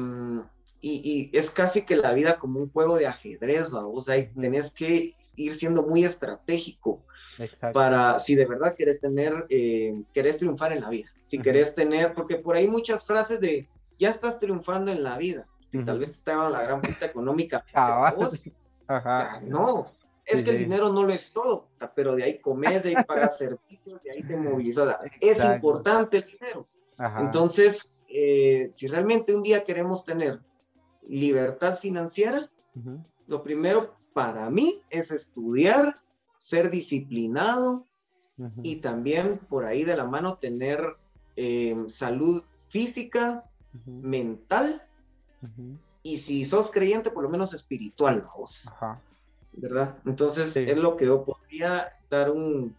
y, 0.80 1.30
y 1.32 1.38
es 1.38 1.50
casi 1.50 1.82
que 1.84 1.96
la 1.96 2.12
vida 2.12 2.38
como 2.38 2.60
un 2.60 2.70
juego 2.70 2.96
de 2.96 3.06
ajedrez, 3.06 3.74
¿va? 3.74 3.86
O 3.86 4.00
sea, 4.00 4.16
y 4.16 4.28
tenés 4.28 4.72
que 4.72 5.14
ir 5.36 5.54
siendo 5.54 5.82
muy 5.82 6.04
estratégico 6.04 7.04
Exacto. 7.38 7.78
para, 7.78 8.18
si 8.18 8.34
de 8.34 8.46
verdad 8.46 8.74
querés 8.76 9.00
tener, 9.00 9.46
eh, 9.48 9.94
querés 10.12 10.38
triunfar 10.38 10.72
en 10.72 10.80
la 10.82 10.90
vida, 10.90 11.08
si 11.22 11.40
querés 11.40 11.74
tener, 11.74 12.14
porque 12.14 12.36
por 12.36 12.56
ahí 12.56 12.66
muchas 12.66 13.06
frases 13.06 13.40
de, 13.40 13.68
ya 13.98 14.10
estás 14.10 14.38
triunfando 14.38 14.90
en 14.90 15.02
la 15.02 15.16
vida, 15.16 15.46
y 15.72 15.84
tal 15.84 15.98
vez 16.00 16.08
te 16.08 16.16
estaban 16.16 16.52
la 16.52 16.62
gran 16.62 16.80
puta 16.82 17.06
económica, 17.06 17.64
Ajá. 18.86 19.40
no. 19.44 19.86
Es 20.26 20.40
Sí, 20.40 20.44
que 20.44 20.50
el 20.52 20.58
dinero 20.58 20.90
no 20.92 21.02
lo 21.02 21.12
es 21.12 21.32
todo, 21.32 21.66
pero 21.96 22.14
de 22.14 22.22
ahí 22.22 22.38
comes, 22.38 22.84
de 22.84 22.90
ahí 22.90 22.94
pagas 23.08 23.36
servicios, 23.38 24.00
de 24.04 24.12
ahí 24.12 24.22
te 24.22 24.36
movilizas. 24.36 24.86
o 24.86 24.88
sea, 24.88 25.00
Es 25.20 25.44
importante 25.44 26.18
el 26.18 26.26
dinero. 26.26 26.68
Ajá. 26.98 27.20
Entonces, 27.20 27.88
eh, 28.08 28.68
si 28.70 28.86
realmente 28.86 29.34
un 29.34 29.42
día 29.42 29.64
queremos 29.64 30.04
tener 30.04 30.40
libertad 31.08 31.76
financiera, 31.78 32.50
lo 33.26 33.42
primero 33.42 33.94
para 34.12 34.50
mí 34.50 34.80
es 34.90 35.10
estudiar, 35.10 36.00
ser 36.38 36.70
disciplinado 36.70 37.86
y 38.62 38.76
también 38.76 39.38
por 39.38 39.64
ahí 39.64 39.84
de 39.84 39.96
la 39.96 40.04
mano 40.04 40.36
tener 40.36 40.80
eh, 41.36 41.76
salud 41.88 42.42
física, 42.68 43.44
mental 43.86 44.82
y 46.02 46.18
si 46.18 46.44
sos 46.44 46.70
creyente, 46.70 47.10
por 47.10 47.22
lo 47.22 47.28
menos 47.28 47.52
espiritual, 47.52 48.28
vos. 48.36 48.66
Ajá. 48.68 49.00
¿verdad? 49.52 49.96
Entonces 50.06 50.52
Sí. 50.52 50.60
es 50.60 50.78
lo 50.78 50.96
que 50.96 51.06
yo 51.06 51.24
podría 51.24 51.92
dar 52.08 52.30
un 52.30 52.74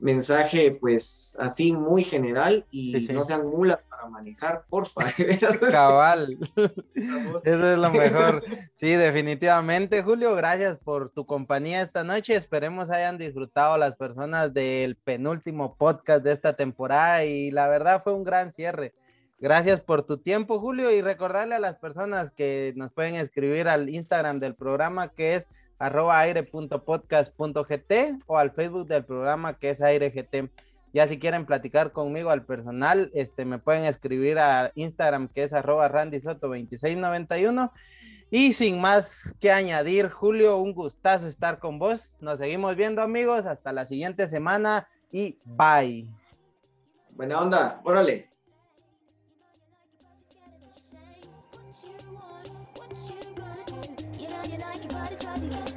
mensaje 0.00 0.72
pues 0.72 1.36
así 1.40 1.72
muy 1.72 2.02
general 2.02 2.64
y 2.70 2.92
Sí, 2.92 3.06
sí. 3.08 3.12
no 3.12 3.24
sean 3.24 3.46
mulas 3.46 3.82
para 3.88 4.06
manejar, 4.08 4.64
porfa. 4.68 5.02
Cabal. 5.70 6.38
Eso 7.44 7.72
es 7.72 7.78
lo 7.78 7.90
mejor. 7.90 8.42
Sí, 8.76 8.92
definitivamente, 8.94 10.02
Julio. 10.02 10.34
Gracias 10.34 10.78
por 10.78 11.10
tu 11.10 11.26
compañía 11.26 11.82
esta 11.82 12.02
noche. 12.02 12.34
Esperemos 12.34 12.90
hayan 12.90 13.18
disfrutado 13.18 13.76
las 13.76 13.94
personas 13.94 14.54
del 14.54 14.96
penúltimo 14.96 15.76
podcast 15.76 16.24
de 16.24 16.32
esta 16.32 16.54
temporada 16.56 17.24
y 17.26 17.50
la 17.50 17.68
verdad 17.68 18.02
fue 18.02 18.14
un 18.14 18.24
gran 18.24 18.50
cierre. 18.50 18.94
Gracias 19.38 19.80
por 19.80 20.04
tu 20.04 20.18
tiempo, 20.18 20.58
Julio, 20.60 20.90
y 20.90 21.02
recordarle 21.02 21.54
a 21.54 21.60
las 21.60 21.76
personas 21.76 22.30
que 22.30 22.72
nos 22.76 22.92
pueden 22.92 23.14
escribir 23.16 23.68
al 23.68 23.88
Instagram 23.88 24.38
del 24.40 24.54
programa 24.54 25.12
que 25.12 25.34
es 25.34 25.46
arroba 25.80 26.20
aire.podcast.gt 26.20 27.92
o 28.26 28.38
al 28.38 28.52
Facebook 28.52 28.86
del 28.86 29.04
programa 29.04 29.58
que 29.58 29.70
es 29.70 29.82
airegt. 29.82 30.34
Ya 30.92 31.08
si 31.08 31.18
quieren 31.18 31.46
platicar 31.46 31.92
conmigo 31.92 32.30
al 32.30 32.44
personal, 32.44 33.10
este, 33.14 33.44
me 33.44 33.58
pueden 33.58 33.84
escribir 33.84 34.38
a 34.38 34.70
Instagram 34.74 35.28
que 35.28 35.44
es 35.44 35.52
arroba 35.52 35.90
randysoto2691. 35.90 37.72
Y 38.32 38.52
sin 38.52 38.80
más 38.80 39.34
que 39.40 39.50
añadir, 39.50 40.08
Julio, 40.08 40.58
un 40.58 40.72
gustazo 40.72 41.26
estar 41.26 41.58
con 41.58 41.80
vos. 41.80 42.16
Nos 42.20 42.38
seguimos 42.38 42.76
viendo 42.76 43.02
amigos. 43.02 43.46
Hasta 43.46 43.72
la 43.72 43.86
siguiente 43.86 44.28
semana 44.28 44.86
y 45.10 45.38
bye. 45.44 46.06
Buena 47.10 47.40
onda, 47.40 47.80
órale. 47.84 48.30
You 54.50 54.58
like 54.58 54.82
your 54.82 54.92
body, 54.92 55.16
cause 55.16 55.44
you. 55.44 55.69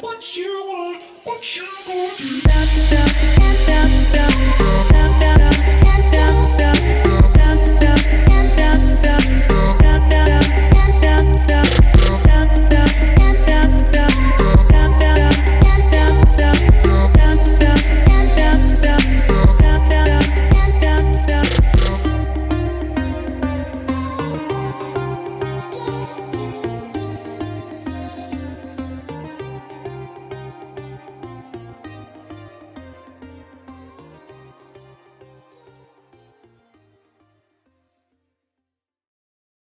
What 0.00 0.36
you 0.36 0.64
want, 0.66 1.02
what 1.24 1.56
you 1.56 1.66
gonna? 1.86 4.67